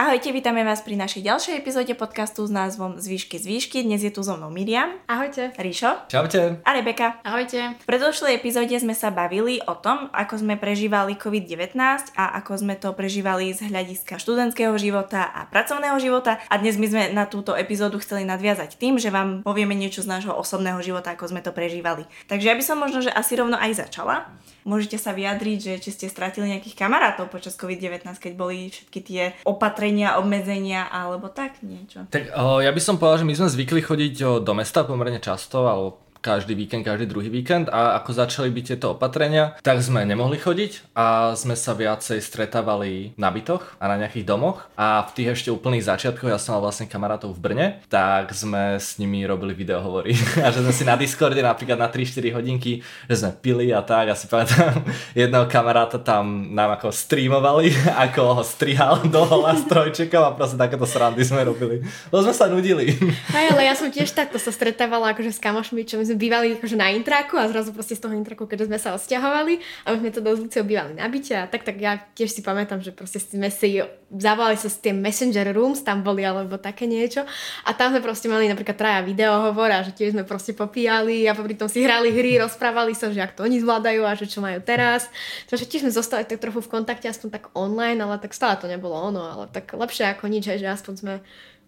Ahojte, 0.00 0.32
vítame 0.32 0.64
vás 0.64 0.80
pri 0.80 0.96
našej 0.96 1.28
ďalšej 1.28 1.54
epizóde 1.60 1.92
podcastu 1.92 2.40
s 2.40 2.48
názvom 2.48 2.96
Zvýšky 2.96 3.36
z 3.36 3.44
výšky. 3.44 3.78
Dnes 3.84 4.00
je 4.00 4.08
tu 4.08 4.24
so 4.24 4.32
mnou 4.32 4.48
Miriam. 4.48 4.96
Ahojte. 5.04 5.52
Ríšo. 5.60 6.08
Čaute. 6.08 6.64
A 6.64 6.70
Rebeka. 6.72 7.20
Ahojte. 7.20 7.76
V 7.76 7.84
predošlej 7.84 8.40
epizóde 8.40 8.72
sme 8.80 8.96
sa 8.96 9.12
bavili 9.12 9.60
o 9.68 9.76
tom, 9.76 10.08
ako 10.16 10.40
sme 10.40 10.56
prežívali 10.56 11.20
COVID-19 11.20 11.76
a 12.16 12.32
ako 12.40 12.52
sme 12.64 12.80
to 12.80 12.96
prežívali 12.96 13.52
z 13.52 13.68
hľadiska 13.68 14.16
študentského 14.16 14.72
života 14.80 15.28
a 15.36 15.44
pracovného 15.44 16.00
života. 16.00 16.40
A 16.48 16.56
dnes 16.56 16.80
my 16.80 16.86
sme 16.88 17.02
na 17.12 17.28
túto 17.28 17.52
epizódu 17.52 18.00
chceli 18.00 18.24
nadviazať 18.24 18.80
tým, 18.80 18.96
že 18.96 19.12
vám 19.12 19.44
povieme 19.44 19.76
niečo 19.76 20.00
z 20.00 20.08
nášho 20.16 20.32
osobného 20.32 20.80
života, 20.80 21.12
ako 21.12 21.28
sme 21.28 21.44
to 21.44 21.52
prežívali. 21.52 22.08
Takže 22.24 22.48
ja 22.48 22.56
by 22.56 22.64
som 22.64 22.80
možno, 22.80 23.04
že 23.04 23.12
asi 23.12 23.36
rovno 23.36 23.60
aj 23.60 23.84
začala. 23.84 24.32
Môžete 24.64 24.96
sa 24.96 25.12
vyjadriť, 25.12 25.58
že 25.60 25.72
či 25.80 25.90
ste 25.92 26.06
stratili 26.08 26.56
nejakých 26.56 26.76
kamarátov 26.76 27.28
počas 27.28 27.56
COVID-19, 27.56 28.04
keď 28.16 28.32
boli 28.32 28.72
všetky 28.72 29.00
tie 29.04 29.22
opatrenia, 29.44 29.89
obmedzenia 30.18 30.86
alebo 30.88 31.30
tak 31.30 31.62
niečo. 31.64 32.06
Tak 32.10 32.34
o, 32.34 32.60
ja 32.62 32.70
by 32.70 32.80
som 32.82 33.00
povedal, 33.00 33.22
že 33.22 33.28
my 33.28 33.34
sme 33.34 33.48
zvykli 33.48 33.80
chodiť 33.82 34.14
o, 34.22 34.30
do 34.38 34.52
mesta 34.54 34.86
pomerne 34.86 35.18
často, 35.18 35.66
alebo 35.66 36.09
každý 36.20 36.52
víkend, 36.52 36.84
každý 36.84 37.08
druhý 37.08 37.32
víkend 37.32 37.72
a 37.72 37.96
ako 37.96 38.12
začali 38.12 38.52
byť 38.52 38.64
tieto 38.76 38.92
opatrenia, 38.92 39.56
tak 39.64 39.80
sme 39.80 40.04
nemohli 40.04 40.36
chodiť 40.36 40.92
a 40.92 41.32
sme 41.32 41.56
sa 41.56 41.72
viacej 41.72 42.20
stretávali 42.20 43.16
na 43.16 43.32
bytoch 43.32 43.80
a 43.80 43.84
na 43.88 43.96
nejakých 43.96 44.28
domoch 44.28 44.68
a 44.76 45.08
v 45.08 45.10
tých 45.16 45.28
ešte 45.40 45.48
úplných 45.48 45.84
začiatkoch, 45.84 46.28
ja 46.28 46.36
som 46.36 46.60
mal 46.60 46.68
vlastne 46.68 46.86
kamarátov 46.86 47.32
v 47.32 47.40
Brne, 47.40 47.66
tak 47.88 48.36
sme 48.36 48.76
s 48.76 49.00
nimi 49.00 49.24
robili 49.24 49.56
videohovory 49.56 50.12
a 50.44 50.52
že 50.52 50.60
sme 50.60 50.72
si 50.76 50.84
na 50.84 50.94
Discorde 51.00 51.40
napríklad 51.40 51.80
na 51.80 51.88
3-4 51.88 52.36
hodinky, 52.36 52.84
že 53.08 53.14
sme 53.16 53.32
pili 53.40 53.72
a 53.72 53.80
tak, 53.80 54.12
asi 54.12 54.28
pamätám 54.28 54.84
jedného 55.18 55.48
kamaráta 55.48 55.96
tam 55.96 56.52
nám 56.52 56.76
ako 56.76 56.92
streamovali, 56.92 57.72
ako 58.08 58.20
ho 58.36 58.42
strihal 58.44 59.00
do 59.08 59.24
hola 59.24 59.56
s 59.56 59.64
trojčekom 59.64 60.20
a 60.20 60.36
proste 60.36 60.60
takéto 60.60 60.84
srandy 60.84 61.24
sme 61.24 61.48
robili. 61.48 61.80
Lebo 62.12 62.20
sme 62.20 62.34
sa 62.36 62.46
nudili. 62.50 62.92
Hej, 63.32 63.56
ale 63.56 63.62
ja 63.64 63.74
som 63.78 63.88
tiež 63.88 64.12
takto 64.12 64.36
sa 64.36 64.52
stretávala 64.52 65.16
akože 65.16 65.32
s 65.32 65.40
kamošmi, 65.40 65.86
čo 65.88 65.96
my 65.96 66.09
sme 66.10 66.18
bývali 66.18 66.58
akože 66.58 66.74
na 66.74 66.90
intraku 66.90 67.38
a 67.38 67.46
zrazu 67.46 67.70
proste 67.70 67.94
z 67.94 68.02
toho 68.02 68.18
intraku, 68.18 68.50
keďže 68.50 68.66
sme 68.66 68.78
sa 68.82 68.98
odsťahovali 68.98 69.54
a 69.86 69.86
my 69.94 69.96
sme 70.02 70.10
to 70.10 70.20
dosť 70.20 70.40
Luciou 70.42 70.64
bývali 70.66 70.98
na 70.98 71.06
byte 71.06 71.34
a 71.38 71.46
tak, 71.46 71.62
tak 71.62 71.78
ja 71.78 72.02
tiež 72.18 72.34
si 72.34 72.42
pamätám, 72.42 72.82
že 72.82 72.90
proste 72.90 73.22
sme 73.22 73.46
si 73.48 73.78
zavolali 74.10 74.58
sa 74.58 74.66
s 74.66 74.82
tie 74.82 74.90
messenger 74.90 75.54
rooms, 75.54 75.86
tam 75.86 76.02
boli 76.02 76.26
alebo 76.26 76.58
také 76.58 76.90
niečo 76.90 77.22
a 77.62 77.70
tam 77.70 77.94
sme 77.94 78.02
proste 78.02 78.26
mali 78.26 78.50
napríklad 78.50 78.74
traja 78.74 79.00
videohovor 79.06 79.70
a 79.70 79.86
že 79.86 79.94
tiež 79.94 80.18
sme 80.18 80.26
proste 80.26 80.50
popíjali 80.50 81.30
a 81.30 81.38
popri 81.38 81.54
tom 81.54 81.70
si 81.70 81.86
hrali 81.86 82.10
hry, 82.10 82.42
rozprávali 82.42 82.98
sa, 82.98 83.14
že 83.14 83.22
ak 83.22 83.38
to 83.38 83.46
oni 83.46 83.62
zvládajú 83.62 84.02
a 84.02 84.18
že 84.18 84.26
čo 84.26 84.42
majú 84.42 84.58
teraz. 84.58 85.06
Takže 85.46 85.70
tiež 85.70 85.86
sme 85.86 85.94
zostali 85.94 86.26
tak 86.26 86.42
trochu 86.42 86.58
v 86.58 86.72
kontakte, 86.74 87.06
aspoň 87.06 87.28
tak 87.30 87.44
online, 87.54 88.02
ale 88.02 88.18
tak 88.18 88.34
stále 88.34 88.58
to 88.58 88.66
nebolo 88.66 88.98
ono, 88.98 89.22
ale 89.22 89.44
tak 89.46 89.70
lepšie 89.70 90.10
ako 90.10 90.26
nič, 90.26 90.50
že 90.58 90.66
aspoň 90.66 90.94
sme 90.98 91.14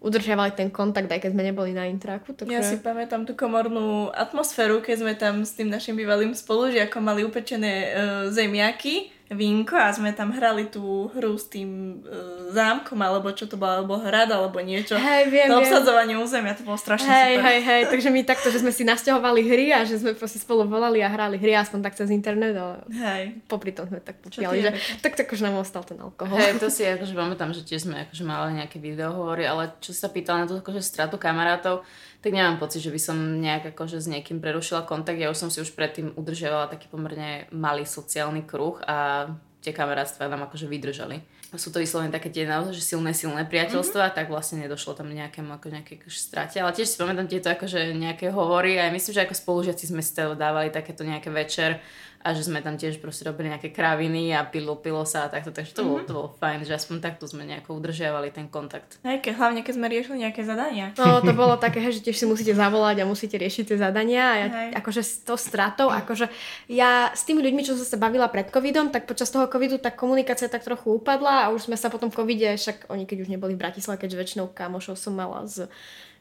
udržiavali 0.03 0.53
ten 0.59 0.69
kontakt, 0.69 1.07
aj 1.07 1.23
keď 1.23 1.31
sme 1.31 1.47
neboli 1.47 1.71
na 1.71 1.87
intraku. 1.87 2.35
Takže... 2.35 2.51
Ja 2.51 2.61
si 2.61 2.83
pamätám 2.83 3.23
tú 3.23 3.39
komornú 3.39 4.11
atmosféru, 4.11 4.83
keď 4.83 4.97
sme 4.99 5.13
tam 5.15 5.47
s 5.47 5.55
tým 5.55 5.71
našim 5.71 5.95
bývalým 5.95 6.35
spolužiakom 6.35 7.01
mali 7.01 7.23
upečené 7.23 7.73
uh, 7.73 7.91
zemiaky 8.29 9.15
vínko 9.33 9.75
a 9.75 9.89
sme 9.91 10.13
tam 10.13 10.31
hrali 10.31 10.69
tú 10.69 11.09
hru 11.17 11.35
s 11.35 11.49
tým 11.49 12.01
uh, 12.05 12.53
zámkom, 12.53 13.01
alebo 13.01 13.33
čo 13.33 13.49
to 13.49 13.57
bolo, 13.57 13.83
alebo 13.83 13.95
hrad, 13.99 14.29
alebo 14.29 14.61
niečo. 14.61 14.95
Hej, 14.95 15.33
viem, 15.33 15.49
to 15.49 15.59
obsadzovanie 15.59 16.17
územia, 16.21 16.53
to 16.53 16.63
bolo 16.63 16.77
strašne 16.77 17.09
hej, 17.09 17.33
super. 17.37 17.45
Hej, 17.49 17.59
hej, 17.65 17.83
takže 17.89 18.09
my 18.13 18.21
takto, 18.23 18.49
že 18.53 18.61
sme 18.61 18.73
si 18.73 18.85
nasťahovali 18.85 19.41
hry 19.43 19.67
a 19.73 19.89
že 19.89 19.99
sme 19.99 20.13
proste 20.13 20.39
spolu 20.39 20.69
volali 20.69 21.01
a 21.01 21.09
hrali 21.09 21.41
hry, 21.41 21.57
aspoň 21.57 21.81
tak 21.81 21.97
cez 21.97 22.13
internet, 22.13 22.55
ale 22.55 22.85
hej. 22.93 23.23
popri 23.49 23.73
tom 23.73 23.89
sme 23.89 23.99
tak 23.99 24.21
popíjali, 24.21 24.69
že 24.69 24.71
tak, 25.01 25.17
tak 25.17 25.27
už 25.33 25.43
nám 25.43 25.59
ostal 25.59 25.83
ten 25.83 25.99
alkohol. 25.99 26.37
Hej, 26.37 26.61
to 26.61 26.69
si 26.69 26.85
akože 26.85 27.17
pamätám, 27.17 27.51
že 27.57 27.65
tiež 27.65 27.89
sme 27.89 28.05
akože 28.07 28.23
mali 28.23 28.61
nejaké 28.61 28.77
videohovory, 28.77 29.49
ale 29.49 29.73
čo 29.81 29.97
sa 29.97 30.13
pýtala 30.13 30.45
na 30.45 30.47
to 30.47 30.61
akože 30.61 30.85
stratu 30.85 31.17
kamarátov, 31.17 31.83
tak 32.23 32.39
nemám 32.39 32.63
pocit, 32.63 32.87
že 32.87 32.95
by 32.95 33.01
som 33.03 33.19
nejak 33.43 33.75
akože 33.75 33.99
s 33.99 34.07
niekým 34.07 34.39
prerušila 34.39 34.87
kontakt. 34.87 35.19
Ja 35.19 35.27
už 35.35 35.43
som 35.43 35.51
si 35.51 35.59
už 35.59 35.75
predtým 35.75 36.15
udržiavala 36.15 36.71
taký 36.71 36.87
pomerne 36.87 37.51
malý 37.51 37.83
sociálny 37.83 38.47
kruh 38.47 38.79
a 38.87 39.22
tie 39.63 39.71
kamarátstva 39.71 40.27
nám 40.27 40.51
akože 40.51 40.67
vydržali. 40.67 41.23
Sú 41.53 41.69
to 41.69 41.85
vyslovene 41.85 42.09
také 42.09 42.33
tie 42.33 42.49
naozaj 42.49 42.73
že 42.73 42.97
silné, 42.97 43.13
silné 43.13 43.45
priateľstva, 43.45 44.09
mm-hmm. 44.09 44.17
tak 44.17 44.33
vlastne 44.33 44.65
nedošlo 44.65 44.97
tam 44.97 45.13
nejakému 45.13 45.53
ako 45.53 45.69
nejaké 45.69 46.01
strate. 46.09 46.57
Ale 46.57 46.73
tiež 46.73 46.89
si 46.89 46.97
pamätám 46.97 47.29
tieto 47.29 47.53
akože 47.53 47.93
nejaké 47.93 48.33
hovory 48.33 48.81
a 48.81 48.89
myslím, 48.89 49.13
že 49.13 49.25
ako 49.29 49.37
spolužiaci 49.37 49.85
sme 49.85 50.01
si 50.01 50.17
to 50.17 50.33
dávali 50.33 50.73
takéto 50.73 51.05
nejaké 51.05 51.29
večer 51.29 51.85
a 52.23 52.29
že 52.39 52.47
sme 52.47 52.63
tam 52.63 52.79
tiež 52.79 53.03
proste 53.03 53.27
robili 53.27 53.51
nejaké 53.51 53.75
kraviny 53.75 54.31
a 54.31 54.47
pilo, 54.47 54.79
pilo 54.79 55.03
sa 55.03 55.27
a 55.27 55.29
takto, 55.29 55.51
takže 55.51 55.75
to, 55.75 55.83
mm-hmm. 55.83 55.91
bolo, 55.91 55.99
mhm. 55.99 56.07
to 56.07 56.13
bolo 56.15 56.29
fajn, 56.39 56.59
že 56.63 56.73
aspoň 56.79 56.97
takto 57.03 57.27
sme 57.27 57.43
nejako 57.43 57.83
udržiavali 57.83 58.31
ten 58.31 58.47
kontakt. 58.47 59.03
Aj 59.03 59.19
ke, 59.19 59.35
hlavne 59.35 59.67
keď 59.67 59.75
sme 59.75 59.87
riešili 59.91 60.17
nejaké 60.23 60.47
zadania. 60.47 60.95
No 60.95 61.19
to 61.19 61.35
bolo 61.35 61.59
také, 61.59 61.83
že 61.91 61.99
tiež 61.99 62.15
si 62.15 62.27
musíte 62.27 62.55
zavolať 62.55 63.03
a 63.03 63.11
musíte 63.11 63.35
riešiť 63.35 63.75
tie 63.75 63.79
zadania 63.79 64.25
a 64.25 64.37
ja, 64.39 64.47
akože 64.79 65.03
s 65.03 65.27
to 65.27 65.35
stratou, 65.35 65.91
akože 65.91 66.31
ja 66.71 67.11
s 67.11 67.27
tými 67.27 67.43
ľuďmi, 67.43 67.67
čo 67.67 67.75
som 67.75 67.85
sa 67.85 67.99
bavila 67.99 68.31
pred 68.31 68.47
covidom, 68.49 68.95
tak 68.95 69.11
počas 69.11 69.29
toho 69.29 69.51
covidu 69.51 69.83
tá 69.83 69.91
komunikácia 69.91 70.47
tak 70.47 70.63
trochu 70.63 70.95
upadla 70.95 71.47
a 71.47 71.51
už 71.51 71.67
sme 71.67 71.75
sa 71.75 71.91
potom 71.91 72.09
v 72.09 72.23
covide, 72.23 72.55
však 72.55 72.87
oni 72.87 73.05
keď 73.05 73.27
už 73.27 73.33
neboli 73.35 73.59
v 73.59 73.63
Bratislave, 73.67 73.99
keďže 73.99 74.21
väčšinou 74.23 74.47
kamošov 74.55 74.95
som 74.95 75.19
mala 75.19 75.43
z 75.51 75.67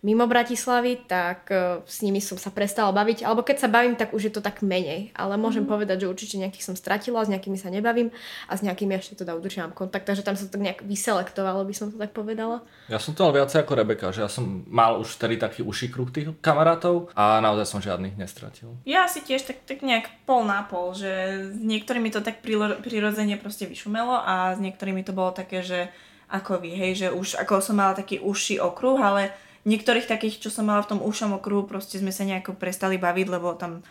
mimo 0.01 0.25
Bratislavy, 0.25 1.05
tak 1.05 1.53
e, 1.53 1.85
s 1.85 2.01
nimi 2.01 2.17
som 2.17 2.37
sa 2.37 2.49
prestala 2.49 2.89
baviť. 2.89 3.21
Alebo 3.21 3.45
keď 3.45 3.57
sa 3.61 3.69
bavím, 3.69 3.93
tak 3.93 4.17
už 4.17 4.29
je 4.29 4.33
to 4.33 4.41
tak 4.41 4.65
menej. 4.65 5.13
Ale 5.13 5.37
môžem 5.37 5.63
mm. 5.65 5.69
povedať, 5.69 6.05
že 6.05 6.09
určite 6.09 6.35
nejakých 6.41 6.65
som 6.65 6.75
stratila, 6.75 7.21
s 7.21 7.29
nejakými 7.29 7.57
sa 7.57 7.69
nebavím 7.69 8.09
a 8.49 8.57
s 8.57 8.65
nejakými 8.65 8.97
ešte 8.97 9.21
teda 9.21 9.37
udržiavam 9.37 9.77
kontakt. 9.77 10.09
Takže 10.09 10.25
tam 10.25 10.33
sa 10.33 10.49
to 10.49 10.57
tak 10.57 10.65
nejak 10.65 10.81
vyselektovalo, 10.81 11.61
by 11.61 11.73
som 11.77 11.93
to 11.93 12.01
tak 12.01 12.17
povedala. 12.17 12.65
Ja 12.89 12.97
som 12.97 13.13
to 13.13 13.29
mal 13.29 13.37
viacej 13.37 13.61
ako 13.61 13.73
Rebeka, 13.77 14.09
že 14.09 14.25
ja 14.25 14.29
som 14.29 14.65
mal 14.65 14.97
už 14.97 15.21
vtedy 15.21 15.37
taký 15.37 15.61
uší 15.61 15.93
kruh 15.93 16.09
tých 16.09 16.33
kamarátov 16.41 17.13
a 17.13 17.37
naozaj 17.37 17.65
som 17.69 17.79
žiadnych 17.79 18.17
nestratil. 18.17 18.73
Ja 18.89 19.05
si 19.05 19.21
tiež 19.21 19.45
tak, 19.45 19.69
tak 19.69 19.85
nejak 19.85 20.25
pol 20.25 20.49
na 20.49 20.65
pol, 20.65 20.97
že 20.97 21.45
s 21.53 21.61
niektorými 21.61 22.09
to 22.09 22.25
tak 22.25 22.41
prirodzene 22.41 23.37
proste 23.37 23.69
vyšumelo 23.69 24.17
a 24.17 24.57
s 24.57 24.59
niektorými 24.59 25.05
to 25.05 25.13
bolo 25.13 25.29
také, 25.29 25.61
že 25.61 25.93
ako 26.31 26.63
vy, 26.63 26.71
hej, 26.73 26.91
že 26.95 27.07
už 27.11 27.37
ako 27.43 27.59
som 27.59 27.75
mala 27.75 27.91
taký 27.91 28.23
uší 28.23 28.63
okruh, 28.63 28.95
ale 28.95 29.35
niektorých 29.65 30.09
takých, 30.09 30.41
čo 30.41 30.49
som 30.49 30.69
mala 30.69 30.81
v 30.81 30.97
tom 30.97 31.01
ušom 31.01 31.37
okruhu, 31.37 31.69
proste 31.69 32.01
sme 32.01 32.09
sa 32.09 32.25
nejako 32.25 32.57
prestali 32.57 32.97
baviť, 32.97 33.27
lebo 33.29 33.53
tam 33.53 33.85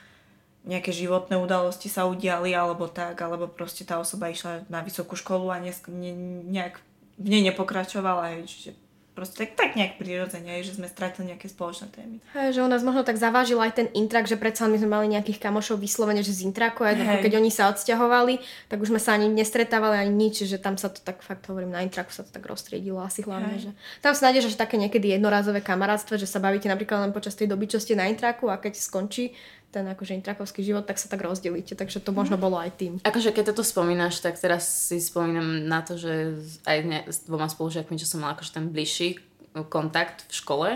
nejaké 0.68 0.92
životné 0.92 1.40
udalosti 1.40 1.88
sa 1.88 2.04
udiali 2.04 2.52
alebo 2.52 2.84
tak, 2.90 3.16
alebo 3.16 3.48
proste 3.48 3.88
tá 3.88 3.96
osoba 3.96 4.28
išla 4.28 4.68
na 4.68 4.84
vysokú 4.84 5.16
školu 5.16 5.48
a 5.48 5.56
ne, 5.56 5.72
ne, 5.88 6.12
nejak 6.52 6.76
v 7.16 7.26
nej 7.28 7.42
nepokračovala, 7.52 8.44
čiže 8.44 8.76
proste 9.14 9.44
tak, 9.44 9.58
tak 9.58 9.70
nejak 9.76 9.98
prirodzene, 10.00 10.62
že 10.64 10.74
sme 10.74 10.90
stratili 10.90 11.34
nejaké 11.34 11.50
spoločné 11.50 11.90
témy. 11.92 12.16
Hej, 12.34 12.56
že 12.56 12.60
u 12.64 12.68
nás 12.70 12.82
možno 12.82 13.06
tak 13.06 13.20
zavážil 13.20 13.60
aj 13.60 13.72
ten 13.76 13.88
intrak, 13.92 14.26
že 14.30 14.40
predsa 14.40 14.70
my 14.70 14.78
sme 14.80 14.90
mali 14.90 15.12
nejakých 15.12 15.38
kamošov 15.42 15.78
vyslovene, 15.78 16.24
že 16.24 16.34
z 16.34 16.48
intraku, 16.48 16.82
aj 16.86 17.22
keď 17.22 17.38
oni 17.38 17.50
sa 17.52 17.68
odsťahovali, 17.70 18.40
tak 18.70 18.78
už 18.80 18.90
sme 18.94 19.00
sa 19.02 19.14
ani 19.14 19.28
nestretávali 19.30 20.00
ani 20.00 20.12
nič, 20.14 20.46
že 20.46 20.58
tam 20.58 20.74
sa 20.74 20.88
to 20.88 21.02
tak 21.02 21.20
fakt 21.20 21.46
hovorím, 21.50 21.74
na 21.74 21.82
intraku 21.84 22.10
sa 22.10 22.26
to 22.26 22.30
tak 22.32 22.46
roztriedilo 22.46 22.98
asi 22.98 23.22
hlavne, 23.22 23.60
že 23.60 23.70
tam 24.00 24.16
sa 24.16 24.30
nájde, 24.30 24.48
že 24.48 24.58
také 24.58 24.80
niekedy 24.80 25.12
jednorazové 25.14 25.60
kamarátstvo, 25.60 26.16
že 26.16 26.26
sa 26.26 26.40
bavíte 26.40 26.70
napríklad 26.70 27.06
len 27.06 27.12
počas 27.12 27.36
tej 27.36 27.50
doby, 27.50 27.70
čo 27.70 27.78
ste 27.78 27.94
na 27.94 28.08
intraku 28.08 28.48
a 28.50 28.58
keď 28.58 28.78
skončí, 28.78 29.36
ten 29.70 29.86
akože 29.86 30.18
intrakovský 30.18 30.66
život, 30.66 30.82
tak 30.82 30.98
sa 30.98 31.06
tak 31.06 31.22
rozdelíte. 31.22 31.78
Takže 31.78 32.02
to 32.02 32.10
možno 32.10 32.34
bolo 32.34 32.58
aj 32.58 32.74
tým. 32.74 32.92
Akože 33.06 33.30
keď 33.30 33.54
toto 33.54 33.62
spomínaš, 33.62 34.18
tak 34.18 34.34
teraz 34.36 34.90
si 34.90 34.98
spomínam 34.98 35.66
na 35.70 35.80
to, 35.80 35.94
že 35.94 36.36
aj 36.66 36.78
ne, 36.82 37.00
s 37.06 37.24
dvoma 37.24 37.46
spolužiakmi, 37.46 37.94
čo 37.94 38.10
som 38.10 38.22
mala 38.22 38.34
akože 38.34 38.52
ten 38.58 38.66
bližší 38.68 39.22
kontakt 39.70 40.26
v 40.26 40.32
škole, 40.34 40.68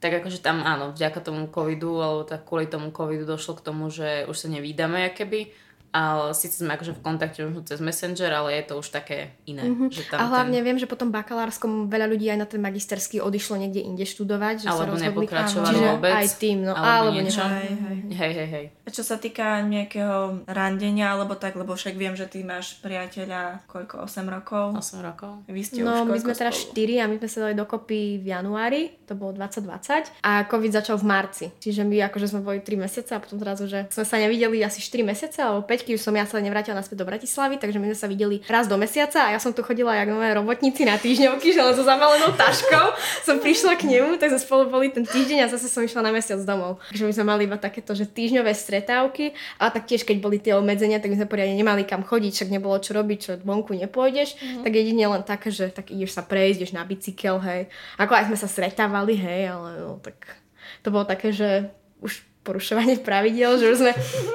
tak 0.00 0.18
akože 0.18 0.42
tam 0.42 0.66
áno, 0.66 0.92
vďaka 0.92 1.20
tomu 1.22 1.48
covidu, 1.48 2.00
alebo 2.00 2.22
tak 2.26 2.44
kvôli 2.44 2.66
tomu 2.68 2.90
covidu 2.90 3.24
došlo 3.24 3.56
k 3.60 3.64
tomu, 3.64 3.88
že 3.88 4.26
už 4.28 4.36
sa 4.36 4.48
nevídame, 4.50 5.12
keby 5.14 5.52
ale 5.92 6.32
síce 6.32 6.64
sme 6.64 6.72
akože 6.72 6.96
v 6.96 7.00
kontakte 7.04 7.44
už 7.44 7.68
cez 7.68 7.78
Messenger, 7.84 8.32
ale 8.32 8.56
je 8.56 8.64
to 8.64 8.80
už 8.80 8.88
také 8.88 9.36
iné. 9.44 9.60
Mm-hmm. 9.60 9.88
Že 9.92 10.02
tam 10.08 10.18
a 10.18 10.24
hlavne 10.32 10.58
ten... 10.58 10.64
viem, 10.64 10.78
že 10.80 10.88
potom 10.88 11.12
bakalárskom 11.12 11.92
veľa 11.92 12.08
ľudí 12.08 12.32
aj 12.32 12.38
na 12.40 12.46
ten 12.48 12.64
magisterský 12.64 13.20
odišlo 13.20 13.60
niekde 13.60 13.84
inde 13.84 14.08
študovať. 14.08 14.64
Že 14.64 14.68
alebo 14.72 14.96
sa 14.96 15.04
nepokračovali 15.12 15.78
vôbec. 15.92 16.16
Aj 16.16 16.28
tým, 16.32 16.64
no. 16.64 16.72
Alebo, 16.72 17.12
alebo 17.12 17.20
niečo. 17.20 17.44
Hej, 17.44 17.72
hej. 17.76 17.98
hej, 18.08 18.32
hej, 18.32 18.48
hej. 18.48 18.66
A 18.82 18.88
čo 18.88 19.04
sa 19.04 19.20
týka 19.20 19.60
nejakého 19.60 20.48
randenia, 20.48 21.12
alebo 21.12 21.36
tak, 21.36 21.60
lebo 21.60 21.76
však 21.76 21.94
viem, 21.94 22.16
že 22.16 22.24
ty 22.24 22.40
máš 22.40 22.80
priateľa 22.80 23.68
koľko, 23.68 24.08
8 24.08 24.32
rokov? 24.32 24.64
8 24.80 25.04
rokov. 25.04 25.32
Vy 25.44 25.60
ste 25.60 25.84
no, 25.84 26.08
už 26.08 26.08
my 26.08 26.18
sme 26.24 26.34
teraz 26.34 26.56
4 26.72 27.04
a 27.04 27.04
my 27.04 27.16
sme 27.20 27.28
sa 27.28 27.38
dali 27.44 27.54
dokopy 27.54 28.24
v 28.24 28.26
januári, 28.32 28.82
to 29.04 29.12
bolo 29.12 29.36
2020 29.36 30.24
a 30.24 30.48
COVID 30.48 30.72
začal 30.72 30.96
v 30.96 31.04
marci. 31.04 31.46
Čiže 31.60 31.84
my 31.84 32.08
akože 32.08 32.32
sme 32.32 32.40
boli 32.40 32.64
3 32.64 32.80
mesiace 32.80 33.12
a 33.12 33.20
potom 33.20 33.36
zrazu, 33.36 33.68
že 33.68 33.92
sme 33.92 34.04
sa 34.08 34.16
nevideli 34.16 34.64
asi 34.64 34.80
4 34.80 35.04
mesiace 35.04 35.38
alebo 35.44 35.68
5 35.68 35.81
keď 35.84 35.94
už 35.98 36.02
som 36.02 36.14
ja 36.14 36.24
sa 36.24 36.38
nevrátila 36.38 36.78
naspäť 36.78 37.02
do 37.02 37.06
Bratislavy, 37.08 37.58
takže 37.58 37.78
my 37.78 37.92
sme 37.92 37.98
sa 37.98 38.08
videli 38.10 38.40
raz 38.46 38.66
do 38.70 38.74
mesiaca 38.78 39.28
a 39.28 39.34
ja 39.34 39.40
som 39.42 39.50
tu 39.50 39.60
chodila 39.66 39.94
jak 39.98 40.08
nové 40.08 40.32
robotníci 40.34 40.86
na 40.86 40.96
týždňovky, 40.96 41.52
že 41.52 41.60
len 41.60 41.74
so 41.74 41.84
zabalenou 41.84 42.32
taškou 42.34 42.94
som 43.26 43.38
prišla 43.42 43.76
k 43.76 43.90
nemu, 43.90 44.16
tak 44.16 44.32
sme 44.32 44.40
spolu 44.40 44.62
boli 44.70 44.88
ten 44.88 45.04
týždeň 45.04 45.44
a 45.44 45.52
zase 45.52 45.66
som 45.68 45.84
išla 45.84 46.06
na 46.06 46.10
mesiac 46.14 46.40
domov. 46.42 46.80
Takže 46.90 47.04
my 47.06 47.12
sme 47.12 47.24
mali 47.26 47.42
iba 47.44 47.58
takéto, 47.60 47.92
že 47.92 48.08
týždňové 48.08 48.54
stretávky 48.54 49.36
a 49.60 49.68
taktiež 49.68 50.06
keď 50.06 50.16
boli 50.22 50.38
tie 50.40 50.56
obmedzenia, 50.56 51.02
tak 51.02 51.12
my 51.12 51.18
sme 51.20 51.28
poriadne 51.28 51.54
nemali 51.58 51.84
kam 51.84 52.06
chodiť, 52.06 52.32
však 52.32 52.50
nebolo 52.50 52.78
čo 52.80 52.94
robiť, 52.96 53.18
čo 53.18 53.30
vonku 53.42 53.76
nepôjdeš, 53.76 54.38
mm-hmm. 54.38 54.62
tak 54.64 54.72
jedine 54.72 55.04
len 55.10 55.22
také, 55.22 55.48
že 55.52 55.68
tak 55.68 55.90
ideš 55.90 56.16
sa 56.16 56.22
prejsť, 56.24 56.56
ideš 56.62 56.72
na 56.72 56.86
bicykel, 56.86 57.36
hej. 57.42 57.68
Ako 57.98 58.16
aj 58.16 58.30
sme 58.30 58.38
sa 58.38 58.48
stretávali, 58.48 59.18
hej, 59.18 59.52
ale 59.52 59.70
no, 59.82 59.98
tak 60.00 60.42
to 60.82 60.88
bolo 60.90 61.04
také, 61.06 61.30
že 61.34 61.70
už 62.02 62.31
porušovanie 62.42 62.98
pravidel, 62.98 63.54
že 63.54 63.78
sme, 63.78 63.92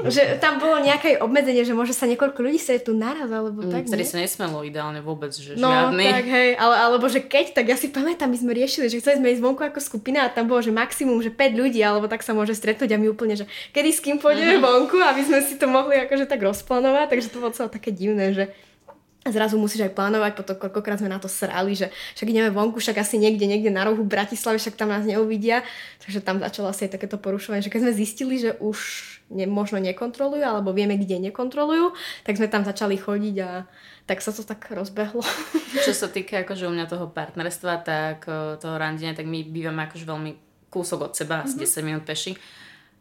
že 0.07 0.39
tam 0.39 0.63
bolo 0.63 0.80
nejaké 0.80 1.19
obmedzenie, 1.19 1.68
že 1.68 1.75
môže 1.75 1.92
sa 1.92 2.07
niekoľko 2.07 2.39
ľudí 2.39 2.56
sedieť 2.56 2.88
tu 2.88 2.95
naraz, 2.95 3.27
alebo 3.27 3.68
mm, 3.68 3.71
tak, 3.71 3.83
Vtedy 3.92 4.07
sa 4.07 4.18
nesmelo 4.24 4.63
ideálne 4.63 5.04
vôbec, 5.04 5.36
že 5.36 5.59
no, 5.59 5.68
žiadny. 5.68 6.07
tak 6.07 6.25
hej, 6.25 6.50
ale, 6.56 6.75
alebo 6.80 7.06
že 7.12 7.19
keď, 7.19 7.51
tak 7.51 7.68
ja 7.68 7.75
si 7.75 7.92
pamätám, 7.92 8.31
my 8.31 8.39
sme 8.39 8.56
riešili, 8.56 8.88
že 8.88 9.04
chceli 9.04 9.19
sme 9.19 9.36
ísť 9.36 9.44
vonku 9.44 9.62
ako 9.62 9.80
skupina 9.83 10.24
a 10.24 10.31
tam 10.31 10.48
bolo, 10.48 10.63
že 10.63 10.71
maximum, 10.71 11.19
že 11.19 11.36
5 11.36 11.59
ľudí, 11.59 11.83
alebo 11.83 12.07
tak 12.07 12.24
sa 12.24 12.31
môže 12.31 12.56
stretnúť 12.56 12.95
a 12.95 12.98
my 12.98 13.12
úplne, 13.12 13.36
že 13.36 13.45
kedy 13.75 13.89
s 13.92 14.00
kým 14.00 14.24
pôjdeme 14.24 14.57
uh-huh. 14.57 14.88
vonku, 14.88 14.98
aby 15.04 15.21
sme 15.27 15.44
si 15.44 15.59
to 15.59 15.68
mohli 15.68 16.00
akože 16.00 16.31
tak 16.31 16.39
rozplánovať, 16.39 17.12
takže 17.12 17.27
to 17.27 17.44
bolo 17.44 17.51
celé 17.51 17.68
také 17.68 17.92
divné, 17.92 18.31
že 18.31 18.56
zrazu 19.31 19.56
musíš 19.59 19.88
aj 19.88 19.94
plánovať, 19.94 20.31
potom 20.38 20.56
koľkokrát 20.57 21.00
sme 21.00 21.12
na 21.12 21.19
to 21.21 21.29
srali, 21.31 21.74
že 21.74 21.94
však 22.18 22.27
ideme 22.27 22.50
vonku, 22.51 22.79
však 22.79 23.01
asi 23.01 23.19
niekde, 23.21 23.47
niekde 23.47 23.71
na 23.74 23.85
rohu 23.85 24.03
Bratislavy, 24.03 24.57
však 24.59 24.79
tam 24.79 24.89
nás 24.89 25.03
neuvidia. 25.03 25.63
Takže 26.03 26.19
tam 26.24 26.39
začalo 26.39 26.71
asi 26.71 26.88
aj 26.88 27.00
takéto 27.00 27.18
porušovanie, 27.19 27.63
že 27.63 27.71
keď 27.71 27.88
sme 27.88 27.94
zistili, 27.94 28.35
že 28.39 28.56
už 28.59 28.77
ne, 29.31 29.45
možno 29.47 29.77
nekontrolujú, 29.83 30.44
alebo 30.44 30.71
vieme, 30.71 30.95
kde 30.95 31.19
nekontrolujú, 31.31 31.91
tak 32.24 32.39
sme 32.39 32.47
tam 32.47 32.63
začali 32.63 32.95
chodiť 32.95 33.35
a 33.44 33.68
tak 34.07 34.24
sa 34.24 34.31
to 34.31 34.41
tak 34.47 34.63
rozbehlo. 34.71 35.24
Čo 35.85 35.91
sa 35.91 36.07
týka 36.07 36.47
akože 36.47 36.68
u 36.68 36.71
mňa 36.71 36.88
toho 36.88 37.12
partnerstva, 37.12 37.73
tak 37.83 38.27
eh, 38.27 38.56
toho 38.57 38.75
randenia, 38.80 39.18
tak 39.18 39.27
my 39.27 39.44
bývame 39.44 39.83
akože 39.88 40.07
veľmi 40.07 40.31
kúsok 40.71 41.12
od 41.12 41.13
seba, 41.15 41.44
asi 41.44 41.59
mm-hmm. 41.59 41.80
10 41.80 41.88
minút 41.88 42.03
peši. 42.03 42.35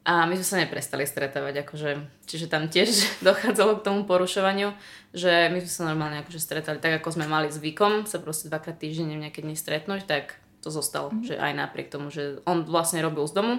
A 0.06 0.22
my 0.22 0.38
sme 0.38 0.46
sa 0.46 0.62
neprestali 0.62 1.02
stretávať, 1.02 1.66
akože, 1.66 1.90
čiže 2.30 2.46
tam 2.46 2.70
tiež 2.70 2.94
dochádzalo 3.26 3.82
k 3.82 3.84
tomu 3.90 4.06
porušovaniu, 4.06 4.70
že 5.10 5.50
my 5.50 5.58
sme 5.58 5.72
sa 5.72 5.82
normálne 5.90 6.22
akože 6.22 6.38
stretali 6.38 6.78
tak, 6.78 7.02
ako 7.02 7.18
sme 7.18 7.26
mali 7.26 7.50
zvykom 7.50 8.06
sa 8.06 8.22
proste 8.22 8.46
dvakrát 8.46 8.78
týždenne 8.78 9.18
nejaké 9.18 9.42
dni 9.42 9.58
stretnúť, 9.58 10.06
tak 10.06 10.38
to 10.62 10.70
zostalo, 10.70 11.10
mm-hmm. 11.10 11.26
že 11.26 11.34
aj 11.34 11.52
napriek 11.58 11.90
tomu, 11.90 12.14
že 12.14 12.38
on 12.46 12.62
vlastne 12.62 13.02
robil 13.02 13.26
z 13.26 13.34
domu, 13.34 13.54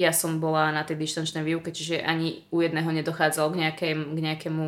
ja 0.00 0.14
som 0.14 0.40
bola 0.40 0.72
na 0.72 0.86
tej 0.86 0.96
dištančnej 0.96 1.44
výuke, 1.44 1.74
čiže 1.74 2.00
ani 2.00 2.46
u 2.48 2.64
jedného 2.64 2.88
nedochádzalo 2.88 3.52
k, 3.52 3.60
nejakej, 3.66 3.92
k 3.98 4.18
nejakému 4.18 4.66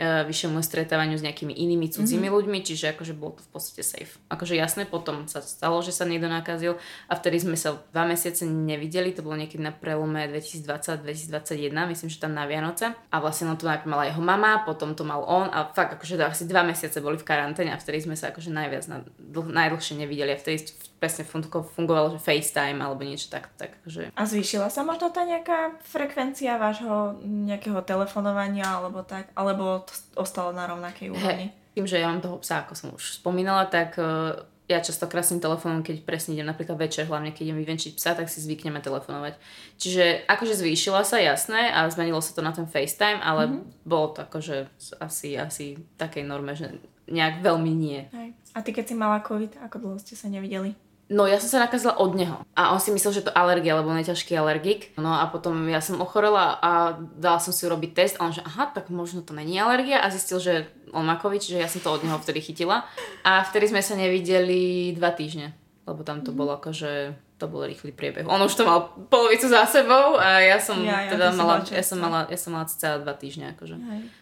vyššiemu 0.00 0.64
stretávaniu 0.64 1.20
s 1.20 1.24
nejakými 1.24 1.52
inými 1.52 1.92
cudzími 1.92 2.26
mm-hmm. 2.26 2.36
ľuďmi, 2.40 2.58
čiže 2.64 2.96
akože 2.96 3.12
bolo 3.12 3.36
to 3.36 3.44
v 3.44 3.50
podstate 3.52 3.84
safe. 3.84 4.16
Akože 4.32 4.56
jasné, 4.56 4.88
potom 4.88 5.28
sa 5.28 5.44
stalo, 5.44 5.84
že 5.84 5.92
sa 5.92 6.08
niekto 6.08 6.24
nakazil 6.24 6.80
a 7.06 7.12
vtedy 7.20 7.44
sme 7.44 7.56
sa 7.60 7.76
dva 7.92 8.08
mesiace 8.08 8.48
nevideli, 8.48 9.12
to 9.12 9.20
bolo 9.20 9.36
niekedy 9.36 9.60
na 9.60 9.76
prelome 9.76 10.24
2020-2021, 10.32 11.76
myslím, 11.92 12.08
že 12.08 12.16
tam 12.16 12.32
na 12.32 12.48
Vianoce. 12.48 12.96
A 13.12 13.16
vlastne 13.20 13.52
on 13.52 13.60
to 13.60 13.68
najprv 13.68 13.92
mala 13.92 14.08
jeho 14.08 14.24
mama, 14.24 14.64
potom 14.64 14.96
to 14.96 15.04
mal 15.04 15.20
on 15.28 15.52
a 15.52 15.68
fakt 15.68 16.00
akože 16.00 16.16
asi 16.24 16.48
dva 16.48 16.64
mesiace 16.64 17.04
boli 17.04 17.20
v 17.20 17.28
karanténe 17.28 17.76
a 17.76 17.78
vtedy 17.78 18.08
sme 18.08 18.16
sa 18.16 18.32
akože 18.32 18.48
najviac, 18.48 18.84
na, 18.88 19.04
dl- 19.20 19.52
najdlhšie 19.52 20.00
nevideli 20.00 20.32
a 20.32 20.40
vtedy 20.40 20.72
presne 21.00 21.24
fungovalo, 21.24 22.12
že 22.14 22.20
FaceTime 22.20 22.76
alebo 22.84 23.00
niečo 23.02 23.32
tak, 23.32 23.48
tak 23.56 23.72
že... 23.88 24.12
A 24.12 24.28
zvýšila 24.28 24.68
sa 24.68 24.84
možno 24.84 25.08
tá 25.08 25.24
nejaká 25.24 25.80
frekvencia 25.80 26.60
vášho 26.60 27.16
nejakého 27.24 27.80
telefonovania 27.80 28.68
alebo 28.68 29.00
tak, 29.00 29.32
alebo 29.32 29.80
to 29.88 29.92
ostalo 30.20 30.52
na 30.52 30.68
rovnakej 30.68 31.08
úrovni? 31.08 31.48
Hey, 31.48 31.72
tým, 31.72 31.88
že 31.88 32.04
ja 32.04 32.12
mám 32.12 32.20
toho 32.20 32.36
psa, 32.44 32.68
ako 32.68 32.72
som 32.76 32.88
už 32.92 33.16
spomínala, 33.16 33.64
tak 33.64 33.96
uh, 33.96 34.44
ja 34.68 34.84
často 34.84 35.08
krásnym 35.08 35.40
telefónom, 35.40 35.80
keď 35.80 36.04
presne 36.04 36.36
idem 36.36 36.46
napríklad 36.46 36.76
večer, 36.76 37.08
hlavne 37.08 37.32
keď 37.32 37.50
idem 37.50 37.58
vyvenčiť 37.64 37.96
psa, 37.96 38.14
tak 38.14 38.28
si 38.28 38.44
zvykneme 38.44 38.78
telefonovať. 38.84 39.40
Čiže 39.80 40.28
akože 40.28 40.52
zvýšila 40.52 41.02
sa, 41.02 41.16
jasné, 41.16 41.72
a 41.72 41.88
zmenilo 41.88 42.20
sa 42.20 42.36
to 42.36 42.44
na 42.44 42.52
ten 42.52 42.68
FaceTime, 42.68 43.18
ale 43.24 43.48
mm-hmm. 43.48 43.88
bolo 43.88 44.14
to 44.14 44.28
akože 44.28 44.68
asi, 45.00 45.34
asi 45.40 45.80
takej 45.96 46.28
norme, 46.28 46.52
že 46.52 46.76
nejak 47.10 47.42
veľmi 47.42 47.72
nie. 47.74 48.06
Hej. 48.14 48.28
A 48.54 48.62
ty 48.62 48.70
keď 48.70 48.84
si 48.92 48.94
mala 48.94 49.24
COVID, 49.24 49.58
ako 49.66 49.76
dlho 49.82 49.98
ste 49.98 50.14
sa 50.14 50.30
nevideli? 50.30 50.78
No 51.10 51.26
ja 51.26 51.42
som 51.42 51.50
sa 51.50 51.66
nakazila 51.66 51.98
od 51.98 52.14
neho. 52.14 52.38
A 52.54 52.70
on 52.70 52.78
si 52.78 52.94
myslel, 52.94 53.18
že 53.18 53.26
to 53.26 53.34
alergia, 53.34 53.74
lebo 53.74 53.90
on 53.90 53.98
je 53.98 54.14
ťažký 54.14 54.30
alergik. 54.38 54.94
No 54.94 55.18
a 55.18 55.26
potom 55.26 55.66
ja 55.66 55.82
som 55.82 55.98
ochorela 55.98 56.54
a 56.62 57.02
dala 57.18 57.42
som 57.42 57.50
si 57.50 57.66
urobiť 57.66 57.90
test 57.90 58.14
a 58.22 58.30
on 58.30 58.32
že 58.32 58.46
aha, 58.46 58.70
tak 58.70 58.94
možno 58.94 59.26
to 59.26 59.34
není 59.34 59.58
alergia 59.58 59.98
a 59.98 60.06
zistil, 60.06 60.38
že 60.38 60.70
on 60.94 61.02
má 61.02 61.18
COVID, 61.18 61.42
čiže 61.42 61.58
ja 61.58 61.66
som 61.66 61.82
to 61.82 61.90
od 61.90 62.06
neho 62.06 62.14
vtedy 62.22 62.38
chytila. 62.38 62.86
A 63.26 63.42
vtedy 63.42 63.74
sme 63.74 63.82
sa 63.82 63.98
nevideli 63.98 64.94
dva 64.94 65.10
týždne, 65.10 65.50
lebo 65.82 66.06
tam 66.06 66.22
to 66.22 66.30
mm. 66.30 66.38
bolo 66.38 66.54
akože 66.62 67.18
to 67.42 67.48
bol 67.50 67.66
rýchly 67.66 67.90
priebeh. 67.90 68.28
On 68.30 68.38
už 68.38 68.54
to 68.54 68.68
mal 68.68 68.94
polovicu 69.10 69.50
za 69.50 69.66
sebou 69.66 70.14
a 70.20 70.38
ja 70.44 70.62
som 70.62 70.78
ja, 70.84 71.08
ja, 71.08 71.16
teda 71.16 71.32
mala, 71.34 71.64
ja 71.64 71.82
som 71.82 71.98
mala, 71.98 72.28
ja 72.28 72.38
som 72.38 72.52
mala 72.54 72.68
celé 72.68 73.00
dva 73.02 73.16
týždne 73.16 73.56
akože. 73.58 73.80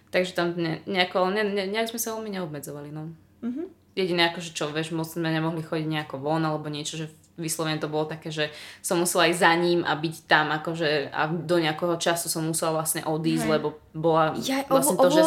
Takže 0.08 0.32
tam 0.32 0.56
ne, 0.56 0.80
nejako, 0.88 1.28
ne, 1.34 1.44
ne, 1.44 1.68
nejak 1.68 1.92
sme 1.92 2.00
sa 2.00 2.16
veľmi 2.16 2.32
neobmedzovali, 2.32 2.88
no. 2.94 3.12
Mm-hmm 3.44 3.77
jediné 3.98 4.30
ako, 4.30 4.38
že 4.38 4.54
čo, 4.54 4.70
vieš, 4.70 4.94
moc 4.94 5.10
sme 5.10 5.28
nemohli 5.28 5.66
chodiť 5.66 5.86
nejako 5.90 6.22
von 6.22 6.46
alebo 6.46 6.70
niečo, 6.70 6.94
že 6.94 7.10
vyslovene 7.38 7.78
to 7.78 7.86
bolo 7.86 8.06
také, 8.06 8.34
že 8.34 8.50
som 8.82 8.98
musela 8.98 9.30
ísť 9.30 9.40
za 9.40 9.52
ním 9.54 9.80
a 9.86 9.94
byť 9.94 10.14
tam 10.26 10.50
akože 10.50 11.14
a 11.14 11.30
do 11.30 11.56
nejakého 11.62 11.94
času 11.94 12.26
som 12.26 12.42
musela 12.42 12.74
vlastne 12.74 13.06
odísť, 13.06 13.46
Hej. 13.46 13.52
lebo 13.54 13.68
bola 13.94 14.34
ja, 14.42 14.66
vlastne 14.66 14.98
o, 14.98 15.02
to, 15.06 15.08
že, 15.10 15.22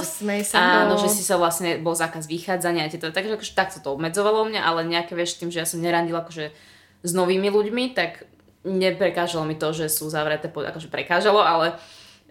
áno, 0.59 1.00
že 1.00 1.07
si 1.07 1.23
sa 1.23 1.39
vlastne 1.39 1.79
bol 1.79 1.95
zákaz 1.95 2.27
vychádzania 2.27 2.88
a 2.88 2.91
tieto, 2.91 3.15
takže 3.15 3.39
akože 3.39 3.56
takto 3.56 3.79
to 3.79 3.95
obmedzovalo 3.95 4.44
mňa, 4.44 4.59
ale 4.59 4.83
nejaké 4.91 5.15
vieš 5.15 5.39
tým, 5.39 5.50
že 5.50 5.63
ja 5.63 5.67
som 5.67 5.79
nerandila 5.79 6.19
akože 6.27 6.51
s 7.01 7.12
novými 7.15 7.47
ľuďmi, 7.47 7.95
tak 7.95 8.27
neprekážalo 8.67 9.47
mi 9.47 9.56
to, 9.57 9.74
že 9.74 9.89
sú 9.89 10.12
zavreté, 10.12 10.51
akože 10.51 10.91
prekážalo, 10.91 11.41
ale 11.41 11.79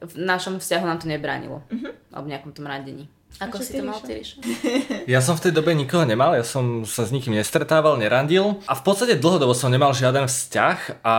v 0.00 0.14
našom 0.16 0.62
vzťahu 0.62 0.84
nám 0.86 1.00
to 1.02 1.10
nebránilo. 1.10 1.60
Uh-huh. 1.68 1.92
Alebo 2.14 2.26
v 2.30 2.32
nejakom 2.32 2.52
tom 2.54 2.64
randení. 2.64 3.10
Ako 3.38 3.62
si 3.62 3.78
to 3.78 3.86
mal 3.86 3.96
ty, 4.02 4.20
Ja 5.12 5.22
som 5.22 5.38
v 5.38 5.48
tej 5.48 5.52
dobe 5.54 5.72
nikoho 5.72 6.04
nemal, 6.04 6.36
ja 6.36 6.44
som 6.44 6.82
sa 6.82 7.06
s 7.06 7.14
nikým 7.14 7.32
nestretával, 7.32 7.96
nerandil. 7.96 8.60
A 8.66 8.74
v 8.74 8.82
podstate 8.82 9.16
dlhodobo 9.16 9.54
som 9.54 9.70
nemal 9.70 9.94
žiaden 9.94 10.26
vzťah 10.26 11.00
a 11.06 11.16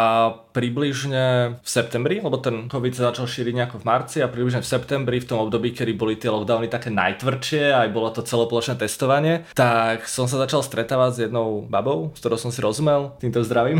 približne 0.52 1.58
v 1.64 1.68
septembri, 1.68 2.20
lebo 2.20 2.38
ten 2.38 2.68
COVID 2.68 2.94
sa 2.94 3.10
začal 3.10 3.26
šíriť 3.26 3.54
nejako 3.56 3.78
v 3.82 3.88
marci 3.88 4.18
a 4.20 4.28
približne 4.28 4.60
v 4.62 4.68
septembri, 4.68 5.24
v 5.24 5.30
tom 5.32 5.40
období, 5.48 5.72
kedy 5.72 5.96
boli 5.96 6.20
tie 6.20 6.28
lockdowny 6.28 6.68
také 6.68 6.92
najtvrdšie 6.92 7.72
a 7.72 7.88
aj 7.88 7.90
bolo 7.96 8.12
to 8.12 8.22
celoplošné 8.22 8.76
testovanie, 8.76 9.48
tak 9.56 10.06
som 10.06 10.28
sa 10.28 10.38
začal 10.44 10.62
stretávať 10.62 11.12
s 11.16 11.22
jednou 11.26 11.66
babou, 11.72 12.12
s 12.14 12.20
ktorou 12.20 12.38
som 12.38 12.52
si 12.52 12.60
rozumel, 12.60 13.16
týmto 13.24 13.42
zdravím. 13.48 13.80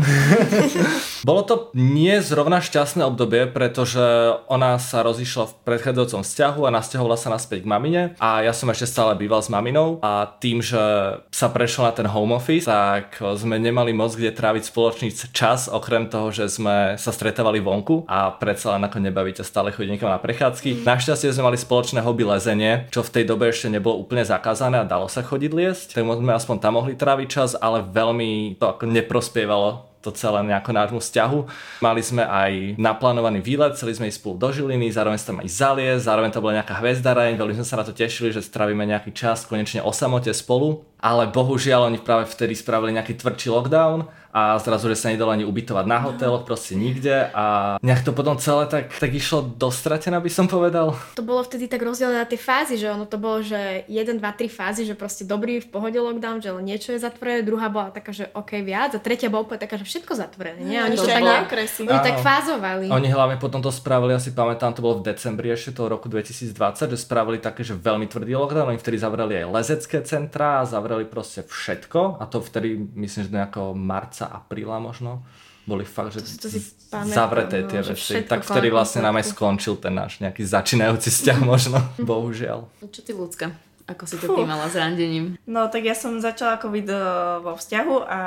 bolo 1.28 1.44
to 1.44 1.54
nie 1.76 2.18
zrovna 2.24 2.64
šťastné 2.64 3.04
obdobie, 3.04 3.46
pretože 3.52 4.02
ona 4.48 4.80
sa 4.80 5.04
rozišla 5.04 5.52
v 5.52 5.56
predchádzajúcom 5.68 6.22
vzťahu 6.24 6.60
a 6.64 6.74
nasťahovala 6.74 7.16
sa 7.20 7.28
naspäť 7.28 7.62
k 7.62 7.70
mamine 7.70 8.02
a 8.22 8.46
ja 8.46 8.54
som 8.54 8.70
ešte 8.70 8.86
stále 8.86 9.18
býval 9.18 9.42
s 9.42 9.50
maminou 9.50 9.98
a 9.98 10.30
tým, 10.38 10.62
že 10.62 10.78
sa 11.34 11.50
prešlo 11.50 11.90
na 11.90 11.92
ten 11.92 12.06
home 12.06 12.38
office, 12.38 12.70
tak 12.70 13.18
sme 13.18 13.58
nemali 13.58 13.90
moc 13.90 14.14
kde 14.14 14.30
tráviť 14.30 14.70
spoločný 14.70 15.10
čas, 15.34 15.66
okrem 15.66 16.06
toho, 16.06 16.30
že 16.30 16.46
sme 16.46 16.94
sa 16.94 17.10
stretávali 17.10 17.58
vonku 17.58 18.06
a 18.06 18.30
predsa 18.30 18.78
len 18.78 18.86
ako 18.86 19.02
nebavíte 19.02 19.42
stále 19.42 19.74
chodiť 19.74 19.98
niekam 19.98 20.14
na 20.14 20.22
prechádzky. 20.22 20.86
Našťastie 20.86 21.34
sme 21.34 21.50
mali 21.50 21.58
spoločné 21.58 21.98
hobby 21.98 22.22
lezenie, 22.22 22.86
čo 22.94 23.02
v 23.02 23.10
tej 23.10 23.24
dobe 23.26 23.50
ešte 23.50 23.66
nebolo 23.66 23.98
úplne 23.98 24.22
zakázané 24.22 24.78
a 24.78 24.86
dalo 24.86 25.10
sa 25.10 25.26
chodiť 25.26 25.50
liesť, 25.50 25.98
tak 25.98 26.06
sme 26.06 26.30
aspoň 26.30 26.56
tam 26.62 26.78
mohli 26.78 26.94
tráviť 26.94 27.26
čas, 27.26 27.50
ale 27.58 27.82
veľmi 27.82 28.54
to 28.62 28.70
ako 28.70 28.86
neprospievalo 28.86 29.91
to 30.02 30.10
celé 30.10 30.42
nejako 30.42 30.70
nášmu 30.74 30.98
vzťahu. 30.98 31.38
Mali 31.78 32.02
sme 32.02 32.26
aj 32.26 32.74
naplánovaný 32.76 33.38
výlet, 33.38 33.78
chceli 33.78 33.94
sme 33.94 34.10
ísť 34.10 34.18
spolu 34.18 34.34
do 34.42 34.48
Žiliny, 34.50 34.90
zároveň 34.90 35.18
sa 35.22 35.30
tam 35.30 35.40
aj 35.40 35.48
zaliesť, 35.48 36.02
zároveň 36.02 36.30
to 36.34 36.42
bola 36.42 36.58
nejaká 36.58 36.74
hvezdareň, 36.82 37.38
veľmi 37.38 37.54
sme 37.62 37.66
sa 37.66 37.78
na 37.78 37.86
to 37.86 37.94
tešili, 37.94 38.34
že 38.34 38.42
stravíme 38.42 38.82
nejaký 38.82 39.14
čas 39.14 39.46
konečne 39.46 39.80
o 39.86 39.94
samote 39.94 40.34
spolu, 40.34 40.82
ale 40.98 41.30
bohužiaľ 41.30 41.86
oni 41.86 42.02
práve 42.02 42.26
vtedy 42.26 42.58
spravili 42.58 42.98
nejaký 42.98 43.14
tvrdší 43.14 43.48
lockdown 43.54 44.10
a 44.32 44.56
zrazu, 44.56 44.88
že 44.88 44.96
sa 44.96 45.12
nedalo 45.12 45.28
ani 45.28 45.44
ubytovať 45.44 45.84
na 45.84 46.00
hoteloch, 46.00 46.48
proste 46.48 46.72
nikde 46.72 47.28
a 47.36 47.76
nejak 47.84 48.00
to 48.00 48.16
potom 48.16 48.40
celé 48.40 48.64
tak, 48.64 48.88
tak 48.88 49.12
išlo 49.12 49.44
dostratené, 49.44 50.16
by 50.16 50.32
som 50.32 50.48
povedal. 50.48 50.96
To 51.20 51.22
bolo 51.22 51.44
vtedy 51.44 51.68
tak 51.68 51.84
rozdelené 51.84 52.24
na 52.24 52.28
tie 52.28 52.40
fázy, 52.40 52.80
že 52.80 52.88
ono 52.88 53.04
to 53.04 53.20
bolo, 53.20 53.44
že 53.44 53.84
1, 53.92 54.16
2, 54.16 54.24
3 54.24 54.48
fázy, 54.48 54.88
že 54.88 54.96
proste 54.96 55.28
dobrý 55.28 55.60
v 55.60 55.68
pohode 55.68 56.00
lockdown, 56.00 56.40
že 56.40 56.48
len 56.48 56.64
niečo 56.64 56.96
je 56.96 57.04
zatvorené, 57.04 57.44
druhá 57.44 57.68
bola 57.68 57.92
taká, 57.92 58.16
že 58.16 58.32
OK 58.32 58.56
viac 58.64 58.96
a 58.96 58.98
tretia 59.04 59.28
bola 59.28 59.44
úplne 59.44 59.60
taká, 59.60 59.76
že 59.76 59.84
všetko 59.84 60.16
zatvorené. 60.16 60.64
Nie? 60.64 60.80
Oni, 60.88 60.96
to 60.96 61.04
tak, 61.04 61.52
oni 61.84 62.00
tak 62.00 62.24
fázovali. 62.24 62.88
Oni 62.88 63.12
hlavne 63.12 63.36
potom 63.36 63.60
to 63.60 63.68
spravili, 63.68 64.16
asi 64.16 64.32
pamätám, 64.32 64.72
to 64.72 64.80
bolo 64.80 65.04
v 65.04 65.12
decembri 65.12 65.52
ešte 65.52 65.76
toho 65.76 65.92
roku 65.92 66.08
2020, 66.08 66.56
že 66.88 66.96
spravili 66.96 67.36
také, 67.36 67.60
že 67.60 67.76
veľmi 67.76 68.08
tvrdý 68.08 68.32
lockdown, 68.32 68.72
oni 68.72 68.80
vtedy 68.80 68.96
zavreli 68.96 69.44
aj 69.44 69.46
lezecké 69.52 70.00
centrá 70.00 70.64
a 70.64 70.68
zavreli 70.68 71.04
proste 71.04 71.44
všetko 71.44 72.16
a 72.16 72.24
to 72.24 72.40
vtedy 72.40 72.80
myslím, 72.96 73.28
že 73.28 73.30
do 73.30 73.36
nejakého 73.36 73.76
marca, 74.22 74.36
apríla 74.38 74.78
možno. 74.78 75.22
boli 75.62 75.86
fakt, 75.86 76.18
že 76.18 76.26
To 76.42 76.50
si 76.50 76.58
pamätám, 76.90 77.14
zavreté 77.14 77.62
no, 77.62 77.70
tie 77.70 77.80
že 77.86 77.94
veci. 77.94 78.26
Tak 78.26 78.42
vtedy 78.42 78.66
v 78.66 78.74
vlastne 78.74 78.98
nám 78.98 79.14
aj 79.22 79.30
skončil 79.30 79.78
ten 79.78 79.94
náš 79.94 80.18
nejaký 80.18 80.42
začínajúci 80.42 81.06
vzťah 81.14 81.38
možno, 81.54 81.78
bohužiaľ. 82.02 82.66
Čo 82.90 83.00
ty, 83.06 83.14
ľudská? 83.14 83.54
Ako 83.82 84.06
si 84.06 84.14
to 84.18 84.30
ty 84.30 84.42
mala 84.46 84.70
s 84.70 84.78
randením? 84.78 85.38
No 85.42 85.66
tak 85.66 85.86
ja 85.86 85.94
som 85.94 86.18
začala 86.18 86.58
COVID 86.58 86.86
eh, 86.90 87.02
vo 87.42 87.58
vzťahu 87.58 87.94
a 88.06 88.20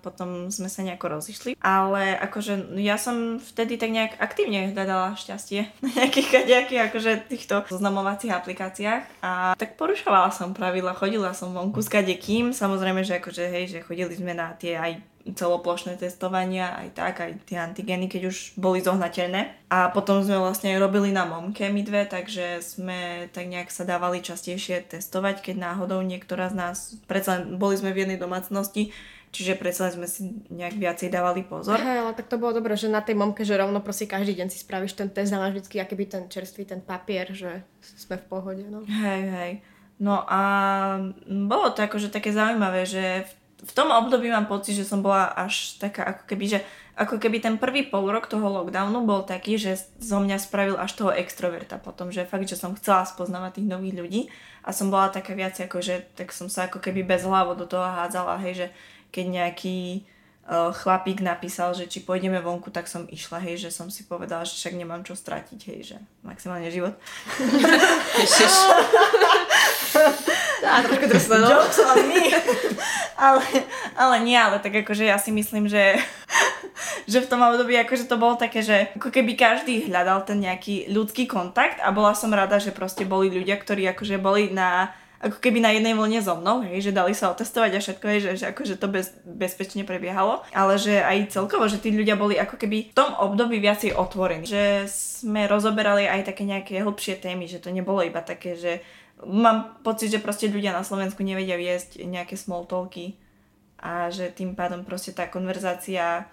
potom 0.00 0.48
sme 0.48 0.68
sa 0.68 0.80
nejako 0.80 1.20
rozišli. 1.20 1.56
Ale 1.60 2.16
akože 2.20 2.76
ja 2.80 2.96
som 2.96 3.36
vtedy 3.36 3.76
tak 3.76 3.92
nejak 3.92 4.16
aktívne 4.16 4.72
hľadala 4.72 5.16
šťastie 5.16 5.72
na 5.84 5.90
nejakých 6.04 6.28
kadejakých 6.28 6.80
akože 6.92 7.12
týchto 7.32 7.64
zoznamovacích 7.68 8.32
aplikáciách. 8.32 9.24
A 9.24 9.56
tak 9.56 9.80
porušovala 9.80 10.32
som 10.32 10.52
pravidla, 10.52 10.96
chodila 10.96 11.32
som 11.32 11.52
vonku 11.52 11.80
s 11.80 11.88
kadekým. 11.88 12.52
Samozrejme, 12.52 13.04
že 13.04 13.20
akože 13.20 13.44
hej, 13.48 13.64
že 13.72 13.78
chodili 13.84 14.12
sme 14.16 14.36
na 14.36 14.52
tie 14.56 14.76
aj 14.76 15.13
celoplošné 15.24 15.96
testovania, 15.96 16.76
aj 16.76 16.88
tak, 16.92 17.14
aj 17.24 17.48
tie 17.48 17.56
antigeny, 17.56 18.12
keď 18.12 18.28
už 18.28 18.60
boli 18.60 18.84
zohnateľné. 18.84 19.72
A 19.72 19.88
potom 19.88 20.20
sme 20.20 20.36
vlastne 20.36 20.76
aj 20.76 20.84
robili 20.84 21.16
na 21.16 21.24
momke 21.24 21.64
my 21.72 21.80
dve, 21.80 22.04
takže 22.04 22.60
sme 22.60 23.32
tak 23.32 23.48
nejak 23.48 23.72
sa 23.72 23.88
dávali 23.88 24.20
častejšie 24.20 24.84
testovať, 24.92 25.40
keď 25.40 25.56
náhodou 25.72 26.04
niektorá 26.04 26.52
z 26.52 26.54
nás, 26.60 26.76
predsa 27.08 27.40
boli 27.40 27.80
sme 27.80 27.96
v 27.96 28.04
jednej 28.04 28.20
domácnosti, 28.20 28.92
čiže 29.34 29.58
predsa 29.58 29.90
sme 29.90 30.06
si 30.06 30.44
nejak 30.52 30.76
viacej 30.76 31.08
dávali 31.10 31.42
pozor. 31.42 31.80
Hej, 31.80 32.06
ale 32.06 32.12
tak 32.14 32.30
to 32.30 32.38
bolo 32.38 32.54
dobré, 32.54 32.76
že 32.76 32.92
na 32.92 33.00
tej 33.00 33.18
momke, 33.18 33.42
že 33.42 33.58
rovno 33.58 33.80
proste 33.80 34.06
každý 34.06 34.38
deň 34.38 34.48
si 34.52 34.62
spravíš 34.62 34.94
ten 34.94 35.08
test 35.08 35.34
a 35.34 35.40
máš 35.42 35.58
vždycky 35.58 35.80
akýby 35.80 36.04
ten 36.06 36.24
čerstvý, 36.28 36.68
ten 36.68 36.84
papier, 36.84 37.32
že 37.32 37.66
sme 37.80 38.20
v 38.20 38.24
pohode, 38.28 38.64
no. 38.68 38.84
Hej, 38.86 39.22
hej. 39.26 39.52
No 39.98 40.26
a 40.26 40.42
bolo 41.26 41.70
to 41.70 41.86
akože 41.86 42.10
také 42.10 42.34
zaujímavé, 42.34 42.82
že 42.86 43.26
v, 43.26 43.32
v 43.62 43.72
tom 43.72 43.88
období 43.94 44.28
mám 44.28 44.50
pocit, 44.50 44.74
že 44.74 44.88
som 44.88 45.00
bola 45.00 45.30
až 45.30 45.78
taká 45.78 46.04
ako 46.04 46.22
keby, 46.26 46.58
že 46.58 46.58
ako 46.94 47.18
keby 47.18 47.42
ten 47.42 47.58
prvý 47.58 47.82
pol 47.90 48.06
rok 48.06 48.30
toho 48.30 48.46
lockdownu 48.46 49.02
bol 49.02 49.26
taký, 49.26 49.58
že 49.58 49.78
zo 49.98 50.22
mňa 50.22 50.38
spravil 50.38 50.78
až 50.78 50.94
toho 50.94 51.10
extroverta 51.10 51.78
potom, 51.82 52.14
že 52.14 52.28
fakt, 52.28 52.46
že 52.46 52.54
som 52.54 52.76
chcela 52.78 53.02
spoznávať 53.02 53.58
tých 53.58 53.70
nových 53.70 53.94
ľudí 53.98 54.20
a 54.62 54.70
som 54.70 54.94
bola 54.94 55.10
taká 55.10 55.34
viac 55.34 55.58
ako, 55.58 55.82
že 55.82 56.06
tak 56.14 56.30
som 56.30 56.46
sa 56.46 56.70
ako 56.70 56.78
keby 56.78 57.02
bez 57.02 57.26
hlavo 57.26 57.58
do 57.58 57.66
toho 57.66 57.82
hádzala, 57.82 58.38
hej, 58.46 58.54
že 58.54 58.66
keď 59.10 59.26
nejaký 59.26 60.06
uh, 60.46 60.70
chlapík 60.70 61.18
napísal, 61.18 61.74
že 61.74 61.90
či 61.90 62.06
pôjdeme 62.06 62.38
vonku, 62.38 62.70
tak 62.70 62.86
som 62.86 63.10
išla, 63.10 63.42
hej, 63.42 63.58
že 63.58 63.70
som 63.74 63.90
si 63.90 64.06
povedala, 64.06 64.46
že 64.46 64.54
však 64.54 64.78
nemám 64.78 65.02
čo 65.02 65.18
stratiť, 65.18 65.60
hej, 65.66 65.80
že 65.94 65.96
maximálne 66.22 66.70
život. 66.70 66.94
Ježiš. 68.22 68.54
A 70.64 70.82
trošku 70.82 71.06
drsné, 71.06 71.36
no. 71.38 71.48
Jokes 71.48 71.78
on 71.78 72.02
me. 72.08 72.24
ale, 73.16 73.44
ale 74.02 74.16
nie, 74.22 74.38
ale 74.38 74.58
tak 74.58 74.74
akože 74.84 75.06
ja 75.06 75.18
si 75.18 75.30
myslím, 75.30 75.70
že, 75.70 75.98
že 77.10 77.22
v 77.22 77.30
tom 77.30 77.40
období 77.40 77.74
akože 77.78 78.10
to 78.10 78.20
bolo 78.20 78.34
také, 78.34 78.60
že 78.60 78.92
ako 78.98 79.10
keby 79.14 79.38
každý 79.38 79.88
hľadal 79.88 80.26
ten 80.26 80.42
nejaký 80.42 80.90
ľudský 80.90 81.30
kontakt 81.30 81.78
a 81.80 81.90
bola 81.94 82.12
som 82.12 82.34
rada, 82.34 82.58
že 82.58 82.74
proste 82.74 83.06
boli 83.06 83.30
ľudia, 83.30 83.58
ktorí 83.58 83.86
akože 83.94 84.16
boli 84.18 84.50
na 84.50 84.92
ako 85.24 85.40
keby 85.40 85.64
na 85.64 85.72
jednej 85.72 85.96
vlne 85.96 86.20
so 86.20 86.36
mnou, 86.36 86.60
hej, 86.68 86.84
že 86.84 86.92
dali 86.92 87.16
sa 87.16 87.32
otestovať 87.32 87.70
a 87.72 87.80
všetko, 87.80 88.04
hej, 88.12 88.20
že, 88.20 88.30
že 88.36 88.46
akože 88.52 88.76
to 88.76 88.92
bez, 88.92 89.08
bezpečne 89.24 89.80
prebiehalo, 89.88 90.44
ale 90.52 90.76
že 90.76 91.00
aj 91.00 91.32
celkovo, 91.32 91.64
že 91.64 91.80
tí 91.80 91.96
ľudia 91.96 92.12
boli 92.12 92.36
ako 92.36 92.60
keby 92.60 92.92
v 92.92 92.96
tom 92.96 93.16
období 93.16 93.56
viacej 93.56 93.96
otvorení, 93.96 94.44
že 94.44 94.84
sme 94.84 95.48
rozoberali 95.48 96.04
aj 96.04 96.28
také 96.28 96.44
nejaké 96.44 96.84
hlbšie 96.84 97.24
témy, 97.24 97.48
že 97.48 97.64
to 97.64 97.72
nebolo 97.72 98.04
iba 98.04 98.20
také, 98.20 98.52
že 98.52 98.84
mám 99.26 99.80
pocit, 99.82 100.12
že 100.12 100.22
proste 100.22 100.48
ľudia 100.48 100.72
na 100.72 100.86
Slovensku 100.86 101.20
nevedia 101.20 101.58
viesť 101.58 102.04
nejaké 102.04 102.36
small 102.38 102.68
talky 102.68 103.16
a 103.80 104.08
že 104.08 104.32
tým 104.32 104.56
pádom 104.56 104.86
proste 104.86 105.12
tá 105.12 105.28
konverzácia 105.28 106.28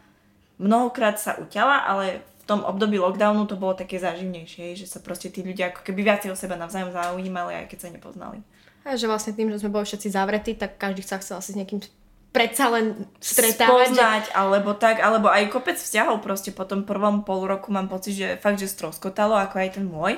mnohokrát 0.61 1.17
sa 1.17 1.35
uťala, 1.41 1.83
ale 1.89 2.23
v 2.41 2.43
tom 2.45 2.61
období 2.63 3.01
lockdownu 3.01 3.49
to 3.49 3.57
bolo 3.57 3.73
také 3.73 3.97
záživnejšie, 3.97 4.77
že 4.77 4.85
sa 4.87 5.03
proste 5.03 5.33
tí 5.33 5.41
ľudia 5.41 5.73
ako 5.73 5.81
keby 5.83 6.05
viacej 6.05 6.31
o 6.31 6.37
seba 6.37 6.55
navzájom 6.55 6.93
zaujímali, 6.93 7.59
aj 7.59 7.65
keď 7.69 7.79
sa 7.81 7.89
nepoznali. 7.89 8.39
A 8.81 8.97
že 8.97 9.05
vlastne 9.05 9.37
tým, 9.37 9.53
že 9.53 9.61
sme 9.61 9.73
boli 9.73 9.85
všetci 9.85 10.09
zavretí, 10.09 10.57
tak 10.57 10.81
každý 10.81 11.05
sa 11.05 11.21
chcel 11.21 11.37
asi 11.37 11.53
s 11.53 11.59
niekým 11.59 11.85
predsa 12.31 12.71
len 12.71 13.05
stretávať. 13.19 13.91
Že... 13.91 13.99
Spoznať, 13.99 14.23
alebo 14.33 14.71
tak, 14.73 15.03
alebo 15.03 15.27
aj 15.27 15.51
kopec 15.51 15.77
vzťahov 15.77 16.23
proste 16.23 16.55
po 16.55 16.63
tom 16.65 16.87
prvom 16.87 17.27
pol 17.27 17.45
roku 17.45 17.69
mám 17.69 17.91
pocit, 17.91 18.15
že 18.17 18.27
fakt, 18.39 18.57
že 18.57 18.71
stroskotalo, 18.71 19.37
ako 19.37 19.55
aj 19.59 19.69
ten 19.77 19.85
môj. 19.85 20.17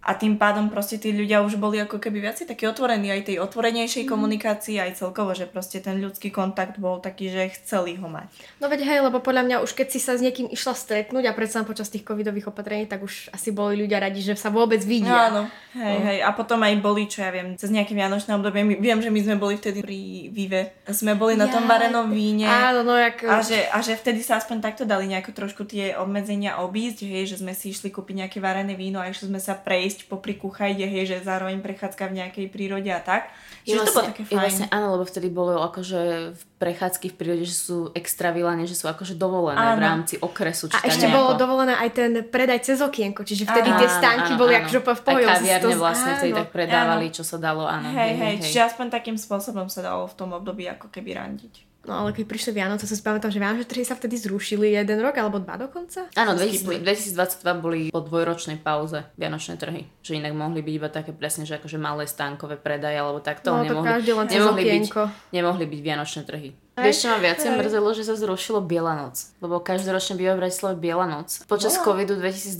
A 0.00 0.16
tým 0.16 0.40
pádom 0.40 0.72
proste 0.72 0.96
tí 0.96 1.12
ľudia 1.12 1.44
už 1.44 1.60
boli 1.60 1.76
ako 1.76 2.00
keby 2.00 2.24
viacej 2.24 2.48
takí 2.48 2.64
otvorení 2.64 3.12
aj 3.12 3.28
tej 3.28 3.36
otvorenejšej 3.36 4.08
komunikácii, 4.08 4.80
aj 4.80 4.96
celkovo, 4.96 5.36
že 5.36 5.44
proste 5.44 5.76
ten 5.76 6.00
ľudský 6.00 6.32
kontakt 6.32 6.80
bol 6.80 6.98
taký, 6.98 7.28
že 7.28 7.52
chceli 7.60 8.00
ho 8.00 8.08
mať. 8.08 8.32
No 8.58 8.72
veď 8.72 8.80
hej, 8.80 9.04
lebo 9.04 9.20
podľa 9.20 9.44
mňa 9.44 9.56
už 9.60 9.76
keď 9.76 9.92
si 9.92 10.00
sa 10.00 10.16
s 10.16 10.24
niekým 10.24 10.48
išla 10.48 10.72
stretnúť 10.72 11.28
a 11.28 11.36
predsa 11.36 11.60
počas 11.68 11.92
tých 11.92 12.00
covidových 12.02 12.48
opatrení, 12.48 12.88
tak 12.88 13.04
už 13.04 13.28
asi 13.28 13.52
boli 13.52 13.76
ľudia 13.76 14.00
radi, 14.00 14.24
že 14.24 14.40
sa 14.40 14.48
vôbec 14.48 14.80
No, 14.80 14.88
vidia. 14.88 15.28
áno, 15.28 15.42
hej, 15.76 15.96
No. 16.00 16.04
hej. 16.08 16.18
A 16.24 16.30
potom 16.32 16.64
aj 16.64 16.74
boli, 16.80 17.04
čo 17.04 17.20
ja 17.20 17.28
viem, 17.28 17.52
cez 17.60 17.68
nejaké 17.68 17.92
vianočné 17.92 18.32
obdobie. 18.32 18.64
My, 18.64 18.74
viem, 18.80 19.04
že 19.04 19.12
my 19.12 19.20
sme 19.20 19.36
boli 19.36 19.60
vtedy 19.60 19.84
pri 19.84 20.00
Vive. 20.32 20.80
Sme 20.88 21.12
boli 21.12 21.36
na 21.36 21.44
tom 21.44 21.68
varenom 21.68 22.08
víne. 22.08 22.48
Áno, 22.48 22.80
no 22.82 22.96
jak... 22.96 23.20
A 23.28 23.44
že, 23.44 23.68
a 23.68 23.84
že 23.84 24.00
vtedy 24.00 24.24
sa 24.24 24.40
aspoň 24.40 24.64
takto 24.64 24.88
dali 24.88 25.04
nejako 25.12 25.36
trošku 25.36 25.68
tie 25.68 25.92
obmedzenia 25.92 26.64
obísť, 26.64 27.04
hej, 27.04 27.28
že 27.28 27.44
sme 27.44 27.52
si 27.52 27.68
išli 27.68 27.92
kúpiť 27.92 28.24
nejaké 28.24 28.38
varené 28.40 28.72
víno 28.72 28.96
a 28.96 29.06
išli 29.06 29.28
sme 29.28 29.36
sa 29.36 29.52
prejsť 29.52 29.89
popri 30.04 30.34
kuchajde, 30.34 30.82
hej, 30.82 31.04
že 31.04 31.16
zároveň 31.20 31.58
prechádzka 31.58 32.06
v 32.06 32.14
nejakej 32.16 32.46
prírode 32.46 32.86
a 32.86 32.98
tak. 32.98 33.32
Je 33.62 33.72
Čiže 33.72 33.76
to 33.76 33.82
bolo 33.82 33.92
vlastne, 33.92 34.08
také 34.08 34.22
fajn. 34.24 34.36
vlastne, 34.36 34.66
áno, 34.68 34.86
lebo 34.94 35.04
vtedy 35.04 35.28
bolo 35.28 35.52
akože 35.60 36.00
v 36.32 36.42
prechádzky 36.56 37.06
v 37.08 37.14
prírode, 37.14 37.44
že 37.44 37.52
sú 37.54 37.76
extra 37.92 38.30
vylane, 38.30 38.64
že 38.64 38.72
sú 38.72 38.86
akože 38.86 39.14
dovolené 39.14 39.58
v 39.58 39.72
Áno. 39.74 39.82
rámci 39.82 40.14
okresu. 40.16 40.66
Či 40.66 40.74
A 40.74 40.86
ešte 40.86 41.04
nejako. 41.04 41.16
bolo 41.16 41.30
dovolené 41.34 41.74
aj 41.74 41.90
ten 41.90 42.10
predaj 42.24 42.60
cez 42.62 42.78
okienko, 42.78 43.20
čiže 43.20 43.44
vtedy 43.44 43.68
tie 43.70 43.84
Áno, 43.86 43.96
stánky 43.96 44.32
áno, 44.32 44.38
boli 44.38 44.52
áno. 44.54 44.60
akože 44.62 44.78
v 44.78 44.86
Aj 44.86 44.98
pohode. 45.00 45.26
kaviarne 45.26 45.74
vlastne 45.76 46.10
vtedy 46.16 46.32
áno. 46.32 46.40
tak 46.40 46.48
predávali, 46.50 47.06
čo 47.10 47.22
sa 47.22 47.36
dalo, 47.36 47.64
áno. 47.64 47.86
Hej, 47.86 48.12
hej, 48.14 48.34
čiže 48.40 48.60
aspoň 48.66 48.86
takým 48.90 49.16
spôsobom 49.16 49.66
sa 49.66 49.80
dalo 49.82 50.04
v 50.04 50.14
tom 50.14 50.30
období 50.30 50.64
ako 50.66 50.88
keby 50.88 51.16
randiť. 51.16 51.69
No 51.88 52.04
ale 52.04 52.12
keď 52.12 52.28
prišli 52.28 52.60
Vianoce, 52.60 52.84
sa 52.84 52.92
si 52.92 53.00
pamätám, 53.00 53.32
že 53.32 53.40
Vianočné 53.40 53.64
trhy 53.64 53.84
sa 53.88 53.96
vtedy 53.96 54.20
zrušili 54.20 54.76
jeden 54.76 55.00
rok 55.00 55.16
alebo 55.16 55.40
dva 55.40 55.56
dokonca. 55.56 56.12
Áno, 56.12 56.36
Skipli. 56.36 56.76
2000 56.76 57.40
2022 57.40 57.64
boli 57.64 57.80
po 57.88 58.04
dvojročnej 58.04 58.60
pauze 58.60 59.08
Vianočné 59.16 59.56
trhy. 59.56 59.88
Že 60.04 60.20
inak 60.20 60.36
mohli 60.36 60.60
byť 60.60 60.74
iba 60.76 60.88
také 60.92 61.16
presne, 61.16 61.48
že 61.48 61.56
akože 61.56 61.80
malé 61.80 62.04
stánkové 62.04 62.60
predaje 62.60 63.00
alebo 63.00 63.24
takto. 63.24 63.48
No, 63.48 63.64
to 63.64 63.80
nemohli, 63.80 63.88
každý 63.88 64.12
len 64.12 64.26
nemohli, 64.28 64.62
byť, 64.62 64.84
nemohli 65.32 65.64
byť 65.64 65.80
Vianočné 65.80 66.22
trhy. 66.28 66.50
Hej, 66.80 66.86
Vieš, 66.86 66.98
čo 66.98 67.06
ma 67.06 67.18
viacej 67.18 67.48
mrzelo, 67.52 67.88
že 67.90 68.02
sa 68.02 68.14
zrušilo 68.14 68.60
Biela 68.60 68.96
noc. 68.96 69.30
Lebo 69.36 69.58
každoročne 69.58 70.14
býva 70.14 70.32
v 70.32 70.40
Bratislave 70.40 70.74
Biela 70.74 71.04
noc. 71.04 71.44
Počas 71.44 71.74
Bola? 71.74 71.84
covidu 71.86 72.16
2020, 72.16 72.56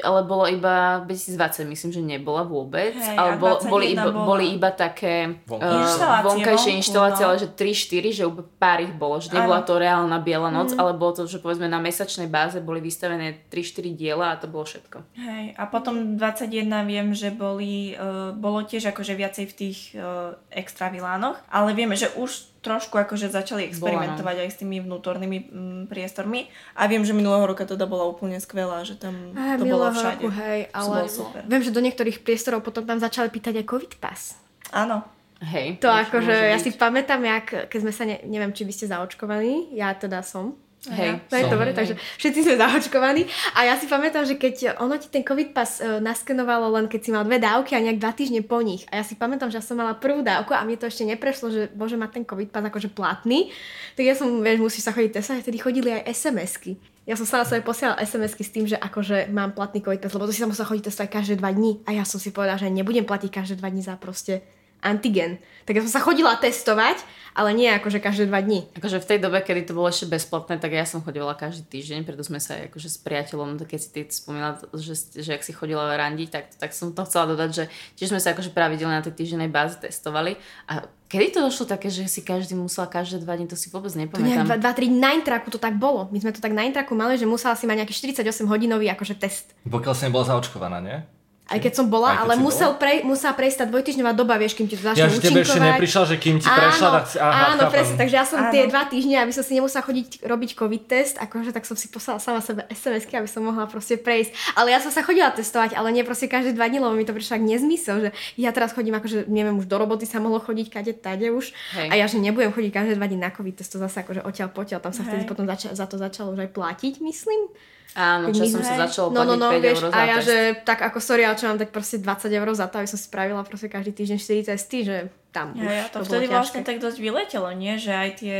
ale 0.00 0.20
bolo 0.22 0.44
iba 0.44 0.74
2020, 1.00 1.64
myslím, 1.66 1.90
že 1.90 2.00
nebola 2.00 2.42
vôbec. 2.42 2.92
Hej, 2.92 3.14
ale 3.14 3.36
bol, 3.36 3.62
boli, 3.62 3.92
21 3.92 3.94
iba, 3.96 4.10
bola. 4.10 4.26
boli 4.26 4.46
iba 4.52 4.70
také 4.70 5.14
Vonkajšie. 5.44 5.70
eh, 5.70 5.80
Inštalácie 5.80 6.26
vonkajšie 6.26 6.66
vonku, 6.66 6.80
inštalácie, 6.80 7.22
no. 7.22 7.28
ale 7.28 7.36
že 7.36 7.48
3-4, 7.48 8.10
že 8.10 8.22
úplne 8.22 8.48
pár 8.56 8.78
ich 8.80 8.92
bolo. 8.92 9.16
Že 9.16 9.28
nebola 9.32 9.58
Áno. 9.60 9.66
to 9.66 9.74
reálna 9.76 10.18
Biela 10.18 10.50
noc, 10.50 10.68
Mhm. 10.68 10.78
ale 10.78 10.90
bolo 10.92 11.12
to, 11.14 11.22
že 11.24 11.38
povedzme 11.38 11.66
na 11.66 11.78
mesačnej 11.78 12.26
báze 12.26 12.58
boli 12.58 12.80
vystavené 12.80 13.46
3-4 13.46 13.62
diela 13.92 14.32
a 14.32 14.36
to 14.36 14.46
bolo 14.46 14.64
všetko. 14.64 14.98
Hej, 15.14 15.54
a 15.54 15.64
potom 15.64 16.16
21 16.16 16.50
viem, 16.82 17.12
že 17.12 17.30
boli, 17.30 17.92
uh, 17.92 18.32
bolo 18.32 18.62
tiež 18.62 18.90
akože 18.90 19.12
viacej 19.12 19.44
v 19.44 19.54
tých 19.54 19.78
uh, 19.92 20.34
extra 20.50 20.88
vilánoch, 20.88 21.38
ale 21.46 21.70
vieme, 21.70 21.94
že 21.94 22.10
už 22.12 22.49
trošku 22.60 23.00
akože 23.00 23.32
začali 23.32 23.64
experimentovať 23.64 24.36
aj 24.44 24.48
s 24.52 24.56
tými 24.60 24.84
vnútornými 24.84 25.38
mm, 25.48 25.82
priestormi 25.88 26.52
a 26.76 26.84
viem, 26.84 27.00
že 27.00 27.16
minulého 27.16 27.48
roka 27.48 27.64
teda 27.64 27.88
bola 27.88 28.04
úplne 28.04 28.36
skvelá, 28.36 28.84
že 28.84 29.00
tam 29.00 29.32
Á, 29.32 29.56
to 29.56 29.64
bolo 29.64 29.88
všade. 29.88 30.20
roku, 30.20 30.28
hej, 30.28 30.68
ale 30.76 31.08
super. 31.08 31.40
viem, 31.48 31.62
že 31.64 31.72
do 31.72 31.80
niektorých 31.80 32.20
priestorov 32.20 32.60
potom 32.60 32.84
tam 32.84 33.00
začali 33.00 33.32
pýtať 33.32 33.64
aj 33.64 33.66
COVID 33.66 33.92
pass. 33.96 34.36
Áno. 34.76 35.02
Hej. 35.40 35.80
To 35.80 35.88
akože, 35.88 36.52
ja 36.52 36.60
byť. 36.60 36.64
si 36.68 36.70
pamätám, 36.76 37.24
jak, 37.24 37.72
keď 37.72 37.78
sme 37.80 37.92
sa, 37.96 38.04
ne, 38.04 38.20
neviem, 38.28 38.52
či 38.52 38.68
vy 38.68 38.76
ste 38.76 38.92
zaočkovaní, 38.92 39.72
ja 39.72 39.96
teda 39.96 40.20
som. 40.20 40.52
Hej. 40.88 41.20
To 41.28 41.36
je 41.36 41.44
Som. 41.44 41.52
dobre, 41.52 41.76
takže 41.76 42.00
všetci 42.16 42.40
sme 42.40 42.54
zaočkovaní. 42.56 43.28
A 43.52 43.68
ja 43.68 43.76
si 43.76 43.84
pamätám, 43.84 44.24
že 44.24 44.40
keď 44.40 44.80
ono 44.80 44.96
ti 44.96 45.12
ten 45.12 45.20
COVID 45.20 45.52
pas 45.52 45.76
e, 45.76 46.00
naskenovalo 46.00 46.72
len 46.72 46.88
keď 46.88 47.00
si 47.04 47.10
mal 47.12 47.28
dve 47.28 47.36
dávky 47.36 47.76
a 47.76 47.84
nejak 47.84 48.00
dva 48.00 48.16
týždne 48.16 48.40
po 48.40 48.64
nich. 48.64 48.88
A 48.88 48.96
ja 48.96 49.04
si 49.04 49.12
pamätám, 49.12 49.52
že 49.52 49.60
ja 49.60 49.64
som 49.64 49.76
mala 49.76 49.92
prvú 49.92 50.24
dávku 50.24 50.56
a 50.56 50.64
mne 50.64 50.80
to 50.80 50.88
ešte 50.88 51.04
neprešlo, 51.04 51.52
že 51.52 51.62
môže 51.76 52.00
mať 52.00 52.10
ten 52.16 52.24
COVID 52.24 52.48
pas 52.48 52.64
akože 52.64 52.88
platný. 52.96 53.52
Tak 53.92 54.04
ja 54.08 54.16
som, 54.16 54.40
vieš, 54.40 54.64
musíš 54.64 54.88
sa 54.88 54.96
chodiť 54.96 55.20
testovať, 55.20 55.44
vtedy 55.44 55.58
chodili 55.60 55.88
aj 55.92 56.16
SMS-ky. 56.16 56.80
Ja 57.04 57.12
som 57.20 57.28
stále 57.28 57.44
sobie 57.44 57.60
posielala 57.60 58.00
SMS-ky 58.00 58.40
s 58.40 58.54
tým, 58.54 58.64
že 58.64 58.80
akože 58.80 59.28
mám 59.28 59.52
platný 59.52 59.84
COVID 59.84 60.00
pas, 60.00 60.12
lebo 60.16 60.24
to 60.24 60.32
si 60.32 60.40
sa 60.40 60.48
musela 60.48 60.64
chodiť 60.64 60.88
testovať 60.88 61.10
každé 61.12 61.34
dva 61.44 61.52
dní. 61.52 61.84
A 61.84 61.92
ja 61.92 62.08
som 62.08 62.16
si 62.16 62.32
povedala, 62.32 62.56
že 62.56 62.72
nebudem 62.72 63.04
platiť 63.04 63.28
každé 63.28 63.60
dva 63.60 63.68
dní 63.68 63.84
za 63.84 64.00
proste 64.00 64.40
antigen. 64.80 65.40
Tak 65.68 65.78
ja 65.78 65.82
som 65.86 65.92
sa 65.92 66.02
chodila 66.02 66.34
testovať, 66.36 67.04
ale 67.36 67.54
nie 67.54 67.70
akože 67.70 68.02
každé 68.02 68.26
dva 68.26 68.42
dní. 68.42 68.66
Akože 68.74 68.98
v 68.98 69.06
tej 69.06 69.18
dobe, 69.22 69.38
kedy 69.40 69.70
to 69.70 69.76
bolo 69.76 69.86
ešte 69.86 70.10
bezplatné, 70.10 70.58
tak 70.58 70.74
ja 70.74 70.82
som 70.82 71.04
chodila 71.04 71.30
každý 71.38 71.62
týždeň, 71.68 72.02
preto 72.02 72.26
sme 72.26 72.42
sa 72.42 72.58
akože 72.66 72.88
s 72.90 72.98
priateľom, 72.98 73.60
keď 73.62 73.78
si 73.78 73.88
ty 73.94 74.00
spomínala, 74.10 74.58
že, 74.74 74.98
že 75.14 75.30
ak 75.36 75.46
si 75.46 75.54
chodila 75.54 75.94
randiť, 75.94 76.28
tak, 76.28 76.44
tak 76.58 76.70
som 76.74 76.90
to 76.90 77.06
chcela 77.06 77.30
dodať, 77.30 77.50
že 77.54 77.64
tiež 77.94 78.10
sme 78.10 78.20
sa 78.20 78.34
akože 78.34 78.50
pravidelne 78.50 78.98
na 78.98 79.04
tej 79.04 79.14
týždennej 79.14 79.52
báze 79.52 79.78
testovali 79.78 80.34
a 80.66 80.90
Kedy 81.10 81.34
to 81.34 81.42
došlo 81.42 81.66
také, 81.66 81.90
že 81.90 82.06
si 82.06 82.22
každý 82.22 82.54
musel 82.54 82.86
každé 82.86 83.26
dva 83.26 83.34
dní, 83.34 83.50
to 83.50 83.58
si 83.58 83.66
vôbec 83.66 83.90
To 83.90 83.98
nepamätám. 83.98 84.62
2-3 84.62 84.94
na 84.94 85.10
intraku 85.18 85.50
to 85.50 85.58
tak 85.58 85.74
bolo. 85.74 86.06
My 86.14 86.22
sme 86.22 86.30
to 86.30 86.38
tak 86.38 86.54
na 86.54 86.62
intraku 86.62 86.94
mali, 86.94 87.18
že 87.18 87.26
musela 87.26 87.58
si 87.58 87.66
mať 87.66 87.82
nejaký 87.82 88.22
48 88.22 88.46
hodinový 88.46 88.86
akože 88.94 89.18
test. 89.18 89.50
Pokiaľ 89.66 89.90
si 89.98 90.06
nebola 90.06 90.30
zaočkovaná, 90.30 90.78
nie? 90.78 91.02
Aj 91.50 91.58
keď 91.58 91.72
som 91.74 91.90
bola, 91.90 92.14
keď 92.14 92.20
ale 92.22 92.32
musel 92.38 92.70
prej, 92.78 93.02
musela 93.02 93.34
prejsť 93.34 93.56
tá 93.58 93.64
dvojtyžňová 93.66 94.14
doba, 94.14 94.38
vieš, 94.38 94.54
kým 94.54 94.70
ti 94.70 94.78
to 94.78 94.86
začne 94.86 95.02
Ja, 95.02 95.10
že 95.10 95.18
tebe 95.18 95.42
ešte 95.42 95.58
účinkovať. 95.58 95.70
neprišla, 95.74 96.02
že 96.06 96.16
kým 96.16 96.36
ti 96.38 96.46
prešla, 96.46 96.86
áno, 96.86 96.94
tak 96.94 97.04
si... 97.04 97.16
Aha, 97.18 97.42
áno, 97.50 97.62
presne, 97.66 97.94
takže 97.98 98.14
ja 98.14 98.22
som 98.22 98.38
Áno. 98.38 98.52
tie 98.54 98.62
dva 98.64 98.82
týždne, 98.86 99.18
aby 99.18 99.32
som 99.34 99.42
si 99.42 99.52
nemusela 99.52 99.82
chodiť 99.82 100.22
robiť 100.22 100.50
covid 100.54 100.82
test, 100.86 101.18
akože 101.18 101.50
tak 101.50 101.66
som 101.66 101.74
si 101.74 101.90
poslala 101.90 102.22
sama 102.22 102.38
sebe 102.38 102.62
SMS-ky, 102.70 103.18
aby 103.18 103.26
som 103.26 103.42
mohla 103.42 103.66
proste 103.66 103.98
prejsť. 103.98 104.30
Ale 104.54 104.70
ja 104.70 104.78
som 104.78 104.88
sa 104.88 105.02
chodila 105.02 105.28
testovať, 105.28 105.74
ale 105.74 105.90
nie 105.90 106.06
proste 106.06 106.30
každé 106.30 106.54
dva 106.54 106.70
dní, 106.70 106.78
lebo 106.78 106.94
mi 106.94 107.02
to 107.02 107.10
prišlo 107.10 107.34
ak 107.36 107.44
nezmysel, 107.44 107.96
že 107.98 108.10
ja 108.38 108.54
teraz 108.54 108.70
chodím 108.70 108.94
akože, 108.94 109.26
neviem, 109.26 109.58
už 109.58 109.66
do 109.66 109.74
roboty 109.74 110.06
sa 110.06 110.22
mohlo 110.22 110.38
chodiť 110.38 110.70
kade 110.70 110.94
tade 110.94 111.34
už. 111.34 111.50
Hej. 111.74 111.88
A 111.90 111.98
ja 111.98 112.06
že 112.06 112.22
nebudem 112.22 112.54
chodiť 112.54 112.70
každé 112.70 112.94
dva 112.94 113.10
dní 113.10 113.18
na 113.18 113.34
covid 113.34 113.58
test, 113.58 113.74
to 113.74 113.82
zase 113.82 113.98
akože 113.98 114.22
odtiaľ 114.22 114.54
potiaľ, 114.54 114.78
tam 114.78 114.94
sa 114.94 115.02
vtedy 115.02 115.26
Hej. 115.26 115.30
potom 115.30 115.50
zača- 115.50 115.74
za 115.74 115.90
to 115.90 115.98
začalo 115.98 116.30
už 116.30 116.46
aj 116.46 116.50
platiť, 116.54 116.94
myslím. 117.02 117.50
Áno, 117.90 118.30
časom 118.30 118.62
my- 118.62 118.66
sa 118.66 118.74
začalo 118.86 119.10
No, 119.10 119.26
no, 119.26 119.34
no, 119.34 119.50
5 119.50 119.58
vieš, 119.58 119.76
eur 119.76 119.86
za 119.90 119.94
a 119.94 120.00
ja, 120.06 120.16
test. 120.18 120.26
že 120.30 120.36
tak 120.62 120.78
ako 120.80 120.98
sorry, 121.02 121.22
ale 121.26 121.34
čo 121.34 121.50
mám 121.50 121.58
dať 121.58 121.70
proste 121.70 121.96
20 121.98 122.30
eur 122.30 122.48
za 122.54 122.66
to, 122.70 122.78
aby 122.78 122.86
som 122.86 122.98
spravila 122.98 123.42
proste 123.42 123.66
každý 123.66 123.90
týždeň 123.90 124.18
4 124.18 124.46
testy, 124.46 124.78
že 124.86 124.96
tam 125.30 125.54
už 125.54 125.62
Ja, 125.62 125.72
ja 125.74 125.86
to, 125.90 126.02
to 126.02 126.06
vtedy 126.06 126.26
bolo 126.26 126.38
vlastne 126.38 126.62
tak 126.62 126.78
dosť 126.78 126.98
vyletelo, 126.98 127.50
nie? 127.50 127.74
Že 127.76 127.92
aj 127.92 128.10
tie 128.16 128.38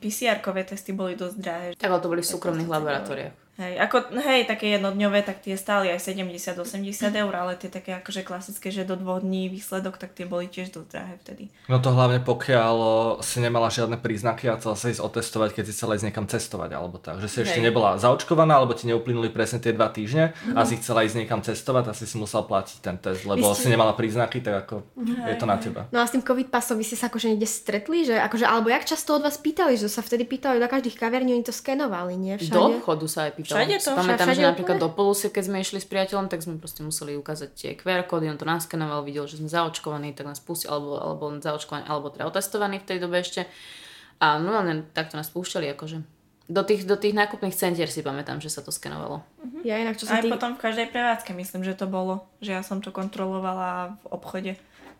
PCR-kové 0.00 0.64
testy 0.64 0.92
boli 0.92 1.16
dosť 1.16 1.36
drahé. 1.36 1.66
Tak 1.76 1.88
ale 1.88 2.00
to 2.00 2.08
boli 2.08 2.20
v 2.20 2.28
súkromných 2.28 2.68
laboratóriách. 2.68 3.43
Hej, 3.54 3.78
ako, 3.78 4.10
hej, 4.18 4.50
také 4.50 4.74
jednodňové, 4.74 5.22
tak 5.22 5.38
tie 5.38 5.54
stáli 5.54 5.86
aj 5.86 6.02
70-80 6.02 6.66
eur, 7.14 7.32
ale 7.38 7.54
tie 7.54 7.70
také 7.70 7.94
akože 8.02 8.26
klasické, 8.26 8.74
že 8.74 8.82
do 8.82 8.98
dvoch 8.98 9.22
dní 9.22 9.46
výsledok, 9.46 9.94
tak 9.94 10.10
tie 10.10 10.26
boli 10.26 10.50
tiež 10.50 10.74
dosť 10.74 10.88
drahé 10.90 11.14
vtedy. 11.22 11.44
No 11.70 11.78
to 11.78 11.94
hlavne 11.94 12.18
pokiaľ 12.18 12.76
si 13.22 13.38
nemala 13.38 13.70
žiadne 13.70 13.94
príznaky 14.02 14.50
a 14.50 14.58
chcela 14.58 14.74
sa 14.74 14.90
ísť 14.90 14.98
otestovať, 15.06 15.54
keď 15.54 15.64
si 15.70 15.72
chcela 15.78 15.94
ísť 15.94 16.06
niekam 16.10 16.26
cestovať 16.26 16.70
alebo 16.74 16.98
tak. 16.98 17.22
Že 17.22 17.28
si 17.30 17.38
ešte 17.46 17.62
Hej. 17.62 17.70
nebola 17.70 17.94
zaočkovaná, 17.94 18.58
alebo 18.58 18.74
ti 18.74 18.90
neuplynuli 18.90 19.30
presne 19.30 19.62
tie 19.62 19.70
dva 19.70 19.86
týždne 19.86 20.34
a 20.50 20.66
si 20.66 20.74
chcela 20.82 21.06
ísť 21.06 21.22
niekam 21.22 21.38
cestovať 21.38 21.84
a 21.88 21.92
si 21.94 22.10
si 22.10 22.18
musela 22.18 22.42
platiť 22.42 22.78
ten 22.82 22.98
test, 22.98 23.22
lebo 23.22 23.54
ste- 23.54 23.64
si 23.64 23.68
nemala 23.70 23.94
príznaky, 23.94 24.42
tak 24.42 24.66
ako 24.66 24.82
je 25.30 25.36
to 25.38 25.46
na 25.46 25.62
teba. 25.62 25.86
No 25.94 26.02
a 26.02 26.10
s 26.10 26.10
tým 26.10 26.26
covid 26.26 26.50
pasom 26.50 26.74
vy 26.74 26.82
ste 26.82 26.98
sa 26.98 27.06
akože 27.06 27.30
niekde 27.30 27.46
stretli, 27.46 28.02
že 28.02 28.18
akože, 28.18 28.50
alebo 28.50 28.66
jak 28.74 28.82
často 28.82 29.14
od 29.14 29.22
vás 29.22 29.38
pýtali, 29.38 29.78
že 29.78 29.86
sa 29.86 30.02
vtedy 30.02 30.26
pýtali 30.26 30.58
do 30.58 30.66
každých 30.66 30.98
kaverní, 30.98 31.38
oni 31.38 31.46
to 31.46 31.54
skenovali, 31.54 32.18
nie? 32.18 32.34
Všade. 32.34 32.50
Do 32.50 32.82
obchodu 32.82 33.06
sa 33.06 33.30
aj 33.30 33.43
pýtalo. 33.44 33.60
Všade 33.60 33.76
to, 33.84 33.90
pamätám, 33.92 34.26
všade 34.32 34.40
že 34.40 34.48
napríklad 34.48 34.78
úplne? 34.80 34.88
do 34.88 34.96
Polusie, 34.96 35.28
keď 35.28 35.44
sme 35.44 35.58
išli 35.60 35.78
s 35.78 35.88
priateľom, 35.88 36.26
tak 36.32 36.40
sme 36.40 36.56
proste 36.56 36.80
museli 36.80 37.12
ukázať 37.20 37.48
tie 37.52 37.70
QR 37.76 38.08
kódy, 38.08 38.32
on 38.32 38.40
to 38.40 38.48
naskenoval, 38.48 39.04
videl, 39.04 39.28
že 39.28 39.36
sme 39.36 39.52
zaočkovaní, 39.52 40.16
tak 40.16 40.24
nás 40.24 40.40
pustil, 40.40 40.72
alebo, 40.72 40.96
alebo 40.96 41.24
zaočkovaní, 41.38 41.84
alebo 41.84 42.08
teda 42.08 42.24
otestovaní 42.24 42.80
v 42.80 42.88
tej 42.88 42.98
dobe 43.04 43.20
ešte. 43.20 43.44
A 44.18 44.40
no 44.40 44.56
len 44.56 44.88
takto 44.96 45.20
nás 45.20 45.28
púšťali, 45.28 45.68
akože. 45.76 46.00
Do 46.44 46.60
tých, 46.60 46.84
do 46.84 46.96
tých 47.00 47.16
nákupných 47.16 47.56
centier 47.56 47.88
si 47.88 48.04
pamätám, 48.04 48.36
že 48.36 48.52
sa 48.52 48.60
to 48.60 48.68
skenovalo. 48.68 49.24
Ja 49.64 49.80
inak, 49.80 49.96
čo 49.96 50.04
sa 50.04 50.20
Aj 50.20 50.24
tý... 50.24 50.28
potom 50.28 50.56
v 50.56 50.64
každej 50.64 50.92
prevádzke 50.92 51.32
myslím, 51.32 51.64
že 51.64 51.72
to 51.72 51.88
bolo, 51.88 52.28
že 52.44 52.52
ja 52.52 52.60
som 52.60 52.84
to 52.84 52.92
kontrolovala 52.92 53.96
v 54.00 54.06
obchode 54.12 54.52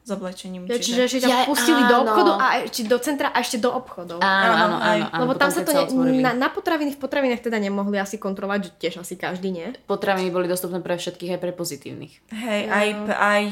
s 0.04 0.10
oblečením. 0.10 0.64
Ja, 0.64 0.76
čiže 0.76 1.00
ešte 1.02 1.18
ťa 1.22 1.28
Ja- 1.30 1.44
pustili 1.44 1.80
do 1.82 1.96
áno. 1.96 2.04
obchodu 2.04 2.30
a 2.34 2.46
či 2.66 2.84
do 2.84 2.96
centra 2.98 3.28
a 3.28 3.40
ešte 3.40 3.56
do 3.56 3.72
obchodov. 3.72 4.20
Áno, 4.20 4.28
áno, 4.52 4.76
Áno, 4.76 5.06
áno. 5.06 5.20
Lebo 5.24 5.32
tam 5.32 5.48
sa 5.48 5.60
to 5.60 5.72
ne, 5.72 5.80
otvorili. 5.82 6.20
na, 6.20 6.32
na 6.34 6.46
potraviny 6.46 6.92
v 6.92 7.00
potravinách 7.00 7.40
teda 7.40 7.56
nemohli 7.58 7.96
asi 7.96 8.14
kontrolovať, 8.14 8.60
že 8.60 8.70
tiež 8.78 8.94
asi 8.98 9.14
každý 9.14 9.48
nie. 9.48 9.72
Potraviny 9.84 10.28
boli 10.28 10.44
dostupné 10.44 10.78
pre 10.78 10.94
všetkých, 10.94 11.30
aj 11.30 11.40
pre 11.40 11.50
pozitívnych. 11.50 12.12
Hej, 12.30 12.60
aj, 12.68 12.86
aj 13.10 13.42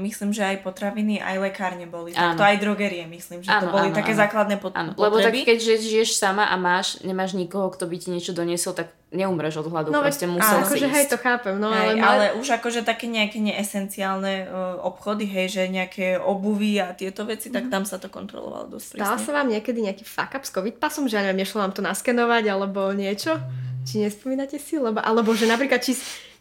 myslím, 0.00 0.30
že 0.30 0.44
aj 0.44 0.60
potraviny, 0.60 1.18
aj 1.18 1.36
lekárne 1.42 1.84
boli. 1.84 2.12
Áno. 2.12 2.32
Tak 2.32 2.36
to 2.36 2.44
aj 2.44 2.56
drogerie, 2.58 3.04
myslím, 3.06 3.40
že 3.40 3.48
to 3.48 3.64
Áno, 3.64 3.72
boli 3.72 3.88
áno, 3.88 3.96
také 3.96 4.12
áno. 4.12 4.20
základné 4.20 4.56
pot- 4.56 4.72
Áno, 4.72 4.92
lebo 4.92 5.16
tak 5.16 5.32
potreby. 5.32 5.38
keď 5.42 5.56
žiješ, 5.58 5.82
žiješ 5.86 6.10
sama 6.14 6.44
a 6.44 6.54
máš, 6.54 7.00
nemáš 7.00 7.32
nikoho, 7.32 7.68
kto 7.68 7.84
by 7.84 7.96
ti 7.96 8.08
niečo 8.10 8.30
doniesol, 8.30 8.72
tak 8.72 8.92
neumreš 9.10 9.56
od 9.56 9.66
hladu, 9.66 9.88
No, 9.88 10.02
proste 10.02 10.26
musel 10.26 10.42
áno, 10.54 10.62
si 10.62 10.74
akože 10.74 10.84
ísť. 10.84 10.92
hej, 10.92 11.04
to 11.06 11.16
chápem, 11.16 11.54
no 11.54 11.70
Hej, 11.70 11.86
ale, 11.92 12.02
ale 12.02 12.24
už 12.36 12.48
akože 12.52 12.82
také 12.82 13.06
nejaké 13.06 13.38
neesenciálne 13.38 14.34
uh, 14.42 14.50
obchody, 14.82 15.24
hej, 15.24 15.46
že 15.50 15.62
nejaké 15.66 16.18
obuvy 16.18 16.78
a 16.78 16.92
tieto 16.92 17.24
veci, 17.24 17.48
tak 17.48 17.66
tam 17.66 17.82
sa 17.82 17.96
to 17.96 18.06
kontrolovalo 18.06 18.68
dosť 18.68 18.86
Stala 18.94 19.14
prísne. 19.14 19.22
sa 19.22 19.32
vám 19.32 19.48
niekedy 19.48 19.78
nejaký 19.80 20.04
fuck 20.04 20.32
up 20.32 20.42
s 20.42 20.50
covid 20.50 20.76
pasom, 20.76 21.04
že 21.04 21.14
ja 21.14 21.22
neviem, 21.22 21.40
nešlo 21.40 21.58
vám 21.58 21.70
to 21.70 21.80
naskenovať 21.80 22.44
alebo 22.48 22.90
niečo? 22.90 23.38
Či 23.82 24.00
nespomínate 24.02 24.56
si? 24.56 24.76
Lebo, 24.76 24.98
alebo 24.98 25.30
že 25.30 25.44
napríklad, 25.44 25.78
či... 25.78 25.94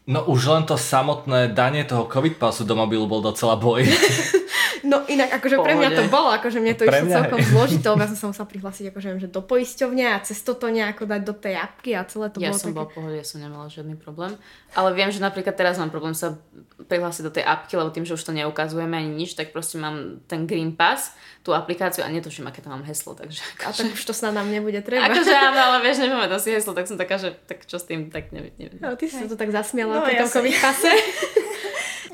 No 0.03 0.27
už 0.27 0.51
len 0.51 0.63
to 0.67 0.75
samotné 0.75 1.55
danie 1.55 1.87
toho 1.87 2.11
covid 2.11 2.35
pasu 2.35 2.67
do 2.67 2.75
mobilu 2.75 3.07
bol 3.07 3.23
docela 3.23 3.55
boj. 3.55 3.87
No 4.83 5.07
inak, 5.07 5.39
akože 5.39 5.55
pre 5.63 5.73
mňa 5.79 5.89
to 5.95 6.03
bolo, 6.11 6.29
akože 6.35 6.59
mne 6.59 6.75
to 6.75 6.83
Pre 6.83 6.91
išlo 6.91 7.07
mňa, 7.07 7.15
celkom 7.23 7.39
lebo 7.39 8.01
ja 8.03 8.07
som 8.11 8.19
sa 8.19 8.27
musela 8.35 8.47
prihlásiť 8.51 8.85
akože, 8.91 9.07
viem, 9.15 9.21
že 9.23 9.29
do 9.31 9.39
poisťovne 9.39 10.05
a 10.11 10.17
cez 10.19 10.43
toto 10.43 10.67
nejako 10.67 11.07
dať 11.07 11.21
do 11.23 11.33
tej 11.33 11.55
apky 11.55 11.95
a 11.95 12.03
celé 12.03 12.27
to 12.27 12.43
ja 12.43 12.51
bolo 12.51 12.59
som 12.59 12.69
také... 12.71 12.77
bola 12.77 12.87
v 12.87 12.93
pohode, 12.99 13.15
ja 13.15 13.25
som 13.25 13.39
nemala 13.39 13.71
žiadny 13.71 13.95
problém. 13.95 14.35
Ale 14.75 14.91
viem, 14.91 15.07
že 15.07 15.23
napríklad 15.23 15.55
teraz 15.55 15.79
mám 15.79 15.87
problém 15.87 16.11
sa 16.11 16.35
prihlásiť 16.83 17.23
do 17.23 17.31
tej 17.31 17.47
apky, 17.47 17.79
lebo 17.79 17.95
tým, 17.95 18.03
že 18.03 18.19
už 18.19 18.23
to 18.27 18.35
neukazujeme 18.35 18.91
ani 18.91 19.11
nič, 19.23 19.39
tak 19.39 19.55
proste 19.55 19.79
mám 19.79 20.19
ten 20.27 20.43
Green 20.43 20.75
Pass, 20.75 21.15
tú 21.47 21.55
aplikáciu 21.55 22.03
a 22.03 22.11
netuším, 22.11 22.51
aké 22.51 22.59
tam 22.59 22.75
mám 22.75 22.83
heslo, 22.83 23.15
takže... 23.15 23.39
A 23.63 23.71
tak 23.71 23.87
už 23.95 24.03
to 24.03 24.11
snad 24.11 24.35
nám 24.35 24.51
nebude 24.51 24.83
treba. 24.83 25.07
Akože 25.07 25.31
áno, 25.31 25.59
ale 25.59 25.77
vieš, 25.79 26.03
nepamätám 26.03 26.39
si 26.43 26.51
heslo, 26.51 26.75
tak 26.75 26.91
som 26.91 26.99
taká, 26.99 27.15
že 27.15 27.35
tak 27.47 27.63
čo 27.63 27.79
s 27.79 27.87
tým, 27.87 28.11
tak 28.11 28.35
neviem. 28.35 28.51
neviem. 28.59 28.79
No, 28.83 28.99
ty 28.99 29.07
si 29.07 29.15
sa 29.15 29.27
to 29.27 29.39
tak 29.39 29.51
zasmiala 29.51 29.99
No, 29.99 30.03
pri 30.03 30.19
ja 30.19 30.27
tom 30.27 30.29
covid 30.39 30.55
pase. 30.59 30.91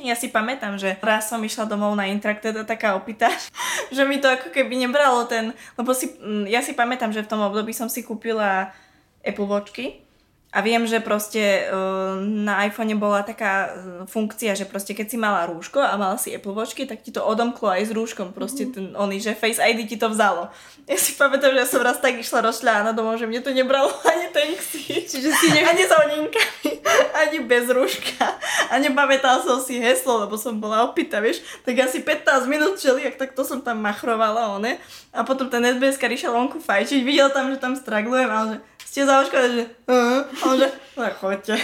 Ja 0.03 0.15
si 0.15 0.31
pamätám, 0.31 0.79
že 0.79 0.95
raz 1.03 1.29
som 1.29 1.43
išla 1.43 1.69
domov 1.69 1.93
na 1.93 2.07
intrak, 2.09 2.41
teda 2.41 2.65
taká 2.65 2.95
opýta, 2.97 3.29
že 3.95 4.03
mi 4.03 4.17
to 4.17 4.27
ako 4.27 4.49
keby 4.51 4.75
nebralo 4.79 5.27
ten, 5.29 5.51
lebo 5.75 5.91
si, 5.93 6.15
mm, 6.17 6.49
ja 6.49 6.63
si 6.63 6.73
pamätám, 6.73 7.13
že 7.13 7.23
v 7.23 7.31
tom 7.31 7.41
období 7.43 7.71
som 7.75 7.87
si 7.91 8.01
kúpila 8.01 8.73
Apple 9.21 9.47
Watchky 9.47 10.08
a 10.49 10.65
viem, 10.65 10.81
že 10.89 10.97
proste 10.97 11.69
uh, 11.69 12.17
na 12.25 12.65
iPhone 12.65 12.97
bola 12.97 13.21
taká 13.21 13.69
uh, 13.69 13.73
funkcia, 14.09 14.57
že 14.57 14.65
proste 14.65 14.97
keď 14.97 15.05
si 15.05 15.17
mala 15.21 15.45
rúško 15.45 15.77
a 15.77 15.93
mala 15.93 16.17
si 16.17 16.33
Apple 16.33 16.57
Watchky, 16.57 16.89
tak 16.89 17.05
ti 17.05 17.13
to 17.13 17.21
odomklo 17.21 17.69
aj 17.69 17.85
s 17.85 17.91
rúškom, 17.93 18.33
proste 18.33 18.65
ten 18.65 18.97
oný, 18.97 19.21
že 19.21 19.37
Face 19.37 19.61
ID 19.61 19.85
ti 19.85 20.01
to 20.01 20.09
vzalo. 20.09 20.49
Ja 20.89 20.97
si 20.97 21.13
pamätám, 21.13 21.53
že 21.53 21.61
ja 21.61 21.69
som 21.69 21.85
raz 21.85 22.01
tak 22.01 22.17
išla 22.17 22.41
rozšľaná 22.49 22.97
domov, 22.97 23.21
že 23.21 23.29
mne 23.29 23.45
to 23.45 23.53
nebralo 23.53 23.93
ani 24.09 24.33
ten 24.33 24.57
ksíč, 24.57 25.21
Čiže 25.21 25.29
si 25.37 25.53
ne... 25.53 25.61
ani 25.69 25.85
s 25.85 25.93
hodinkami, 25.93 26.71
ani 27.21 27.37
bez 27.45 27.69
rúška. 27.69 28.25
A 28.73 28.81
nepamätala 28.81 29.45
som 29.45 29.61
si 29.61 29.77
heslo, 29.77 30.25
lebo 30.25 30.33
som 30.33 30.57
bola 30.57 30.81
opýta, 30.81 31.21
vieš. 31.21 31.45
Tak 31.61 31.77
asi 31.77 32.01
15 32.01 32.49
minút 32.49 32.81
čeliak, 32.81 33.21
tak 33.21 33.37
to 33.37 33.45
som 33.45 33.61
tam 33.61 33.85
machrovala, 33.85 34.57
one. 34.57 34.81
A 35.13 35.21
potom 35.21 35.45
ten 35.45 35.61
SBS 35.61 36.01
išiel 36.01 36.33
vonku 36.33 36.57
fajčiť, 36.57 37.05
videl 37.05 37.29
tam, 37.29 37.53
že 37.53 37.61
tam 37.61 37.77
straglujem, 37.77 38.29
ale 38.29 38.45
že 38.53 38.57
ste 38.89 39.05
zaočkovaní, 39.05 39.53
že 39.53 39.65
uh, 39.85 40.25
a 40.25 40.43
on 40.49 40.57
že, 40.57 40.67
no 40.97 41.05
choďte. 41.21 41.61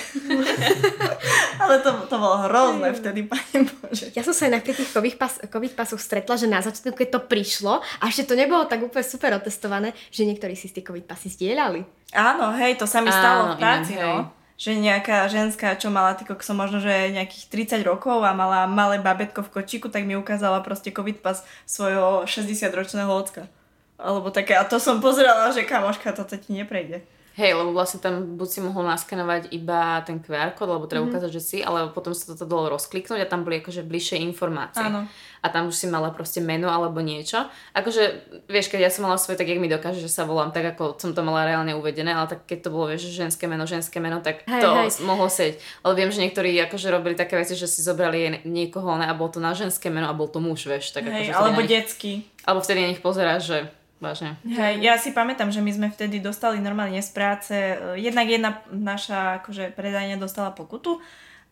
ale 1.66 1.82
to, 1.82 1.90
to 2.06 2.16
bolo 2.22 2.46
hrozné 2.46 2.94
vtedy, 2.94 3.26
pane 3.26 3.66
Bože. 3.66 4.14
Ja 4.14 4.22
som 4.22 4.38
sa 4.38 4.46
inak 4.46 4.62
pri 4.62 4.78
tých 4.78 4.94
COVID, 4.94 5.18
pas, 5.18 5.34
COVID 5.42 5.74
pasoch 5.74 5.98
stretla, 5.98 6.38
že 6.38 6.46
na 6.46 6.62
začiatku, 6.62 6.94
keď 6.94 7.10
to 7.18 7.20
prišlo, 7.26 7.82
a 7.82 8.04
ešte 8.06 8.30
to 8.30 8.38
nebolo 8.38 8.70
tak 8.70 8.86
úplne 8.86 9.02
super 9.02 9.34
otestované, 9.34 9.98
že 10.14 10.30
niektorí 10.30 10.54
si 10.54 10.70
z 10.70 10.78
tie 10.78 10.84
COVID 10.86 11.10
pasy 11.10 11.34
zdieľali. 11.34 11.82
Áno, 12.14 12.54
hej, 12.62 12.78
to 12.78 12.86
sa 12.86 13.02
mi 13.02 13.10
Áno, 13.10 13.18
stalo 13.18 13.42
v 13.42 13.54
inak, 13.58 13.62
práci, 13.66 13.94
hej. 13.98 14.06
no. 14.06 14.30
Že 14.56 14.72
nejaká 14.80 15.18
ženská, 15.28 15.76
čo 15.82 15.90
mala 15.90 16.14
tyko, 16.14 16.38
som 16.46 16.56
možno, 16.56 16.78
že 16.78 17.10
nejakých 17.10 17.74
30 17.82 17.90
rokov 17.90 18.22
a 18.22 18.38
mala 18.38 18.70
malé 18.70 19.02
babetko 19.02 19.42
v 19.42 19.52
kočíku, 19.52 19.90
tak 19.90 20.06
mi 20.06 20.14
ukázala 20.14 20.62
proste 20.62 20.94
covid 20.94 21.26
pas 21.26 21.42
svojho 21.66 22.24
60-ročného 22.30 23.10
ocka. 23.10 23.50
Alebo 23.98 24.30
také, 24.30 24.54
a 24.54 24.64
to 24.64 24.78
som 24.78 25.02
pozerala, 25.02 25.50
že 25.52 25.68
kamoška, 25.68 26.14
toto 26.14 26.38
ti 26.38 26.54
neprejde. 26.54 27.15
Hej, 27.36 27.52
lebo 27.52 27.76
vlastne 27.76 28.00
tam 28.00 28.40
buď 28.40 28.48
si 28.48 28.60
mohol 28.64 28.88
naskenovať 28.88 29.52
iba 29.52 30.00
ten 30.08 30.24
QR 30.24 30.56
kód, 30.56 30.72
alebo 30.72 30.88
mm-hmm. 30.88 31.12
ukázať, 31.12 31.32
že 31.36 31.42
si, 31.44 31.58
ale 31.60 31.92
potom 31.92 32.16
sa 32.16 32.32
toto 32.32 32.48
dalo 32.48 32.72
rozkliknúť 32.72 33.20
a 33.20 33.28
tam 33.28 33.44
boli 33.44 33.60
akože 33.60 33.84
bližšie 33.84 34.24
informácie. 34.24 34.80
Áno. 34.80 35.04
A 35.44 35.48
tam 35.52 35.68
už 35.68 35.76
si 35.76 35.92
mala 35.92 36.16
proste 36.16 36.40
meno 36.40 36.72
alebo 36.72 37.04
niečo. 37.04 37.44
Akože, 37.76 38.24
vieš, 38.48 38.72
keď 38.72 38.88
ja 38.88 38.92
som 38.92 39.04
mala 39.04 39.20
svoje, 39.20 39.36
tak 39.36 39.52
jak 39.52 39.60
mi 39.60 39.68
dokáže, 39.68 40.00
že 40.00 40.08
sa 40.08 40.24
volám 40.24 40.56
tak, 40.56 40.80
ako 40.80 40.96
som 40.96 41.12
to 41.12 41.28
mala 41.28 41.44
reálne 41.44 41.76
uvedené, 41.76 42.16
ale 42.16 42.32
tak 42.32 42.48
keď 42.48 42.66
to 42.66 42.70
bolo, 42.72 42.96
vieš, 42.96 43.12
že 43.12 43.28
ženské 43.28 43.52
meno, 43.52 43.68
ženské 43.68 44.00
meno, 44.00 44.24
tak 44.24 44.48
Hej, 44.48 44.64
to 44.64 44.70
hej. 44.72 44.88
mohlo 45.04 45.28
sedieť. 45.28 45.60
Ale 45.84 45.94
viem, 46.00 46.16
že 46.16 46.24
niektorí 46.24 46.56
akože 46.72 46.88
robili 46.88 47.20
také 47.20 47.36
veci, 47.36 47.60
že 47.60 47.68
si 47.68 47.84
zobrali 47.84 48.48
niekoho 48.48 48.96
ne, 48.96 49.12
a 49.12 49.14
bol 49.14 49.28
to 49.28 49.44
na 49.44 49.52
ženské 49.52 49.92
meno 49.92 50.08
a 50.08 50.16
bol 50.16 50.32
to 50.32 50.40
muž, 50.40 50.72
vieš. 50.72 50.96
Tak 50.96 51.04
Hej, 51.04 51.30
akože 51.30 51.34
alebo 51.36 51.60
vtedy 51.60 51.68
detský. 51.68 52.12
alebo 52.48 52.60
vtedy 52.64 52.80
na 52.80 52.90
nich 52.96 53.04
pozeráš, 53.04 53.44
že 53.44 53.58
vážne. 54.00 54.36
Hej, 54.44 54.84
ja 54.84 55.00
si 55.00 55.16
pamätám, 55.16 55.50
že 55.50 55.64
my 55.64 55.72
sme 55.72 55.88
vtedy 55.92 56.20
dostali 56.20 56.60
normálne 56.60 57.00
z 57.00 57.12
práce, 57.16 57.56
eh, 57.56 58.00
jednak 58.00 58.28
jedna 58.28 58.62
naša 58.72 59.44
akože 59.44 59.74
predajňa 59.74 60.20
dostala 60.20 60.52
pokutu 60.52 61.00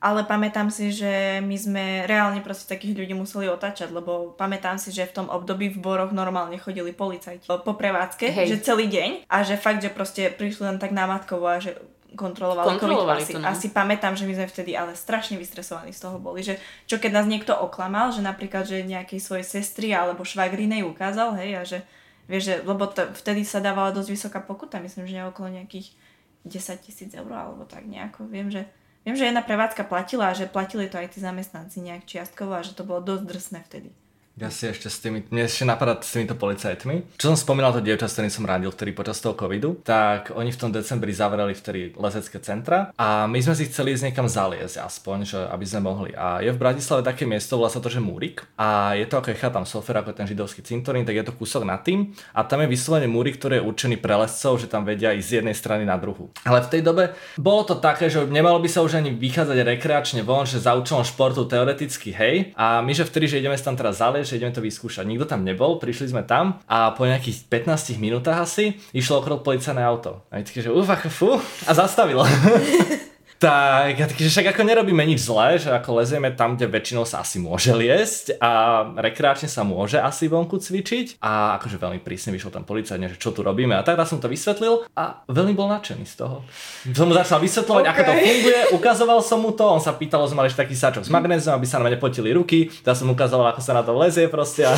ale 0.03 0.27
pamätám 0.27 0.67
si, 0.67 0.91
že 0.91 1.39
my 1.39 1.55
sme 1.55 1.83
reálne 2.03 2.43
proste 2.43 2.67
takých 2.67 2.99
ľudí 2.99 3.15
museli 3.15 3.47
otáčať, 3.47 3.87
lebo 3.87 4.35
pamätám 4.35 4.75
si, 4.75 4.91
že 4.91 5.07
v 5.07 5.23
tom 5.23 5.27
období 5.31 5.71
v 5.71 5.79
Boroch 5.79 6.11
normálne 6.11 6.59
chodili 6.59 6.91
policajti 6.91 7.47
po 7.47 7.73
prevádzke, 7.79 8.27
Hej. 8.27 8.47
že 8.51 8.67
celý 8.67 8.91
deň 8.91 9.31
a 9.31 9.47
že 9.47 9.55
fakt, 9.55 9.79
že 9.79 9.87
proste 9.87 10.27
prišli 10.27 10.75
len 10.75 10.77
tak 10.77 10.91
námatkovo 10.91 11.47
a 11.47 11.63
že 11.63 11.79
kontrolovali, 12.19 12.77
Kontrolovali 12.77 13.23
COVID 13.23 13.31
to, 13.31 13.41
no. 13.41 13.47
Asi 13.47 13.71
pamätám, 13.71 14.13
že 14.19 14.27
my 14.27 14.35
sme 14.35 14.51
vtedy 14.51 14.75
ale 14.75 14.93
strašne 14.93 15.39
vystresovaní 15.39 15.95
z 15.95 16.03
toho 16.03 16.19
boli, 16.19 16.43
že 16.43 16.59
čo 16.83 16.99
keď 16.99 17.23
nás 17.23 17.25
niekto 17.25 17.55
oklamal, 17.55 18.11
že 18.11 18.19
napríklad, 18.19 18.67
že 18.67 18.83
nejakej 18.83 19.23
svojej 19.23 19.47
sestry 19.47 19.95
alebo 19.95 20.27
švagrinej 20.27 20.83
ukázal, 20.83 21.39
hej, 21.39 21.51
a 21.57 21.63
že 21.63 21.79
vieš, 22.27 22.43
že, 22.49 22.55
lebo 22.63 22.87
to, 22.89 23.09
vtedy 23.15 23.43
sa 23.43 23.63
dávala 23.63 23.91
dosť 23.95 24.09
vysoká 24.09 24.39
pokuta, 24.39 24.83
myslím, 24.83 25.07
že 25.07 25.23
okolo 25.27 25.53
nejakých 25.53 25.95
10 26.43 26.85
tisíc 26.85 27.11
eur 27.15 27.31
alebo 27.31 27.63
tak 27.63 27.87
nejako. 27.87 28.27
Viem, 28.27 28.51
že 28.51 28.67
Viem, 29.03 29.19
že 29.19 29.27
jedna 29.27 29.43
prevádzka 29.43 29.83
platila 29.83 30.31
a 30.31 30.37
že 30.37 30.47
platili 30.47 30.87
to 30.87 30.95
aj 30.95 31.11
tí 31.11 31.19
zamestnanci 31.19 31.83
nejak 31.83 32.07
čiastkovo 32.07 32.55
a 32.55 32.63
že 32.63 32.71
to 32.71 32.87
bolo 32.87 33.03
dosť 33.03 33.23
drsné 33.27 33.59
vtedy. 33.67 33.91
Ja 34.33 34.49
si 34.49 34.65
ešte 34.65 34.89
s 34.89 34.97
tými, 34.97 35.29
mne 35.29 35.45
ešte 35.45 35.61
napadá 35.61 35.93
s 36.01 36.09
týmito 36.09 36.33
policajtmi. 36.33 37.21
Čo 37.21 37.29
som 37.29 37.37
spomínal 37.37 37.69
to 37.69 37.85
dievča, 37.85 38.09
s 38.09 38.17
ktorým 38.17 38.33
som 38.33 38.49
radil 38.49 38.73
vtedy 38.73 38.89
počas 38.89 39.21
toho 39.21 39.37
covidu, 39.37 39.77
tak 39.85 40.33
oni 40.33 40.49
v 40.49 40.57
tom 40.57 40.73
decembri 40.73 41.13
zavreli 41.13 41.53
vtedy 41.53 41.93
lezecké 41.93 42.41
centra 42.41 42.89
a 42.97 43.29
my 43.29 43.37
sme 43.37 43.53
si 43.53 43.69
chceli 43.69 43.93
ísť 43.93 44.09
niekam 44.09 44.25
zaliezť 44.25 44.81
aspoň, 44.81 45.17
že 45.21 45.37
aby 45.37 45.65
sme 45.69 45.85
mohli. 45.85 46.17
A 46.17 46.41
je 46.41 46.49
v 46.49 46.57
Bratislave 46.57 47.05
také 47.05 47.29
miesto, 47.29 47.61
volá 47.61 47.69
sa 47.69 47.77
to, 47.77 47.93
že 47.93 48.01
Múrik 48.01 48.41
a 48.57 48.97
je 48.97 49.05
to 49.05 49.21
ako 49.21 49.29
je 49.29 49.37
tam 49.37 49.69
Sofer, 49.69 50.01
ako 50.01 50.17
ten 50.17 50.25
židovský 50.25 50.65
cintorín, 50.65 51.05
tak 51.05 51.13
je 51.13 51.29
to 51.29 51.37
kúsok 51.37 51.61
nad 51.61 51.85
tým 51.85 52.17
a 52.33 52.41
tam 52.41 52.65
je 52.65 52.73
vyslovene 52.73 53.05
múrik, 53.05 53.37
ktorý 53.37 53.61
je 53.61 53.67
určený 53.69 54.01
pre 54.01 54.17
lescov, 54.17 54.57
že 54.57 54.65
tam 54.65 54.81
vedia 54.81 55.13
ísť 55.13 55.29
z 55.29 55.35
jednej 55.45 55.53
strany 55.53 55.85
na 55.85 55.93
druhu. 56.01 56.33
Ale 56.41 56.65
v 56.65 56.73
tej 56.73 56.81
dobe 56.81 57.13
bolo 57.37 57.69
to 57.69 57.77
také, 57.77 58.09
že 58.09 58.25
nemalo 58.25 58.57
by 58.57 58.65
sa 58.65 58.81
už 58.81 58.97
ani 58.97 59.13
vychádzať 59.13 59.61
rekreačne 59.61 60.25
von, 60.25 60.49
že 60.49 60.57
za 60.57 60.73
účelom 60.73 61.05
športu 61.05 61.45
teoreticky 61.45 62.09
hej. 62.09 62.49
A 62.57 62.81
my, 62.81 62.97
že 62.97 63.05
vtedy, 63.05 63.29
že 63.29 63.37
ideme 63.37 63.53
tam 63.61 63.77
teraz 63.77 64.01
že 64.25 64.39
ideme 64.39 64.55
to 64.55 64.63
vyskúšať. 64.63 65.05
Nikto 65.05 65.29
tam 65.29 65.45
nebol, 65.45 65.77
prišli 65.77 66.11
sme 66.11 66.23
tam 66.25 66.59
a 66.65 66.91
po 66.95 67.05
nejakých 67.05 67.47
15 67.47 68.01
minútach 68.01 68.43
asi 68.43 68.75
išlo 68.95 69.21
okolo 69.21 69.45
policajné 69.45 69.83
auto. 69.83 70.23
A 70.33 70.41
je 70.41 70.63
že 70.63 70.71
uf, 70.71 70.87
ako 70.89 71.07
fú, 71.11 71.29
a 71.67 71.71
zastavilo. 71.71 72.25
Tak, 73.43 73.99
ja 73.99 74.07
taký, 74.07 74.23
že 74.23 74.39
však 74.39 74.55
ako 74.55 74.63
nerobíme 74.63 75.03
nič 75.03 75.27
zlé, 75.27 75.59
že 75.59 75.67
ako 75.67 75.99
lezieme 75.99 76.31
tam, 76.31 76.55
kde 76.55 76.71
väčšinou 76.71 77.03
sa 77.03 77.27
asi 77.27 77.43
môže 77.43 77.75
liesť 77.75 78.39
a 78.39 78.87
rekreačne 78.95 79.51
sa 79.51 79.67
môže 79.67 79.99
asi 79.99 80.31
vonku 80.31 80.63
cvičiť 80.63 81.19
a 81.19 81.59
akože 81.59 81.75
veľmi 81.75 81.99
prísne 81.99 82.31
vyšiel 82.31 82.55
tam 82.55 82.63
policajne, 82.63 83.11
že 83.11 83.19
čo 83.19 83.35
tu 83.35 83.43
robíme 83.43 83.75
a 83.75 83.83
tak 83.83 83.99
raz 83.99 84.07
som 84.07 84.23
to 84.23 84.31
vysvetlil 84.31 84.87
a 84.95 85.27
veľmi 85.27 85.59
bol 85.59 85.67
nadšený 85.67 86.07
z 86.07 86.23
toho. 86.23 86.47
Som 86.95 87.11
mu 87.11 87.19
začal 87.19 87.43
vysvetľovať, 87.43 87.83
okay. 87.83 87.91
ako 87.91 88.01
to 88.07 88.13
funguje, 88.15 88.59
ukazoval 88.79 89.19
som 89.19 89.43
mu 89.43 89.51
to, 89.51 89.67
on 89.67 89.83
sa 89.83 89.91
pýtal, 89.91 90.23
sme 90.23 90.47
mali 90.47 90.47
taký 90.47 90.79
sáčok 90.79 91.03
s 91.03 91.11
magnéziom, 91.11 91.51
aby 91.51 91.67
sa 91.67 91.83
nám 91.83 91.91
nepotili 91.91 92.31
ruky, 92.31 92.71
ja 92.71 92.95
som 92.95 93.11
ukazoval, 93.11 93.51
ako 93.51 93.59
sa 93.59 93.75
na 93.75 93.83
to 93.83 93.91
lezie 93.91 94.31
proste 94.31 94.63
a 94.63 94.71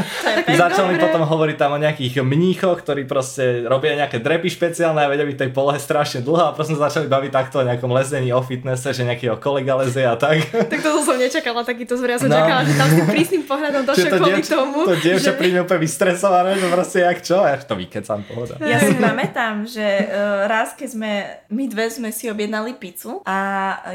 začal 0.64 0.88
mi 0.88 0.96
potom 0.96 1.28
hovoriť 1.28 1.56
tam 1.60 1.76
o 1.76 1.78
nejakých 1.84 2.24
mníchoch, 2.24 2.80
ktorí 2.80 3.04
proste 3.04 3.68
robia 3.68 4.00
nejaké 4.00 4.16
drepy 4.16 4.48
špeciálne 4.48 5.04
a 5.04 5.12
vedia 5.12 5.28
byť 5.28 5.44
tej 5.44 5.50
polohe 5.52 5.76
strašne 5.76 6.24
dlho 6.24 6.48
a 6.48 6.56
proste 6.56 6.72
začali 6.72 7.04
baviť 7.04 7.30
takto 7.36 7.60
o 7.60 7.68
nejakom 7.68 7.97
lezení, 7.98 8.30
o 8.30 8.40
fitnesse, 8.40 8.90
že 8.90 9.02
nejakého 9.02 9.36
kolega 9.36 9.74
lezie 9.74 10.06
a 10.06 10.14
tak. 10.14 10.38
Tak 10.72 10.78
toto 10.78 11.02
som 11.02 11.16
nečakala, 11.16 11.66
takýto 11.66 11.98
zver. 11.98 12.14
Ja 12.14 12.18
som 12.22 12.28
No. 12.28 12.36
čakala, 12.36 12.60
že 12.62 12.72
tam 12.76 12.88
s 12.88 12.94
tým 12.94 13.08
prísnym 13.08 13.42
pohľadom 13.42 13.82
došiel 13.88 14.08
to 14.08 14.16
kvôli 14.16 14.32
dievča, 14.38 14.54
tomu. 14.54 14.78
to 14.84 14.94
dievča 14.96 15.32
že... 15.32 15.38
príde 15.38 15.58
úplne 15.58 15.80
vystresované, 15.80 16.50
že 16.54 16.66
proste 16.68 16.98
jak 17.02 17.18
čo, 17.20 17.38
ja 17.40 17.56
to 17.58 17.74
vykecam, 17.74 18.20
pohoda. 18.22 18.54
Ja 18.60 18.78
si 18.78 18.94
pamätám, 19.08 19.66
že 19.66 19.82
uh, 19.82 20.46
raz, 20.46 20.76
keď 20.76 20.88
sme, 20.88 21.10
my 21.48 21.64
dve 21.66 21.88
sme 21.88 22.08
si 22.12 22.28
objednali 22.28 22.76
pizzu 22.76 23.24
a 23.24 23.36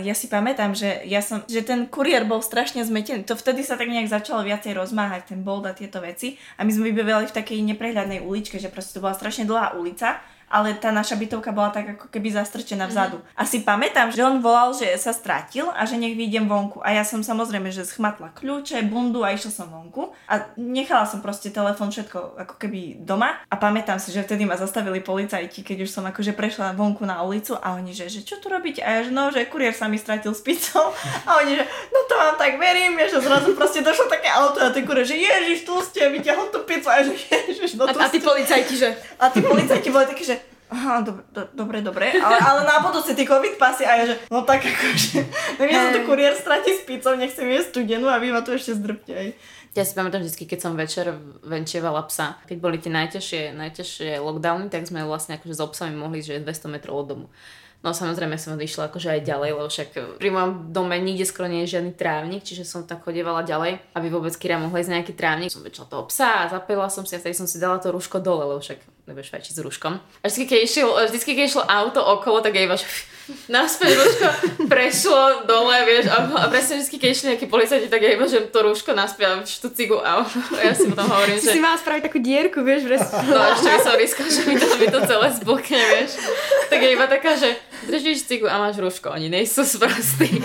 ja 0.02 0.12
si 0.12 0.28
pamätám, 0.28 0.74
že, 0.74 1.06
ja 1.06 1.24
som, 1.24 1.46
že 1.46 1.62
ten 1.62 1.86
kuriér 1.86 2.26
bol 2.26 2.42
strašne 2.42 2.82
zmetený. 2.82 3.24
To 3.24 3.38
vtedy 3.38 3.62
sa 3.62 3.78
tak 3.78 3.88
nejak 3.88 4.10
začalo 4.10 4.44
viacej 4.44 4.74
rozmáhať, 4.74 5.32
ten 5.32 5.40
bold 5.42 5.64
a 5.64 5.72
tieto 5.72 6.02
veci. 6.02 6.36
A 6.58 6.66
my 6.66 6.72
sme 6.74 6.90
vybevali 6.90 7.30
v 7.30 7.36
takej 7.36 7.60
neprehľadnej 7.64 8.20
uličke, 8.20 8.58
že 8.58 8.68
proste 8.68 8.98
to 8.98 9.04
bola 9.04 9.14
strašne 9.14 9.46
dlhá 9.46 9.78
ulica 9.78 10.20
ale 10.54 10.78
tá 10.78 10.94
naša 10.94 11.18
bytovka 11.18 11.50
bola 11.50 11.74
tak 11.74 11.98
ako 11.98 12.14
keby 12.14 12.30
zastrčená 12.30 12.86
vzadu. 12.86 13.18
A 13.34 13.42
si 13.42 13.66
pamätám, 13.66 14.14
že 14.14 14.22
on 14.22 14.38
volal, 14.38 14.70
že 14.78 14.86
sa 15.02 15.10
stratil 15.10 15.74
a 15.74 15.82
že 15.90 15.98
nech 15.98 16.14
vyjdem 16.14 16.46
vonku. 16.46 16.78
A 16.86 16.94
ja 16.94 17.02
som 17.02 17.26
samozrejme, 17.26 17.74
že 17.74 17.82
schmatla 17.82 18.30
kľúče, 18.38 18.86
bundu 18.86 19.26
a 19.26 19.34
išla 19.34 19.50
som 19.50 19.68
vonku. 19.74 20.14
A 20.30 20.54
nechala 20.62 21.10
som 21.10 21.26
proste 21.26 21.50
telefon 21.50 21.90
všetko 21.90 22.38
ako 22.46 22.56
keby 22.62 23.02
doma. 23.02 23.42
A 23.50 23.58
pamätám 23.58 23.98
si, 23.98 24.14
že 24.14 24.22
vtedy 24.22 24.46
ma 24.46 24.54
zastavili 24.54 25.02
policajti, 25.02 25.66
keď 25.66 25.90
už 25.90 25.90
som 25.90 26.06
akože 26.06 26.38
prešla 26.38 26.78
vonku 26.78 27.02
na 27.02 27.26
ulicu 27.26 27.58
a 27.58 27.74
oni, 27.74 27.98
že, 27.98 28.14
že 28.14 28.22
čo 28.22 28.38
tu 28.38 28.54
robíte? 28.54 28.86
A 28.86 29.02
ja, 29.02 29.10
že 29.10 29.12
no, 29.12 29.34
že 29.34 29.50
kuriér 29.50 29.74
sa 29.74 29.90
mi 29.90 29.98
stratil 29.98 30.38
s 30.38 30.46
pizzou. 30.46 30.94
A 31.26 31.42
oni, 31.42 31.58
že 31.58 31.66
no 31.90 32.06
to 32.06 32.14
vám 32.14 32.38
tak 32.38 32.62
verím, 32.62 33.02
že 33.10 33.18
zrazu 33.18 33.58
proste 33.58 33.82
došlo 33.82 34.06
také 34.06 34.30
auto 34.30 34.62
a 34.62 34.70
ten 34.70 34.86
kuriér, 34.86 35.10
že 35.10 35.18
ježiš, 35.18 35.66
tu 35.66 35.74
ste, 35.82 36.14
vyťahol 36.14 36.54
tú 36.54 36.62
pizzu 36.70 36.94
a 36.94 37.02
že 37.02 37.18
ježiš, 37.18 37.74
no 37.80 37.90
A, 37.90 37.96
a 37.96 38.06
tí 38.12 38.20
policajti, 38.22 38.76
že... 38.78 38.90
A 39.18 39.32
tí 39.34 39.40
policajti 39.42 39.90
boli 39.90 40.06
takí, 40.06 40.28
že 40.28 40.43
aha, 40.74 41.06
dobre, 41.06 41.24
do, 41.30 41.42
dobre, 41.54 41.78
dobre, 41.86 42.06
ale, 42.18 42.38
ale 42.42 42.62
na 42.66 42.82
budúce 42.82 43.14
tie 43.14 43.30
covid 43.30 43.62
pasy 43.62 43.86
a 43.86 44.02
ja, 44.02 44.04
že 44.10 44.16
no 44.34 44.42
tak 44.42 44.66
akože, 44.66 45.22
tak 45.62 45.68
ja 45.70 45.80
sa 45.86 45.90
to 45.94 46.02
kuriér 46.10 46.34
stratí 46.34 46.74
s 46.74 46.82
pizzou, 46.82 47.14
nechcem 47.14 47.46
jesť 47.46 47.78
studenú 47.78 48.10
a 48.10 48.18
vy 48.18 48.34
ma 48.34 48.42
tu 48.42 48.52
ešte 48.52 48.74
zdrbte 48.74 49.14
aj. 49.14 49.28
Ja 49.74 49.82
si 49.82 49.98
pamätám 49.98 50.22
vždy, 50.22 50.46
keď 50.46 50.60
som 50.62 50.78
večer 50.78 51.18
venčievala 51.42 52.06
psa, 52.06 52.38
keď 52.46 52.58
boli 52.62 52.78
tie 52.78 52.94
najťažšie, 52.94 53.58
najťažšie 53.58 54.22
lockdowny, 54.22 54.70
tak 54.70 54.86
sme 54.86 55.02
vlastne 55.06 55.42
akože 55.42 55.54
s 55.58 55.62
obsami 55.62 55.98
mohli, 55.98 56.22
že 56.22 56.42
200 56.42 56.74
metrov 56.74 57.06
od 57.06 57.08
domu. 57.10 57.28
No 57.84 57.92
samozrejme 57.92 58.40
som 58.40 58.56
odišla 58.56 58.88
akože 58.88 59.20
aj 59.20 59.22
ďalej, 59.28 59.50
lebo 59.60 59.68
však 59.68 59.90
pri 60.16 60.30
mojom 60.32 60.72
dome 60.72 60.96
nikde 61.04 61.28
skoro 61.28 61.52
nie 61.52 61.68
je 61.68 61.76
žiadny 61.76 61.92
trávnik, 61.92 62.48
čiže 62.48 62.64
som 62.64 62.88
tak 62.88 63.04
chodievala 63.04 63.44
ďalej, 63.44 63.84
aby 63.92 64.08
vôbec 64.08 64.32
Kira 64.40 64.56
mohla 64.56 64.80
ísť 64.80 64.94
nejaký 64.94 65.14
trávnik. 65.20 65.52
Som 65.52 65.68
väčšila 65.68 65.92
toho 65.92 66.08
psa 66.08 66.48
a 66.48 66.50
zapela 66.54 66.88
som 66.88 67.04
si 67.04 67.18
a 67.18 67.20
vtedy 67.20 67.36
som 67.36 67.44
si 67.44 67.60
dala 67.60 67.84
to 67.84 67.92
rúško 67.92 68.24
dole, 68.24 68.48
lebo 68.48 68.64
však 68.64 68.80
nebudeš 69.04 69.36
fajčiť 69.36 69.54
s 69.56 69.60
rúškom. 69.60 69.94
A 70.00 70.26
vždy, 70.32 70.44
keď 70.48 70.60
išlo, 70.64 70.96
vždy, 70.96 71.18
keď 71.20 71.36
išlo 71.44 71.64
auto 71.68 72.00
okolo, 72.00 72.40
tak 72.40 72.56
iba 72.56 72.80
že 72.80 72.88
naspäť 73.56 74.00
rúško 74.00 74.28
prešlo 74.72 75.44
dole, 75.44 75.76
vieš, 75.84 76.08
a, 76.08 76.24
a 76.28 76.46
presne 76.48 76.80
vždy, 76.80 76.96
keď 77.00 77.10
išli 77.12 77.26
nejakí 77.36 77.48
policajti, 77.52 77.88
tak 77.92 78.00
iba, 78.00 78.26
že 78.28 78.48
to 78.48 78.60
rúško 78.64 78.96
naspäť 78.96 79.26
a 79.28 79.34
tú 79.44 79.68
cigu 79.72 80.00
a 80.00 80.24
ja 80.60 80.72
si 80.72 80.88
potom 80.88 81.08
hovorím, 81.08 81.36
Si 81.40 81.52
si 81.52 81.60
že 81.60 81.64
mala 81.64 81.76
spraviť 81.80 82.04
takú 82.08 82.20
dierku, 82.24 82.64
vieš, 82.64 82.84
v 82.88 82.90
rest- 82.96 83.12
no 83.28 83.40
ešte 83.44 83.68
by 83.68 83.80
som 83.84 83.96
riskala, 84.00 84.30
že 84.32 84.42
mi 84.48 84.56
to, 84.56 84.68
mi 84.80 84.88
to 84.88 85.00
celé 85.04 85.28
zblkne, 85.36 85.82
vieš. 86.00 86.12
Tak 86.72 86.80
je 86.80 86.90
iba 86.96 87.06
taká, 87.08 87.32
že 87.36 87.50
držíš 87.88 88.28
cigu 88.28 88.46
a 88.48 88.60
máš 88.60 88.78
rúško, 88.78 89.12
oni 89.14 89.32
nejsú 89.32 89.64
sprostí. 89.64 90.42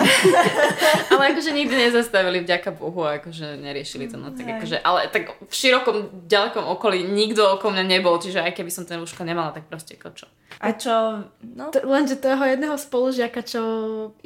ale 1.13 1.35
akože 1.35 1.51
nikdy 1.53 1.75
nezastavili, 1.89 2.45
vďaka 2.45 2.71
Bohu, 2.75 3.05
akože 3.05 3.59
neriešili 3.59 4.07
to, 4.09 4.17
no 4.17 4.31
tak 4.31 4.47
akože, 4.59 4.79
ale 4.81 5.11
tak 5.11 5.35
v 5.43 5.53
širokom, 5.53 6.29
ďalekom 6.31 6.65
okolí 6.65 7.03
nikto 7.03 7.59
okolo 7.59 7.75
mňa 7.77 7.85
nebol, 7.99 8.17
čiže 8.21 8.41
aj 8.45 8.55
keby 8.55 8.71
som 8.71 8.87
ten 8.87 9.03
rúško 9.03 9.27
nemala, 9.27 9.51
tak 9.51 9.67
proste 9.67 9.99
kočo. 9.99 10.31
A 10.59 10.75
čo, 10.75 11.23
no, 11.55 11.71
To, 11.71 11.79
lenže 11.87 12.19
toho 12.19 12.43
jedného 12.43 12.75
spolužiaka, 12.75 13.47
čo 13.47 13.63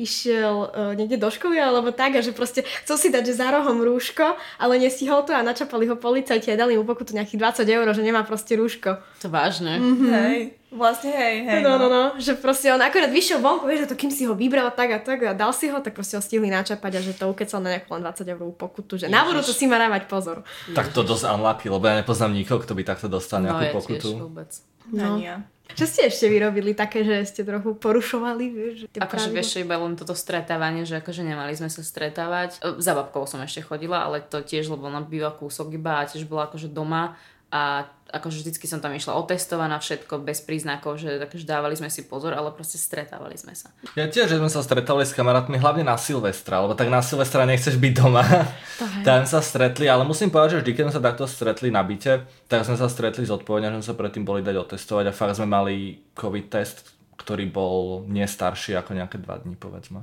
išiel 0.00 0.54
uh, 0.64 0.92
niekde 0.96 1.20
do 1.20 1.28
školy 1.28 1.60
alebo 1.60 1.92
tak 1.92 2.16
a 2.16 2.24
že 2.24 2.32
proste 2.32 2.64
chcel 2.84 2.96
si 2.96 3.08
dať 3.12 3.22
že 3.28 3.34
za 3.36 3.52
rohom 3.52 3.84
rúško, 3.84 4.40
ale 4.56 4.80
nestihol 4.80 5.28
to 5.28 5.36
a 5.36 5.44
načapali 5.44 5.84
ho 5.84 5.96
policajti 5.96 6.48
a 6.48 6.56
dali 6.56 6.80
mu 6.80 6.88
pokutu 6.88 7.12
nejakých 7.12 7.64
20 7.64 7.68
eur, 7.68 7.86
že 7.92 8.00
nemá 8.00 8.24
proste 8.24 8.56
rúško. 8.56 8.96
To 9.20 9.28
vážne. 9.28 9.76
hej, 10.08 10.56
vlastne 10.72 11.12
hej, 11.12 11.44
hej, 11.44 11.60
No, 11.60 11.76
no, 11.76 11.92
no, 11.92 12.02
že 12.16 12.32
proste 12.32 12.72
on 12.72 12.80
akorát 12.80 13.12
vyšiel 13.12 13.36
vonku, 13.36 13.68
vieš, 13.68 13.84
že 13.84 13.90
to 13.92 13.96
kým 14.00 14.08
si 14.08 14.24
ho 14.24 14.32
vybral 14.32 14.72
tak 14.72 14.88
a 14.88 14.98
tak 15.04 15.20
a 15.28 15.36
dal 15.36 15.52
si 15.52 15.68
ho, 15.68 15.84
tak 15.84 15.92
proste 15.92 16.16
ho 16.16 16.22
stihli 16.24 16.48
načapať 16.48 16.92
a 16.96 17.00
že 17.04 17.12
to 17.12 17.28
ukecal 17.28 17.60
na 17.60 17.76
nejakú 17.76 17.92
len 17.92 18.00
20 18.08 18.24
eurovú 18.24 18.56
pokutu, 18.56 18.96
že 18.96 19.12
na 19.12 19.20
Ježiš. 19.20 19.28
budúce 19.28 19.52
si 19.52 19.68
má 19.68 19.76
dávať 19.76 20.08
pozor. 20.08 20.40
Tak 20.72 20.96
to 20.96 21.04
dosť 21.04 21.28
unlucky, 21.28 21.68
lebo 21.68 21.84
ja 21.84 22.00
nepoznám 22.00 22.32
nikoho, 22.32 22.56
kto 22.64 22.72
by 22.72 22.82
takto 22.88 23.12
dostal 23.12 23.44
No 23.44 23.52
nejakú 23.52 23.62
ja 23.68 23.72
pokutu. 23.76 24.08
tiež 24.08 24.16
vôbec. 24.16 24.50
No. 24.88 25.14
Ani 25.14 25.28
ja. 25.28 25.36
Čo 25.72 25.84
ste 25.88 26.08
ešte 26.08 26.26
vyrobili 26.28 26.72
také, 26.72 27.02
že 27.02 27.24
ste 27.24 27.42
trochu 27.42 27.74
porušovali, 27.76 28.44
vieš? 28.52 28.76
Akože 28.94 29.28
vieš, 29.32 29.60
iba 29.60 29.76
len 29.76 29.96
toto 29.96 30.12
stretávanie, 30.12 30.84
že 30.84 31.00
akože 31.00 31.24
nemali 31.24 31.52
sme 31.56 31.72
sa 31.72 31.80
stretávať. 31.80 32.60
E, 32.60 32.80
Za 32.80 32.92
babkou 32.92 33.24
som 33.24 33.40
ešte 33.40 33.64
chodila, 33.64 34.04
ale 34.04 34.20
to 34.20 34.40
tiež, 34.44 34.68
lebo 34.68 34.88
ona 34.88 35.00
býva 35.00 35.32
kúsok 35.32 35.74
iba 35.76 36.02
a 36.02 36.08
tiež 36.08 36.28
bola 36.28 36.48
akože 36.48 36.68
doma 36.70 37.16
a 37.52 37.84
akože 38.12 38.44
vždycky 38.44 38.64
som 38.64 38.80
tam 38.80 38.92
išla 38.92 39.16
otestovaná 39.16 39.76
všetko 39.80 40.24
bez 40.24 40.44
príznakov, 40.44 41.00
že 41.00 41.20
akože 41.20 41.48
dávali 41.48 41.76
sme 41.76 41.88
si 41.88 42.04
pozor, 42.04 42.32
ale 42.36 42.52
proste 42.52 42.76
stretávali 42.76 43.36
sme 43.36 43.56
sa. 43.56 43.72
Ja 43.92 44.08
tiež, 44.08 44.28
že 44.28 44.40
sme 44.40 44.52
sa 44.52 44.60
stretali 44.60 45.04
s 45.04 45.16
kamarátmi 45.16 45.56
hlavne 45.60 45.84
na 45.84 45.96
Silvestra, 45.96 46.60
lebo 46.64 46.76
tak 46.76 46.92
na 46.92 47.00
Silvestra 47.00 47.48
nechceš 47.48 47.76
byť 47.76 47.92
doma. 47.92 48.24
Tak 48.82 49.26
sme 49.26 49.30
sa 49.30 49.40
stretli, 49.44 49.86
ale 49.86 50.02
musím 50.02 50.30
povedať, 50.30 50.58
že 50.58 50.60
vždy, 50.62 50.72
keď 50.74 50.84
sme 50.86 50.96
sa 50.98 51.02
takto 51.02 51.24
stretli 51.26 51.70
na 51.70 51.86
byte, 51.86 52.26
tak 52.50 52.66
sme 52.66 52.74
sa 52.74 52.90
stretli 52.90 53.22
zodpovedne, 53.22 53.70
že 53.70 53.76
sme 53.78 53.88
sa 53.94 53.98
predtým 53.98 54.26
boli 54.26 54.42
dať 54.42 54.58
otestovať 54.58 55.10
a 55.10 55.14
fakt 55.14 55.38
sme 55.38 55.46
mali 55.46 56.02
COVID 56.18 56.46
test 56.50 57.01
ktorý 57.16 57.46
bol 57.46 58.02
nie 58.08 58.24
starší 58.24 58.74
ako 58.80 58.98
nejaké 58.98 59.20
dva 59.20 59.38
dní, 59.38 59.54
povedzme. 59.54 60.02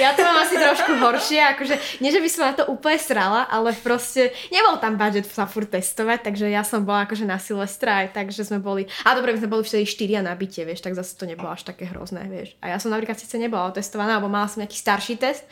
Ja 0.00 0.16
to 0.16 0.24
mám 0.24 0.40
asi 0.40 0.56
trošku 0.56 0.96
horšie, 0.96 1.40
akože 1.56 2.00
nie, 2.00 2.08
že 2.08 2.22
by 2.22 2.28
som 2.32 2.42
na 2.48 2.54
to 2.56 2.64
úplne 2.68 2.96
srala, 2.96 3.44
ale 3.48 3.76
proste 3.76 4.32
nebol 4.48 4.80
tam 4.80 4.96
budget 4.96 5.28
sa 5.28 5.44
furt 5.44 5.68
testovať, 5.68 6.32
takže 6.32 6.48
ja 6.48 6.64
som 6.64 6.86
bola 6.86 7.04
akože 7.04 7.28
na 7.28 7.36
Silvestra 7.36 8.04
aj 8.04 8.16
tak, 8.16 8.32
sme 8.32 8.60
boli, 8.62 8.88
a 9.04 9.12
dobre, 9.12 9.36
my 9.36 9.40
sme 9.42 9.52
boli 9.52 9.64
vtedy 9.68 9.84
štyria 9.84 10.24
na 10.24 10.32
byte, 10.32 10.64
vieš, 10.64 10.80
tak 10.80 10.96
zase 10.96 11.18
to 11.18 11.28
nebolo 11.28 11.52
až 11.52 11.66
také 11.66 11.88
hrozné, 11.88 12.24
vieš. 12.28 12.56
A 12.64 12.72
ja 12.72 12.80
som 12.80 12.88
napríklad 12.88 13.20
síce 13.20 13.36
nebola 13.36 13.68
otestovaná, 13.68 14.16
alebo 14.16 14.32
mala 14.32 14.48
som 14.48 14.64
nejaký 14.64 14.76
starší 14.80 15.20
test, 15.20 15.44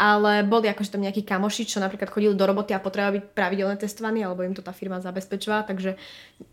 ale 0.00 0.40
boli 0.48 0.64
akože 0.72 0.96
tam 0.96 1.04
nejakí 1.04 1.28
kamoši, 1.28 1.68
čo 1.68 1.76
napríklad 1.76 2.08
chodili 2.08 2.32
do 2.32 2.48
roboty 2.48 2.72
a 2.72 2.80
potrebovali 2.80 3.20
byť 3.20 3.24
pravidelne 3.36 3.76
testovaní, 3.76 4.24
alebo 4.24 4.40
im 4.40 4.56
to 4.56 4.64
tá 4.64 4.72
firma 4.72 4.96
zabezpečovala, 4.96 5.68
takže 5.68 6.00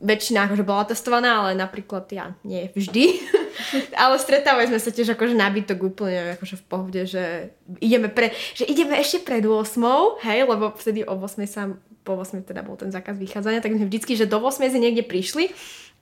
väčšina 0.04 0.52
akože 0.52 0.68
bola 0.68 0.84
testovaná, 0.84 1.48
ale 1.48 1.56
napríklad 1.56 2.12
ja 2.12 2.36
nie 2.44 2.68
vždy. 2.76 3.24
ale 4.04 4.20
stretávali 4.20 4.68
sme 4.68 4.84
sa 4.84 4.92
tiež 4.92 5.16
akože 5.16 5.32
nabytok 5.32 5.80
úplne 5.80 6.36
akože 6.36 6.60
v 6.60 6.64
pohode, 6.68 7.02
že 7.08 7.56
ideme, 7.80 8.12
pre, 8.12 8.36
že 8.52 8.68
ideme 8.68 9.00
ešte 9.00 9.24
pred 9.24 9.48
8, 9.48 10.28
hej, 10.28 10.44
lebo 10.44 10.76
vtedy 10.76 11.08
o 11.08 11.16
8 11.16 11.48
sa 11.48 11.72
po 12.04 12.20
8 12.20 12.44
teda 12.44 12.68
bol 12.68 12.76
ten 12.76 12.92
zákaz 12.92 13.16
vychádzania, 13.16 13.64
tak 13.64 13.80
sme 13.80 13.88
vždycky, 13.88 14.20
že 14.20 14.28
do 14.28 14.44
8 14.44 14.60
sme 14.60 14.80
niekde 14.84 15.08
prišli 15.08 15.56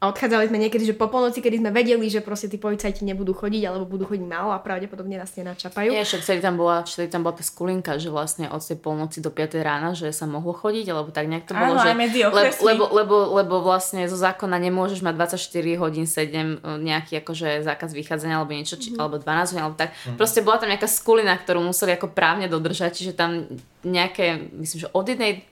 a 0.06 0.14
odchádzali 0.14 0.54
sme 0.54 0.62
niekedy, 0.62 0.86
že 0.86 0.94
po 0.94 1.10
polnoci, 1.10 1.42
kedy 1.42 1.66
sme 1.66 1.74
vedeli, 1.74 2.06
že 2.06 2.22
proste 2.22 2.46
tí 2.46 2.62
policajti 2.62 3.02
nebudú 3.02 3.34
chodiť 3.34 3.66
alebo 3.66 3.90
budú 3.90 4.06
chodiť 4.06 4.22
málo 4.22 4.54
a 4.54 4.62
pravdepodobne 4.62 5.18
nás 5.18 5.34
nenačapajú. 5.34 5.90
Nie, 5.90 6.06
však 6.06 6.22
vtedy 6.22 6.40
tam 6.46 6.62
bola, 6.62 6.86
vtedy 6.86 7.10
tam 7.10 7.26
bola 7.26 7.34
tá 7.34 7.42
skulinka, 7.42 7.98
že 7.98 8.14
vlastne 8.14 8.46
od 8.54 8.62
tej 8.62 8.78
polnoci 8.78 9.26
do 9.26 9.34
5 9.34 9.58
rána, 9.66 9.98
že 9.98 10.14
sa 10.14 10.30
mohlo 10.30 10.54
chodiť, 10.54 10.86
alebo 10.94 11.10
tak 11.10 11.26
nejak 11.26 11.50
to 11.50 11.58
bolo, 11.58 11.74
Áno, 11.74 11.82
že, 11.82 11.98
medzi 11.98 12.22
lebo, 12.22 12.38
okresmi. 12.38 12.64
lebo, 12.70 12.84
lebo, 12.94 13.16
lebo, 13.42 13.56
vlastne 13.66 14.06
zo 14.06 14.16
zákona 14.16 14.62
nemôžeš 14.62 15.02
mať 15.02 15.38
24 15.42 15.82
hodín 15.82 16.06
7 16.06 16.62
nejaký 16.86 17.26
akože 17.26 17.66
zákaz 17.66 17.90
vychádzania 17.98 18.38
alebo 18.38 18.54
niečo, 18.54 18.78
či, 18.78 18.94
alebo 18.94 19.18
12 19.18 19.58
hodín, 19.58 19.64
alebo 19.66 19.78
tak. 19.82 19.98
Proste 20.14 20.46
bola 20.46 20.62
tam 20.62 20.70
nejaká 20.70 20.86
skulina, 20.86 21.34
ktorú 21.34 21.66
museli 21.66 21.98
ako 21.98 22.14
právne 22.14 22.46
dodržať, 22.46 22.94
čiže 22.94 23.18
tam 23.18 23.50
nejaké, 23.82 24.54
myslím, 24.54 24.86
že 24.86 24.90
od 24.94 25.06
jednej 25.10 25.46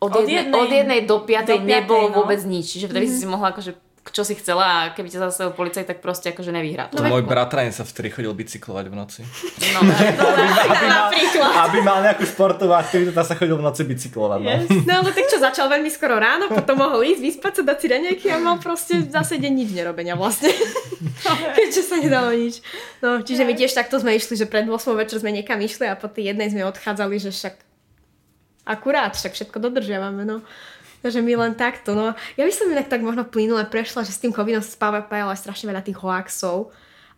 od, 0.00 0.10
Od 0.16 0.24
jednej, 0.24 0.48
jednej 0.48 0.56
od 0.56 0.70
jednej 0.72 1.00
do 1.04 1.16
piatej 1.20 1.58
do 1.60 1.64
piatej, 1.64 1.76
nebolo 1.76 2.06
no. 2.08 2.14
vôbec 2.24 2.40
nič. 2.48 2.72
Čiže 2.72 2.88
vtedy 2.88 3.06
mm-hmm. 3.06 3.20
si 3.20 3.26
mohla 3.28 3.52
akože 3.52 3.72
čo 4.10 4.24
si 4.26 4.34
chcela 4.34 4.64
a 4.64 4.78
keby 4.96 5.12
ťa 5.12 5.28
zastavil 5.28 5.52
policajt, 5.54 5.86
tak 5.86 5.98
proste 6.00 6.32
akože 6.32 6.50
nevyhrá. 6.50 6.88
To 6.90 7.04
môj 7.04 7.22
bratranec 7.22 7.76
sa 7.76 7.84
vtedy 7.84 8.10
chodil 8.10 8.32
bicyklovať 8.32 8.86
v 8.90 8.94
noci. 8.96 9.20
No, 9.76 9.78
aby, 10.72 10.86
mal, 10.88 11.52
aby 11.68 11.78
mal 11.84 11.98
nejakú 12.02 12.24
športovú 12.26 12.74
aktivitu, 12.74 13.12
tak 13.12 13.28
sa 13.28 13.36
chodil 13.36 13.60
v 13.60 13.64
noci 13.64 13.84
bicyklovať. 13.86 14.40
No. 14.40 14.50
Yes. 14.50 14.68
No 14.88 14.92
ale 15.04 15.10
tak 15.14 15.28
čo, 15.30 15.36
začal 15.38 15.68
veľmi 15.70 15.92
skoro 15.92 16.16
ráno, 16.18 16.48
potom 16.50 16.80
mohol 16.80 17.06
ísť, 17.06 17.20
vyspať 17.22 17.52
sa, 17.60 17.62
dať 17.70 17.78
si 17.78 17.86
raňajky 17.92 18.26
a 18.32 18.36
mal 18.40 18.56
proste 18.58 19.04
zase 19.04 19.36
deň 19.36 19.52
nič 19.52 19.70
nerobenia 19.76 20.16
vlastne. 20.18 20.50
Keďže 21.60 21.82
sa 21.84 22.00
nedalo 22.00 22.34
nič. 22.34 22.64
No, 23.04 23.20
čiže 23.20 23.46
my 23.46 23.52
tiež 23.52 23.76
takto 23.76 24.00
sme 24.00 24.16
išli, 24.16 24.34
že 24.34 24.48
pred 24.48 24.64
8 24.64 24.74
večer 24.96 25.20
sme 25.20 25.30
niekam 25.30 25.60
išli 25.60 25.86
a 25.86 25.94
po 25.94 26.08
tej 26.10 26.34
jednej 26.34 26.50
sme 26.50 26.66
odchádzali, 26.66 27.20
že 27.20 27.30
však 27.30 27.69
akurát, 28.66 29.16
však 29.16 29.32
všetko 29.32 29.56
dodržiavame, 29.58 30.24
no. 30.24 30.42
Takže 31.00 31.24
my 31.24 31.32
len 31.48 31.52
takto, 31.56 31.96
no. 31.96 32.12
Ja 32.36 32.44
by 32.44 32.52
som 32.52 32.68
inak 32.68 32.92
tak 32.92 33.00
možno 33.00 33.24
plynule 33.24 33.64
prešla, 33.64 34.04
že 34.04 34.12
s 34.12 34.20
tým 34.20 34.36
covidom 34.36 34.60
spáva 34.60 35.00
aj 35.08 35.40
strašne 35.40 35.72
veľa 35.72 35.80
tých 35.80 35.96
hoaxov. 35.96 36.68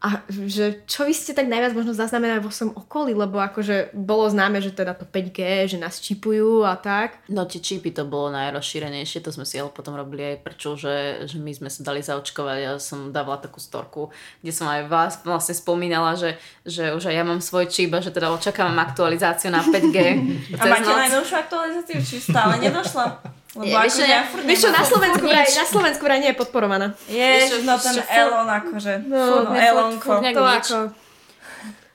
A 0.03 0.27
že 0.27 0.83
čo 0.91 1.07
vy 1.07 1.15
ste 1.15 1.31
tak 1.31 1.47
najviac 1.47 1.79
možno 1.79 1.95
zaznamenali 1.95 2.43
vo 2.43 2.51
svojom 2.51 2.75
okolí, 2.75 3.15
lebo 3.15 3.38
akože 3.38 3.95
bolo 3.95 4.27
známe, 4.27 4.59
že 4.59 4.75
teda 4.75 4.99
to 4.99 5.07
5G, 5.07 5.71
že 5.71 5.79
nás 5.79 6.03
čipujú 6.03 6.67
a 6.67 6.75
tak. 6.75 7.23
No 7.31 7.47
tie 7.47 7.62
čipy 7.62 7.95
to 7.95 8.03
bolo 8.03 8.35
najrozšírenejšie, 8.35 9.23
to 9.23 9.31
sme 9.31 9.47
si 9.47 9.62
ale 9.62 9.71
potom 9.71 9.95
robili 9.95 10.35
aj 10.35 10.43
prečo, 10.43 10.75
že, 10.75 11.23
že 11.31 11.38
my 11.38 11.55
sme 11.55 11.71
sa 11.71 11.87
dali 11.87 12.03
zaočkovať. 12.03 12.57
Ja 12.59 12.73
som 12.83 13.15
dávala 13.15 13.38
takú 13.38 13.62
storku, 13.62 14.11
kde 14.43 14.51
som 14.51 14.67
aj 14.67 14.91
vás 14.91 15.12
vlastne 15.23 15.55
spomínala, 15.55 16.19
že, 16.19 16.35
že 16.67 16.91
už 16.99 17.07
aj 17.07 17.15
ja 17.15 17.23
mám 17.23 17.38
svoj 17.38 17.71
čip 17.71 17.95
a 17.95 18.03
že 18.03 18.11
teda 18.11 18.35
očakávam 18.35 18.75
aktualizáciu 18.83 19.55
na 19.55 19.62
5G. 19.62 19.99
A 20.59 20.67
máte 20.67 20.91
najnovšiu 20.91 21.37
aktualizáciu, 21.47 21.99
či 22.03 22.19
stále 22.19 22.59
nedošla? 22.59 23.07
Lebo 23.53 23.62
Je, 23.62 23.75
vieš, 23.75 23.93
čo, 23.93 24.01
akože 24.01 24.05
ja, 24.07 24.21
furt 24.25 24.43
vieš 24.43 24.61
čo, 24.61 24.71
na. 24.71 24.81
Slovensku, 24.83 25.25
vraj, 25.25 25.45
na 25.47 25.67
Slovensku 25.67 26.03
vraj 26.03 26.19
nie 26.19 26.31
je 26.31 26.38
podporovaná. 26.38 26.87
Čo, 27.05 27.57
no 27.61 27.75
ten 27.77 27.95
furt- 27.95 28.09
Elon 28.11 28.49
akože. 28.51 28.93
No, 29.03 29.12
No, 29.12 29.25
furt- 29.45 29.61
Elonko. 29.62 30.07
furt 30.07 30.23
nejak 30.23 30.35
To 30.35 30.43
nič. 30.43 30.67
ako... 30.67 30.77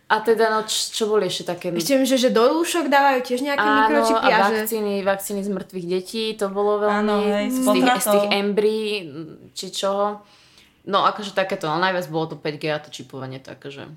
A 0.07 0.15
teda, 0.19 0.47
no 0.47 0.63
čo, 0.63 0.79
čo 0.89 1.03
boli 1.05 1.27
ešte 1.27 1.43
také... 1.49 1.67
Ešte 1.69 1.91
viem, 1.93 2.05
že, 2.05 2.15
že 2.15 2.29
do 2.29 2.47
rúšok 2.47 2.87
dávajú 2.87 3.19
tiež 3.23 3.43
nejaké 3.43 3.59
Áno, 3.59 3.75
mikročipy 3.83 4.23
a 4.23 4.31
a 4.31 4.39
že... 4.39 4.53
vakcíny, 4.55 4.93
vakcíny 5.03 5.41
z 5.41 5.49
mŕtvych 5.51 5.85
detí, 5.85 6.23
to 6.33 6.47
bolo 6.47 6.79
veľmi... 6.79 6.95
Áno, 6.95 7.15
hej, 7.19 7.45
z 7.49 7.59
tých, 7.59 7.83
z 7.83 8.07
tých 8.07 8.27
embryí, 8.31 8.87
či 9.51 9.67
čoho. 9.69 10.23
No 10.85 11.03
akože 11.03 11.33
takéto, 11.33 11.67
ale 11.67 11.83
najviac 11.83 12.07
bolo 12.07 12.31
to 12.31 12.35
5G 12.37 12.63
a 12.69 12.79
to 12.79 12.87
čipovanie, 12.87 13.41
takže 13.41 13.91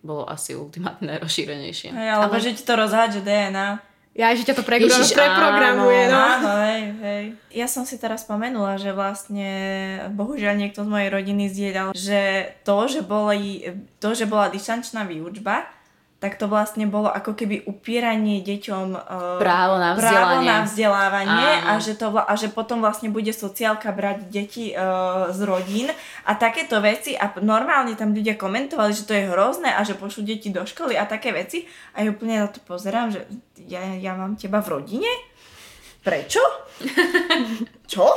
bolo 0.00 0.26
asi 0.26 0.52
ultimátne 0.52 1.06
najrozšírenejšie. 1.12 1.92
Hej, 1.92 2.08
alebo 2.10 2.34
že 2.36 2.50
ti 2.50 2.62
to 2.62 2.74
rozhádže 2.74 3.20
DNA. 3.20 3.78
Ja, 4.14 4.30
že 4.30 4.46
ťa 4.46 4.54
to 4.54 4.62
preprogram, 4.62 4.94
Ježiš, 4.94 5.10
preprogramuje, 5.10 6.02
no. 6.06 6.14
Áno, 6.14 6.50
hej, 6.62 6.82
hej. 7.02 7.24
Ja 7.50 7.66
som 7.66 7.82
si 7.82 7.98
teraz 7.98 8.22
spomenula, 8.22 8.78
že 8.78 8.94
vlastne 8.94 9.50
bohužiaľ 10.14 10.54
niekto 10.54 10.86
z 10.86 10.88
mojej 10.88 11.10
rodiny 11.10 11.50
zdieľal, 11.50 11.98
že 11.98 12.54
to, 12.62 12.86
že, 12.86 13.02
boli, 13.02 13.66
to, 13.98 14.14
že 14.14 14.30
bola 14.30 14.54
distančná 14.54 15.02
výučba, 15.02 15.66
tak 16.24 16.40
to 16.40 16.48
vlastne 16.48 16.88
bolo 16.88 17.12
ako 17.12 17.36
keby 17.36 17.68
upieranie 17.68 18.40
deťom 18.40 18.96
uh, 18.96 19.36
Právo 19.36 19.76
na 19.76 19.92
právo 19.92 20.40
vzdelanie. 20.40 20.48
na 20.48 20.58
vzdelávanie 20.64 21.48
Áno. 21.60 21.68
a 21.68 21.72
že, 21.84 21.92
to, 22.00 22.08
a 22.16 22.32
že 22.32 22.48
potom 22.48 22.80
vlastne 22.80 23.12
bude 23.12 23.28
sociálka 23.28 23.92
brať 23.92 24.32
deti 24.32 24.72
uh, 24.72 25.28
z 25.28 25.40
rodín 25.44 25.92
a 26.24 26.32
takéto 26.32 26.80
veci 26.80 27.12
a 27.12 27.28
normálne 27.44 27.92
tam 27.92 28.16
ľudia 28.16 28.40
komentovali, 28.40 28.96
že 28.96 29.04
to 29.04 29.12
je 29.12 29.28
hrozné 29.28 29.68
a 29.68 29.84
že 29.84 30.00
pošlú 30.00 30.24
deti 30.24 30.48
do 30.48 30.64
školy 30.64 30.96
a 30.96 31.04
také 31.04 31.36
veci 31.36 31.68
a 31.92 32.00
ja 32.00 32.08
úplne 32.08 32.40
na 32.40 32.48
to 32.48 32.64
pozerám, 32.64 33.12
že 33.12 33.28
ja, 33.68 33.84
ja 33.92 34.16
mám 34.16 34.40
teba 34.40 34.64
v 34.64 34.80
rodine? 34.80 35.12
Prečo? 36.00 36.40
Čo? 37.92 38.08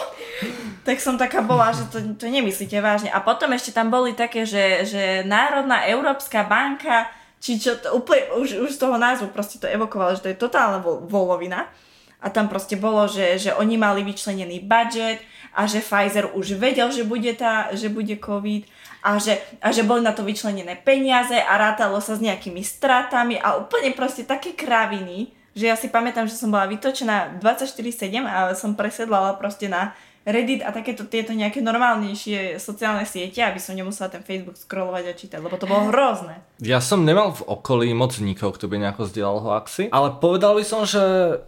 Tak 0.87 1.03
som 1.03 1.19
taká 1.19 1.43
bola, 1.43 1.75
že 1.75 1.91
to, 1.91 1.99
to 2.15 2.31
nemyslíte 2.31 2.79
vážne. 2.79 3.11
A 3.11 3.19
potom 3.19 3.51
ešte 3.51 3.75
tam 3.75 3.91
boli 3.91 4.15
také, 4.15 4.47
že, 4.47 4.87
že 4.87 5.03
Národná 5.27 5.83
Európska 5.91 6.47
banka, 6.47 7.11
či 7.47 7.63
čo 7.63 7.79
to 7.79 7.95
úplne, 7.95 8.27
už, 8.35 8.67
už 8.67 8.75
z 8.75 8.81
toho 8.83 8.99
názvu 8.99 9.31
proste 9.31 9.55
to 9.55 9.71
evokovalo, 9.71 10.19
že 10.19 10.27
to 10.27 10.31
je 10.35 10.43
totálna 10.43 10.83
vo- 10.83 10.99
volovina. 11.07 11.71
A 12.19 12.27
tam 12.27 12.51
proste 12.51 12.75
bolo, 12.75 13.07
že, 13.07 13.39
že 13.39 13.55
oni 13.55 13.79
mali 13.79 14.03
vyčlenený 14.03 14.67
budget 14.67 15.23
a 15.55 15.63
že 15.63 15.79
Pfizer 15.79 16.27
už 16.35 16.59
vedel, 16.59 16.91
že 16.91 17.07
bude, 17.07 17.31
tá, 17.37 17.71
že 17.71 17.87
bude 17.87 18.19
COVID 18.19 18.67
a 19.05 19.15
že, 19.15 19.39
a 19.63 19.71
že 19.71 19.87
boli 19.87 20.03
na 20.03 20.11
to 20.11 20.27
vyčlenené 20.27 20.75
peniaze 20.81 21.37
a 21.37 21.53
rátalo 21.55 22.03
sa 22.03 22.17
s 22.17 22.25
nejakými 22.25 22.59
stratami 22.65 23.39
a 23.39 23.55
úplne 23.61 23.95
proste 23.95 24.27
také 24.27 24.57
kraviny, 24.57 25.31
že 25.55 25.71
ja 25.71 25.79
si 25.79 25.87
pamätám, 25.87 26.27
že 26.27 26.35
som 26.35 26.51
bola 26.51 26.67
vytočená 26.67 27.39
24-7 27.39 28.25
a 28.25 28.51
som 28.57 28.75
presedlala 28.75 29.37
proste 29.39 29.71
na 29.71 29.95
Reddit 30.27 30.59
a 30.59 30.75
takéto 30.75 31.07
tieto 31.07 31.31
nejaké 31.31 31.63
normálnejšie 31.63 32.59
sociálne 32.59 33.07
siete, 33.07 33.39
aby 33.39 33.63
som 33.63 33.79
nemusela 33.79 34.11
ten 34.11 34.19
Facebook 34.19 34.59
scrollovať 34.59 35.03
a 35.07 35.13
čítať, 35.15 35.39
lebo 35.39 35.55
to 35.55 35.63
bolo 35.63 35.87
hrozné. 35.87 36.43
Ja 36.59 36.83
som 36.83 37.07
nemal 37.07 37.31
v 37.31 37.47
okolí 37.47 37.95
moc 37.95 38.11
nikoho, 38.19 38.51
kto 38.51 38.67
by 38.67 38.75
nejako 38.75 39.07
zdieľal 39.07 39.39
hoaxy, 39.39 39.87
ale 39.87 40.19
povedal 40.19 40.59
by 40.59 40.67
som, 40.67 40.83
že 40.83 40.99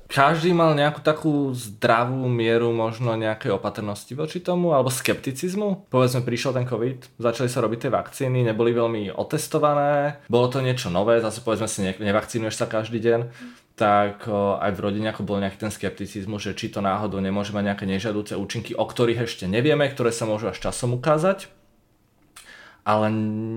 každý 0.08 0.56
mal 0.56 0.80
nejakú 0.80 1.04
takú 1.04 1.52
zdravú 1.52 2.32
mieru 2.32 2.72
možno 2.72 3.20
nejakej 3.20 3.60
opatrnosti 3.60 4.16
voči 4.16 4.40
tomu, 4.40 4.72
alebo 4.72 4.88
skepticizmu. 4.88 5.92
Povedzme, 5.92 6.24
prišiel 6.24 6.56
ten 6.56 6.64
COVID, 6.64 7.20
začali 7.20 7.52
sa 7.52 7.60
robiť 7.60 7.80
tie 7.84 7.92
vakcíny, 7.92 8.48
neboli 8.48 8.72
veľmi 8.72 9.12
otestované, 9.12 10.24
bolo 10.32 10.48
to 10.48 10.64
niečo 10.64 10.88
nové, 10.88 11.20
zase 11.20 11.44
povedzme 11.44 11.68
si, 11.68 11.84
ne- 11.84 12.00
nevakcínuješ 12.00 12.56
sa 12.56 12.64
každý 12.64 13.04
deň, 13.04 13.20
tak 13.80 14.28
o, 14.28 14.60
aj 14.60 14.76
v 14.76 14.84
rodine 14.84 15.08
ako 15.16 15.24
bol 15.24 15.40
nejaký 15.40 15.56
ten 15.56 15.72
skepticizmus, 15.72 16.44
že 16.44 16.52
či 16.52 16.68
to 16.68 16.84
náhodou 16.84 17.24
nemôže 17.24 17.56
mať 17.56 17.72
nejaké 17.72 17.86
nežiaduce 17.88 18.36
účinky, 18.36 18.76
o 18.76 18.84
ktorých 18.84 19.24
ešte 19.24 19.48
nevieme, 19.48 19.88
ktoré 19.88 20.12
sa 20.12 20.28
môžu 20.28 20.52
až 20.52 20.60
časom 20.60 21.00
ukázať. 21.00 21.48
Ale 22.84 23.08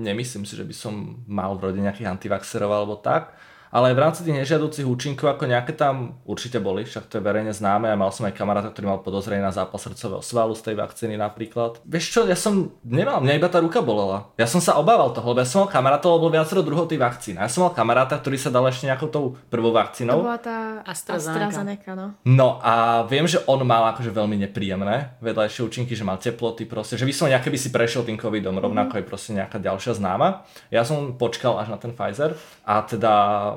nemyslím 0.07 0.47
si, 0.47 0.55
že 0.55 0.63
by 0.63 0.71
som 0.71 1.19
mal 1.27 1.59
v 1.59 1.67
rodine 1.67 1.91
nejakých 1.91 2.07
antivaxerov 2.07 2.71
alebo 2.71 2.95
tak. 2.95 3.35
Ale 3.73 3.89
aj 3.89 3.95
v 3.97 4.03
rámci 4.05 4.19
tých 4.21 4.37
nežiaducich 4.37 4.85
účinkov 4.85 5.33
ako 5.33 5.49
nejaké 5.49 5.73
tam 5.73 6.21
určite 6.29 6.61
boli, 6.61 6.85
však 6.85 7.09
to 7.09 7.17
je 7.17 7.25
verejne 7.25 7.49
známe 7.49 7.89
a 7.89 7.97
mal 7.97 8.13
som 8.13 8.29
aj 8.29 8.37
kamaráta, 8.37 8.69
ktorý 8.69 8.85
mal 8.93 9.01
podozrenie 9.01 9.41
na 9.41 9.49
zápal 9.49 9.81
srdcového 9.81 10.21
svalu 10.21 10.53
z 10.53 10.61
tej 10.61 10.75
vakcíny 10.77 11.17
napríklad. 11.17 11.81
Vieš 11.81 12.05
čo, 12.13 12.21
ja 12.29 12.37
som 12.37 12.69
nemal, 12.85 13.17
mňa 13.17 13.33
iba 13.41 13.49
tá 13.49 13.57
ruka 13.57 13.81
bolela. 13.81 14.29
Ja 14.37 14.45
som 14.45 14.61
sa 14.61 14.77
obával 14.77 15.09
toho, 15.17 15.33
lebo 15.33 15.41
ja 15.41 15.49
som 15.49 15.65
mal 15.65 15.73
kamaráta, 15.73 16.05
lebo 16.05 16.29
viacero 16.29 16.61
druhov 16.61 16.85
tých 16.85 17.01
vakcín. 17.01 17.41
Ja 17.41 17.49
som 17.49 17.65
mal 17.65 17.73
kamaráta, 17.73 18.13
ktorý 18.21 18.37
sa 18.37 18.53
dal 18.53 18.69
ešte 18.69 18.85
nejakou 18.85 19.09
tou 19.09 19.25
prvou 19.49 19.73
To 19.73 19.81
vakcínou. 19.81 20.21
bola 20.21 20.37
tá 20.37 20.85
AstraZeneca. 20.85 21.49
AstraZeneca, 21.49 21.91
no. 21.97 22.07
No 22.29 22.49
a 22.61 23.01
viem, 23.09 23.25
že 23.25 23.41
on 23.49 23.65
mal 23.65 23.89
akože 23.97 24.13
veľmi 24.13 24.37
nepríjemné 24.45 25.17
vedľajšie 25.17 25.65
účinky, 25.65 25.97
že 25.97 26.05
mal 26.05 26.21
teploty 26.21 26.69
proste, 26.69 26.93
že 26.93 27.09
vyslovene 27.09 27.41
aké 27.41 27.49
by 27.49 27.57
si 27.57 27.73
prešiel 27.73 28.05
tým 28.05 28.21
covidom, 28.21 28.53
rovnako 28.53 29.01
aj 29.01 29.05
proste 29.09 29.33
nejaká 29.33 29.57
ďalšia 29.57 29.97
známa. 29.97 30.45
Ja 30.69 30.85
som 30.85 31.17
počkal 31.17 31.57
až 31.57 31.73
na 31.73 31.81
ten 31.81 31.97
Pfizer 31.97 32.37
a 32.67 32.85
teda 32.85 33.13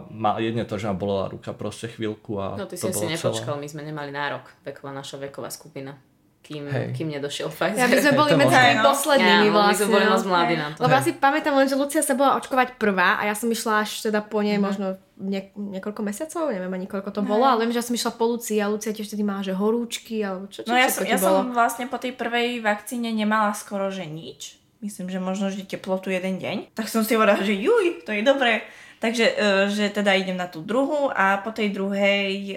mal 0.08 0.38
jedne 0.38 0.62
to, 0.62 0.74
že 0.74 0.86
ma 0.86 0.94
bolela 0.94 1.26
ruka 1.28 1.50
proste 1.50 1.86
chvíľku 1.86 2.36
a 2.36 2.54
No 2.54 2.64
ty 2.64 2.74
si 2.74 2.84
asi 2.84 2.94
bolo 2.96 3.08
nepočkal, 3.08 3.32
celé. 3.52 3.60
my 3.60 3.68
sme 3.68 3.82
nemali 3.82 4.10
nárok, 4.10 4.44
veková 4.60 4.90
naša 4.90 5.16
veková 5.18 5.48
skupina. 5.48 5.94
kým, 6.38 6.62
Hej. 6.64 6.94
kým 6.94 7.10
nedošiel 7.10 7.50
Pfizer. 7.50 7.74
Ja, 7.74 7.90
my 7.90 7.98
sme 7.98 8.12
boli 8.14 8.30
To 8.30 8.38
medzi 8.38 8.54
tými 8.54 8.78
poslednými 8.80 9.34
Áno, 9.42 9.50
vlastne. 9.52 9.66
my 9.66 9.76
sme 9.76 9.88
boli 9.90 10.04
no. 10.04 10.12
moc 10.14 10.22
mladí 10.24 10.54
na 10.54 10.66
to. 10.68 10.78
Lebo 10.78 10.86
Hej. 10.88 10.94
ja 10.94 11.02
si 11.02 11.12
pamätám 11.16 11.52
len, 11.52 11.66
že 11.66 11.74
Lucia 11.74 11.98
sa 12.00 12.14
bola 12.14 12.38
očkovať 12.38 12.68
prvá 12.76 13.18
a 13.18 13.26
ja 13.26 13.34
som 13.34 13.48
išla 13.48 13.82
až 13.82 13.90
teda 14.00 14.22
po 14.22 14.38
Mhm. 14.38 14.46
nej 14.46 14.58
možno 14.60 14.86
nie, 15.18 15.42
niekoľko 15.52 16.00
mesiacov, 16.00 16.46
neviem 16.48 16.70
ani 16.70 16.86
koľko 16.86 17.10
to 17.10 17.22
bolo, 17.24 17.42
ale 17.42 17.66
viem, 17.66 17.74
že 17.74 17.82
ja 17.82 17.88
som 17.88 17.98
išla 17.98 18.12
po 18.12 18.24
Lucii 18.28 18.62
a 18.62 18.70
Lucia 18.70 18.94
tiež 18.94 19.10
vtedy 19.10 19.24
mala, 19.24 19.42
že 19.42 19.52
horúčky 19.52 20.22
alebo 20.22 20.46
čo, 20.46 20.62
čo, 20.62 20.70
No 20.70 20.78
ja, 20.78 20.86
som, 20.86 21.02
ja 21.04 21.18
bolo? 21.18 21.34
som 21.36 21.46
vlastne 21.50 21.84
po 21.84 21.98
tej 21.98 22.14
prvej 22.14 22.62
vakcíne 22.62 23.10
nemala 23.10 23.50
skoro, 23.50 23.90
že 23.90 24.06
nič. 24.06 24.54
Myslím, 24.78 25.08
že 25.08 25.18
možno, 25.18 25.50
že 25.50 25.66
teplotu 25.66 26.08
jeden 26.08 26.38
deň. 26.38 26.78
Tak 26.78 26.86
som 26.86 27.02
si 27.02 27.18
hovorila, 27.18 27.40
že 27.40 27.58
juj, 27.58 28.06
to 28.06 28.12
je 28.12 28.22
dobré. 28.22 28.62
Takže, 28.96 29.26
e, 29.28 29.34
že 29.68 29.92
teda 29.92 30.16
idem 30.16 30.40
na 30.40 30.48
tú 30.48 30.64
druhú 30.64 31.12
a 31.12 31.36
po 31.44 31.52
tej 31.52 31.68
druhej 31.68 32.56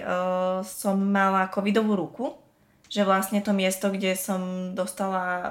som 0.64 0.96
mala 0.96 1.52
covidovú 1.52 1.92
ruku, 1.92 2.32
že 2.90 3.06
vlastne 3.06 3.38
to 3.44 3.54
miesto, 3.54 3.92
kde 3.92 4.16
som 4.16 4.72
dostala 4.72 5.22
e, 5.22 5.44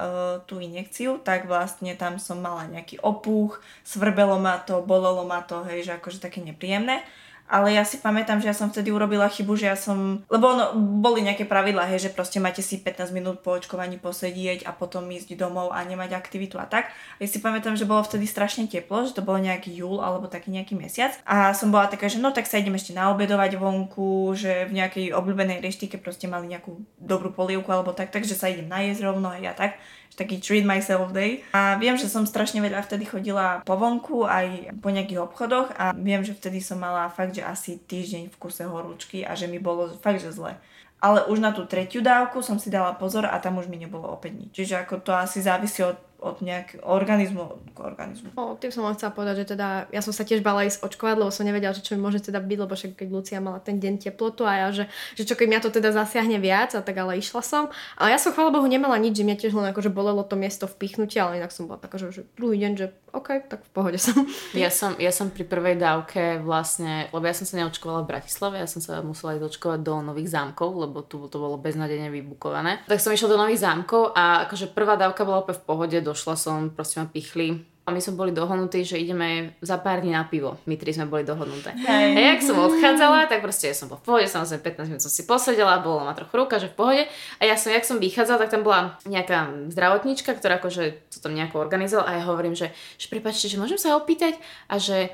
tú 0.44 0.58
injekciu, 0.58 1.22
tak 1.22 1.46
vlastne 1.46 1.94
tam 1.94 2.18
som 2.18 2.42
mala 2.42 2.66
nejaký 2.68 2.98
opuch, 3.00 3.62
svrbelo 3.86 4.36
ma 4.42 4.58
to, 4.60 4.82
bolelo 4.82 5.22
ma 5.24 5.40
to, 5.46 5.62
hej, 5.64 5.86
že 5.86 5.96
akože 5.96 6.18
také 6.18 6.42
nepríjemné. 6.42 7.06
Ale 7.50 7.74
ja 7.74 7.82
si 7.82 7.98
pamätám, 7.98 8.38
že 8.38 8.46
ja 8.46 8.54
som 8.54 8.70
vtedy 8.70 8.94
urobila 8.94 9.26
chybu, 9.26 9.58
že 9.58 9.66
ja 9.66 9.74
som... 9.74 10.22
Lebo 10.30 10.54
ono, 10.54 10.70
boli 10.78 11.26
nejaké 11.26 11.50
pravidlá, 11.50 11.90
hej, 11.90 12.06
že 12.06 12.10
proste 12.14 12.38
máte 12.38 12.62
si 12.62 12.78
15 12.78 13.10
minút 13.10 13.42
po 13.42 13.58
očkovaní 13.58 13.98
posedieť 13.98 14.62
a 14.62 14.70
potom 14.70 15.02
ísť 15.10 15.34
domov 15.34 15.74
a 15.74 15.82
nemať 15.82 16.14
aktivitu 16.14 16.62
a 16.62 16.70
tak. 16.70 16.94
A 17.18 17.18
ja 17.18 17.28
si 17.28 17.42
pamätám, 17.42 17.74
že 17.74 17.90
bolo 17.90 18.06
vtedy 18.06 18.30
strašne 18.30 18.70
teplo, 18.70 19.02
že 19.02 19.18
to 19.18 19.26
bolo 19.26 19.42
nejaký 19.42 19.74
júl 19.74 19.98
alebo 19.98 20.30
taký 20.30 20.54
nejaký 20.54 20.78
mesiac. 20.78 21.18
A 21.26 21.50
som 21.50 21.74
bola 21.74 21.90
taká, 21.90 22.06
že 22.06 22.22
no 22.22 22.30
tak 22.30 22.46
sa 22.46 22.62
idem 22.62 22.78
ešte 22.78 22.94
naobedovať 22.94 23.58
vonku, 23.58 24.38
že 24.38 24.70
v 24.70 24.78
nejakej 24.78 25.06
obľúbenej 25.10 25.58
reštike 25.58 25.98
proste 25.98 26.30
mali 26.30 26.46
nejakú 26.46 26.78
dobrú 27.02 27.34
polievku 27.34 27.66
alebo 27.74 27.90
tak, 27.90 28.14
takže 28.14 28.38
sa 28.38 28.46
idem 28.46 28.70
najesť 28.70 29.02
rovno 29.10 29.34
hej, 29.34 29.50
a 29.50 29.54
tak 29.58 29.74
taký 30.18 30.42
treat 30.42 30.66
myself 30.66 31.14
day. 31.14 31.44
A 31.54 31.78
viem, 31.78 31.94
že 31.94 32.10
som 32.10 32.26
strašne 32.26 32.60
veľa 32.60 32.82
vtedy 32.84 33.06
chodila 33.06 33.62
po 33.62 33.78
vonku 33.78 34.26
aj 34.26 34.74
po 34.82 34.90
nejakých 34.90 35.22
obchodoch 35.22 35.72
a 35.78 35.96
viem, 35.96 36.20
že 36.26 36.36
vtedy 36.36 36.60
som 36.60 36.80
mala 36.80 37.08
fakt, 37.08 37.36
že 37.38 37.44
asi 37.46 37.78
týždeň 37.78 38.34
v 38.34 38.36
kuse 38.40 38.66
horúčky 38.66 39.22
a 39.22 39.32
že 39.38 39.46
mi 39.46 39.62
bolo 39.62 39.92
fakt, 40.00 40.20
že 40.20 40.34
zle. 40.34 40.58
Ale 41.00 41.24
už 41.32 41.40
na 41.40 41.48
tú 41.56 41.64
tretiu 41.64 42.04
dávku 42.04 42.44
som 42.44 42.60
si 42.60 42.68
dala 42.68 42.92
pozor 42.92 43.24
a 43.24 43.40
tam 43.40 43.56
už 43.56 43.72
mi 43.72 43.80
nebolo 43.80 44.12
opäť 44.12 44.36
nič. 44.36 44.50
Čiže 44.52 44.84
ako 44.84 45.00
to 45.00 45.16
asi 45.16 45.40
závisí 45.40 45.80
od, 45.80 45.96
od 46.20 46.44
nejakého 46.44 46.84
organizmu, 46.84 47.40
od 47.40 47.60
organizmu. 47.80 48.36
O, 48.36 48.54
tým 48.60 48.68
som 48.68 48.84
chcela 48.92 49.10
povedať, 49.10 49.44
že 49.44 49.56
teda 49.56 49.88
ja 49.88 50.04
som 50.04 50.12
sa 50.12 50.22
tiež 50.22 50.44
bala 50.44 50.68
ísť 50.68 50.84
očkovať, 50.84 51.16
lebo 51.16 51.32
som 51.32 51.48
nevedela, 51.48 51.72
že 51.72 51.80
čo 51.80 51.96
mi 51.96 52.04
môže 52.04 52.20
teda 52.20 52.38
byť, 52.38 52.58
lebo 52.60 52.72
však 52.76 52.92
keď 53.00 53.08
Lucia 53.08 53.40
mala 53.40 53.58
ten 53.58 53.80
deň 53.80 54.04
teplotu 54.04 54.44
a 54.44 54.52
ja, 54.56 54.68
že, 54.70 54.84
že 55.16 55.24
čo 55.24 55.34
keď 55.34 55.46
mňa 55.48 55.60
to 55.64 55.70
teda 55.72 55.90
zasiahne 55.96 56.36
viac 56.36 56.76
a 56.76 56.84
tak 56.84 56.96
ale 57.00 57.16
išla 57.16 57.40
som. 57.40 57.72
Ale 57.96 58.12
ja 58.12 58.18
som 58.20 58.36
chvála 58.36 58.52
Bohu 58.52 58.68
nemala 58.68 59.00
nič, 59.00 59.16
že 59.16 59.24
mňa 59.24 59.36
tiež 59.40 59.52
len 59.56 59.72
akože 59.72 59.88
bolelo 59.88 60.20
to 60.20 60.36
miesto 60.36 60.68
vpichnutia, 60.68 61.24
ale 61.26 61.40
inak 61.40 61.50
som 61.50 61.64
bola 61.64 61.80
taká, 61.80 61.96
že, 61.96 62.12
že 62.12 62.22
druhý 62.36 62.60
deň, 62.60 62.72
že 62.76 62.86
OK, 63.10 63.50
tak 63.50 63.66
v 63.66 63.70
pohode 63.74 63.98
som. 63.98 64.14
Ja 64.54 64.70
som, 64.70 64.94
ja 64.98 65.10
som 65.10 65.30
pri 65.30 65.42
prvej 65.46 65.78
dávke 65.78 66.38
vlastne, 66.42 67.10
lebo 67.10 67.24
ja 67.26 67.34
som 67.34 67.46
sa 67.46 67.58
neočkovala 67.58 68.06
v 68.06 68.10
Bratislave, 68.16 68.62
ja 68.62 68.68
som 68.70 68.78
sa 68.78 69.02
musela 69.02 69.34
ísť 69.38 69.46
očkovať 69.50 69.80
do 69.82 69.94
Nových 70.02 70.30
zámkov, 70.30 70.68
lebo 70.74 71.02
tu 71.02 71.26
to 71.26 71.36
bolo 71.38 71.58
beznadene 71.58 72.10
vybukované. 72.10 72.82
Tak 72.86 73.02
som 73.02 73.10
išla 73.10 73.34
do 73.34 73.40
Nových 73.40 73.62
zámkov 73.62 74.14
a 74.14 74.46
akože 74.46 74.70
prvá 74.70 74.94
dávka 74.94 75.26
bola 75.26 75.42
v 75.42 75.62
pohode, 75.66 75.98
došla 75.98 76.34
som, 76.38 76.70
proste 76.70 77.02
ma 77.02 77.06
pichli. 77.10 77.66
A 77.90 77.94
my 77.94 77.98
sme 77.98 78.14
boli 78.14 78.30
dohodnutí, 78.30 78.86
že 78.86 79.02
ideme 79.02 79.58
za 79.58 79.82
pár 79.82 80.06
dní 80.06 80.14
na 80.14 80.22
pivo. 80.22 80.62
My 80.70 80.78
tri 80.78 80.94
sme 80.94 81.10
boli 81.10 81.26
dohodnuté. 81.26 81.74
Hej. 81.74 82.14
A 82.14 82.20
jak 82.34 82.40
som 82.46 82.54
odchádzala, 82.54 83.26
tak 83.26 83.42
proste 83.42 83.66
ja 83.66 83.74
som 83.74 83.90
bola 83.90 83.98
v 83.98 84.06
pohode, 84.06 84.26
samozrejme 84.30 84.62
15 84.62 84.90
minút 84.94 85.02
som 85.02 85.10
si 85.10 85.26
posedela, 85.26 85.82
bolo 85.82 86.06
ma 86.06 86.14
trochu 86.14 86.38
ruka, 86.38 86.62
že 86.62 86.70
v 86.70 86.78
pohode. 86.78 87.02
A 87.10 87.42
ja 87.42 87.58
som, 87.58 87.74
jak 87.74 87.82
som 87.82 87.98
vychádzala, 87.98 88.46
tak 88.46 88.54
tam 88.54 88.62
bola 88.62 88.94
nejaká 89.10 89.66
zdravotníčka, 89.74 90.38
ktorá 90.38 90.62
akože 90.62 91.10
to 91.10 91.18
tam 91.18 91.34
nejako 91.34 91.58
organizovala 91.58 92.06
a 92.06 92.16
ja 92.16 92.22
hovorím, 92.30 92.54
že, 92.54 92.70
že 92.94 93.10
prepáčte, 93.10 93.50
že 93.50 93.58
môžem 93.58 93.82
sa 93.82 93.98
opýtať 93.98 94.38
a 94.70 94.78
že 94.78 95.10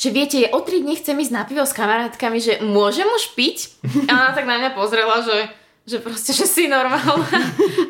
že 0.00 0.08
viete, 0.16 0.40
o 0.56 0.64
3 0.64 0.80
dní 0.80 0.96
chcem 0.96 1.12
ísť 1.12 1.28
na 1.28 1.44
pivo 1.44 1.60
s 1.60 1.76
kamarátkami, 1.76 2.40
že 2.40 2.56
môžem 2.64 3.04
už 3.04 3.36
piť? 3.36 3.68
A 4.08 4.16
ona 4.16 4.32
tak 4.32 4.48
na 4.48 4.56
mňa 4.56 4.72
pozrela, 4.72 5.20
že, 5.20 5.52
že 5.88 5.98
proste, 5.98 6.30
že 6.36 6.44
si 6.44 6.68
normálna. 6.68 7.40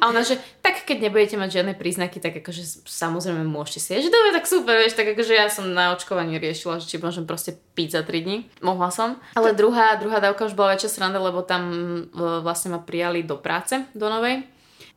A 0.01 0.09
ona, 0.09 0.23
že 0.23 0.39
tak 0.63 0.87
keď 0.87 1.11
nebudete 1.11 1.37
mať 1.37 1.61
žiadne 1.61 1.75
príznaky, 1.77 2.23
tak 2.23 2.39
akože 2.41 2.87
samozrejme 2.87 3.45
môžete 3.45 3.81
si. 3.83 3.91
Že 4.01 4.15
dobre, 4.15 4.31
tak 4.33 4.47
super, 4.47 4.75
vieš, 4.79 4.97
tak 4.97 5.13
akože 5.13 5.35
ja 5.35 5.51
som 5.51 5.69
na 5.71 5.93
očkovaní 5.93 6.39
riešila, 6.39 6.81
že 6.81 6.89
či 6.89 7.03
môžem 7.03 7.29
proste 7.29 7.59
piť 7.75 7.99
za 7.99 8.03
3 8.07 8.25
dní. 8.25 8.39
Mohla 8.63 8.91
som. 8.95 9.09
Ale 9.37 9.53
druhá, 9.53 9.99
druhá 9.99 10.23
dávka 10.23 10.47
už 10.49 10.57
bola 10.57 10.75
väčšia 10.79 10.91
sranda, 10.97 11.21
lebo 11.21 11.45
tam 11.45 11.63
e, 11.71 12.41
vlastne 12.41 12.73
ma 12.73 12.81
prijali 12.81 13.27
do 13.27 13.37
práce, 13.37 13.85
do 13.93 14.07
novej 14.09 14.47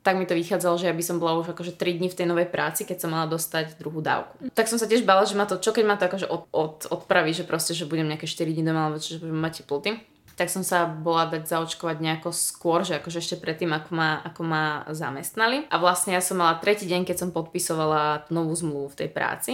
tak 0.03 0.19
mi 0.19 0.27
to 0.27 0.35
vychádzalo, 0.35 0.75
že 0.75 0.91
ja 0.91 0.93
by 0.93 0.99
som 0.99 1.15
bola 1.15 1.39
už 1.39 1.55
akože 1.55 1.79
3 1.79 2.03
dní 2.03 2.11
v 2.11 2.17
tej 2.19 2.27
novej 2.27 2.51
práci, 2.51 2.83
keď 2.83 3.07
som 3.07 3.15
mala 3.15 3.23
dostať 3.31 3.79
druhú 3.79 4.03
dávku. 4.03 4.51
Tak 4.51 4.67
som 4.67 4.75
sa 4.75 4.83
tiež 4.83 5.07
bala, 5.07 5.23
že 5.23 5.39
ma 5.39 5.47
to, 5.47 5.55
čo 5.63 5.71
keď 5.71 5.83
ma 5.87 5.95
to 5.95 6.11
akože 6.11 6.27
od, 6.27 6.43
od, 6.51 6.75
odpraví, 6.91 7.31
že 7.31 7.47
proste, 7.47 7.71
že 7.71 7.87
budem 7.87 8.11
nejaké 8.11 8.27
4 8.27 8.51
dní 8.51 8.67
doma, 8.67 8.91
alebo 8.91 8.99
že 8.99 9.23
budem 9.23 9.39
mať 9.39 9.63
teploty. 9.63 10.03
Tak 10.33 10.49
som 10.49 10.65
sa 10.65 10.89
bola 10.89 11.29
dať 11.29 11.45
zaočkovať 11.45 11.97
nejako 12.01 12.33
skôr, 12.33 12.81
že 12.81 12.97
akože 12.97 13.21
ešte 13.21 13.37
predtým, 13.37 13.69
ako 13.69 13.89
ma, 13.93 14.17
ako 14.25 14.41
ma 14.41 14.81
zamestnali. 14.89 15.69
A 15.69 15.77
vlastne 15.77 16.17
ja 16.17 16.21
som 16.25 16.41
mala 16.41 16.57
tretí 16.57 16.89
deň, 16.89 17.05
keď 17.05 17.17
som 17.21 17.29
podpisovala 17.29 18.25
novú 18.33 18.53
zmluvu 18.57 18.97
v 18.97 18.99
tej 19.05 19.09
práci. 19.13 19.53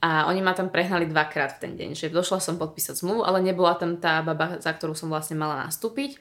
A 0.00 0.28
oni 0.28 0.40
ma 0.40 0.56
tam 0.56 0.72
prehnali 0.72 1.08
dvakrát 1.08 1.56
v 1.56 1.60
ten 1.60 1.72
deň, 1.76 1.96
že 1.96 2.12
došla 2.12 2.40
som 2.40 2.56
podpísať 2.56 3.00
zmluvu, 3.00 3.20
ale 3.24 3.44
nebola 3.44 3.76
tam 3.76 4.00
tá 4.00 4.24
baba, 4.24 4.56
za 4.60 4.72
ktorú 4.72 4.96
som 4.96 5.12
vlastne 5.12 5.36
mala 5.36 5.68
nastúpiť 5.68 6.16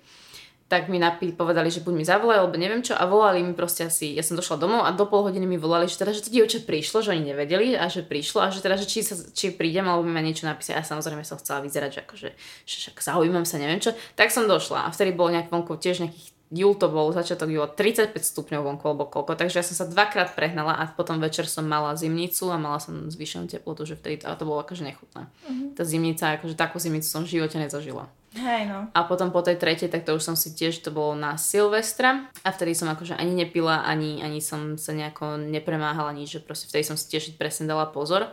tak 0.70 0.86
mi 0.86 1.02
napí, 1.02 1.34
povedali, 1.34 1.74
že 1.74 1.82
buď 1.82 1.94
mi 1.98 2.06
zavolajú, 2.06 2.46
alebo 2.46 2.56
neviem 2.62 2.86
čo, 2.86 2.94
a 2.94 3.10
volali 3.10 3.42
mi 3.42 3.58
proste 3.58 3.90
asi, 3.90 4.14
ja 4.14 4.22
som 4.22 4.38
došla 4.38 4.62
domov 4.62 4.86
a 4.86 4.94
do 4.94 5.10
pol 5.10 5.26
hodiny 5.26 5.50
mi 5.50 5.58
volali, 5.58 5.90
že 5.90 5.98
teda, 5.98 6.14
že 6.14 6.30
to 6.30 6.30
dievča 6.30 6.62
prišlo, 6.62 7.02
že 7.02 7.18
oni 7.18 7.34
nevedeli 7.34 7.74
a 7.74 7.90
že 7.90 8.06
prišlo 8.06 8.46
a 8.46 8.54
že 8.54 8.62
teda, 8.62 8.78
že 8.78 8.86
či, 8.86 9.02
sa, 9.02 9.18
či 9.18 9.50
prídem, 9.50 9.90
alebo 9.90 10.06
mi 10.06 10.14
ma 10.14 10.22
niečo 10.22 10.46
napísať. 10.46 10.78
A 10.78 10.86
samozrejme 10.86 11.26
som 11.26 11.42
chcela 11.42 11.66
vyzerať, 11.66 11.90
že 11.90 12.00
akože, 12.06 12.30
že 12.70 12.76
však 12.86 13.02
zaujímam 13.02 13.50
sa, 13.50 13.58
neviem 13.58 13.82
čo. 13.82 13.98
Tak 14.14 14.30
som 14.30 14.46
došla 14.46 14.86
a 14.86 14.94
vtedy 14.94 15.18
bolo 15.18 15.34
nejak 15.34 15.50
vonku 15.50 15.74
tiež 15.82 16.06
nejakých 16.06 16.39
júl 16.50 16.74
to 16.74 16.90
bol, 16.90 17.14
začiatok 17.14 17.50
júla, 17.50 17.70
35 17.70 18.18
stupňov 18.18 18.62
vonku 18.66 18.86
alebo 18.90 19.06
koľko, 19.06 19.38
takže 19.38 19.62
ja 19.62 19.66
som 19.66 19.78
sa 19.78 19.86
dvakrát 19.86 20.34
prehnala 20.34 20.74
a 20.74 20.90
potom 20.90 21.22
večer 21.22 21.46
som 21.46 21.66
mala 21.66 21.94
zimnicu 21.94 22.50
a 22.50 22.58
mala 22.58 22.82
som 22.82 23.10
zvýšenú 23.10 23.46
teplotu, 23.46 23.86
že 23.86 23.94
vtedy 23.94 24.26
a 24.26 24.34
to 24.34 24.50
bolo 24.50 24.66
akože 24.66 24.82
nechutné. 24.82 25.30
Uh-huh. 25.30 25.70
Tá 25.78 25.86
zimnica, 25.86 26.42
akože 26.42 26.58
takú 26.58 26.82
zimnicu 26.82 27.06
som 27.06 27.22
v 27.22 27.38
živote 27.38 27.62
nezažila. 27.62 28.10
Hej, 28.38 28.70
no. 28.70 28.86
A 28.94 29.00
potom 29.10 29.34
po 29.34 29.42
tej 29.42 29.58
tretej, 29.58 29.90
tak 29.90 30.06
to 30.06 30.14
už 30.14 30.22
som 30.22 30.38
si 30.38 30.54
tiež, 30.54 30.86
to 30.86 30.94
bolo 30.94 31.18
na 31.18 31.34
Silvestra 31.38 32.30
a 32.46 32.50
vtedy 32.54 32.78
som 32.78 32.86
akože 32.90 33.18
ani 33.18 33.34
nepila, 33.34 33.82
ani, 33.82 34.22
ani 34.22 34.38
som 34.38 34.78
sa 34.78 34.94
nejako 34.94 35.42
nepremáhala 35.50 36.14
nič, 36.14 36.38
že 36.38 36.46
proste 36.46 36.70
vtedy 36.70 36.86
som 36.86 36.98
si 36.98 37.10
tiež 37.10 37.34
presne 37.42 37.66
dala 37.66 37.90
pozor, 37.90 38.30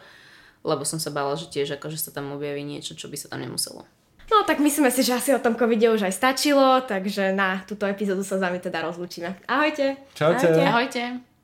lebo 0.65 0.85
som 0.85 1.01
sa 1.01 1.09
bála, 1.09 1.37
že 1.41 1.49
tiež 1.49 1.81
akože 1.81 1.97
sa 1.97 2.13
tam 2.13 2.37
objaví 2.37 2.61
niečo, 2.61 2.93
čo 2.93 3.09
by 3.09 3.17
sa 3.17 3.33
tam 3.33 3.41
nemuselo. 3.41 3.89
No 4.27 4.43
tak 4.43 4.59
myslíme 4.59 4.91
si, 4.91 5.07
že 5.07 5.15
asi 5.15 5.31
o 5.35 5.39
tom 5.39 5.55
covide 5.55 5.87
už 5.87 6.03
aj 6.11 6.15
stačilo, 6.19 6.83
takže 6.83 7.31
na 7.31 7.63
túto 7.63 7.87
epizódu 7.87 8.27
sa 8.27 8.37
s 8.37 8.43
vami 8.43 8.59
teda 8.59 8.83
rozlúčime. 8.83 9.39
Ahojte! 9.47 9.97
Čaute. 10.19 10.47
Ahojte. 10.51 10.63
Ahojte! 10.67 11.36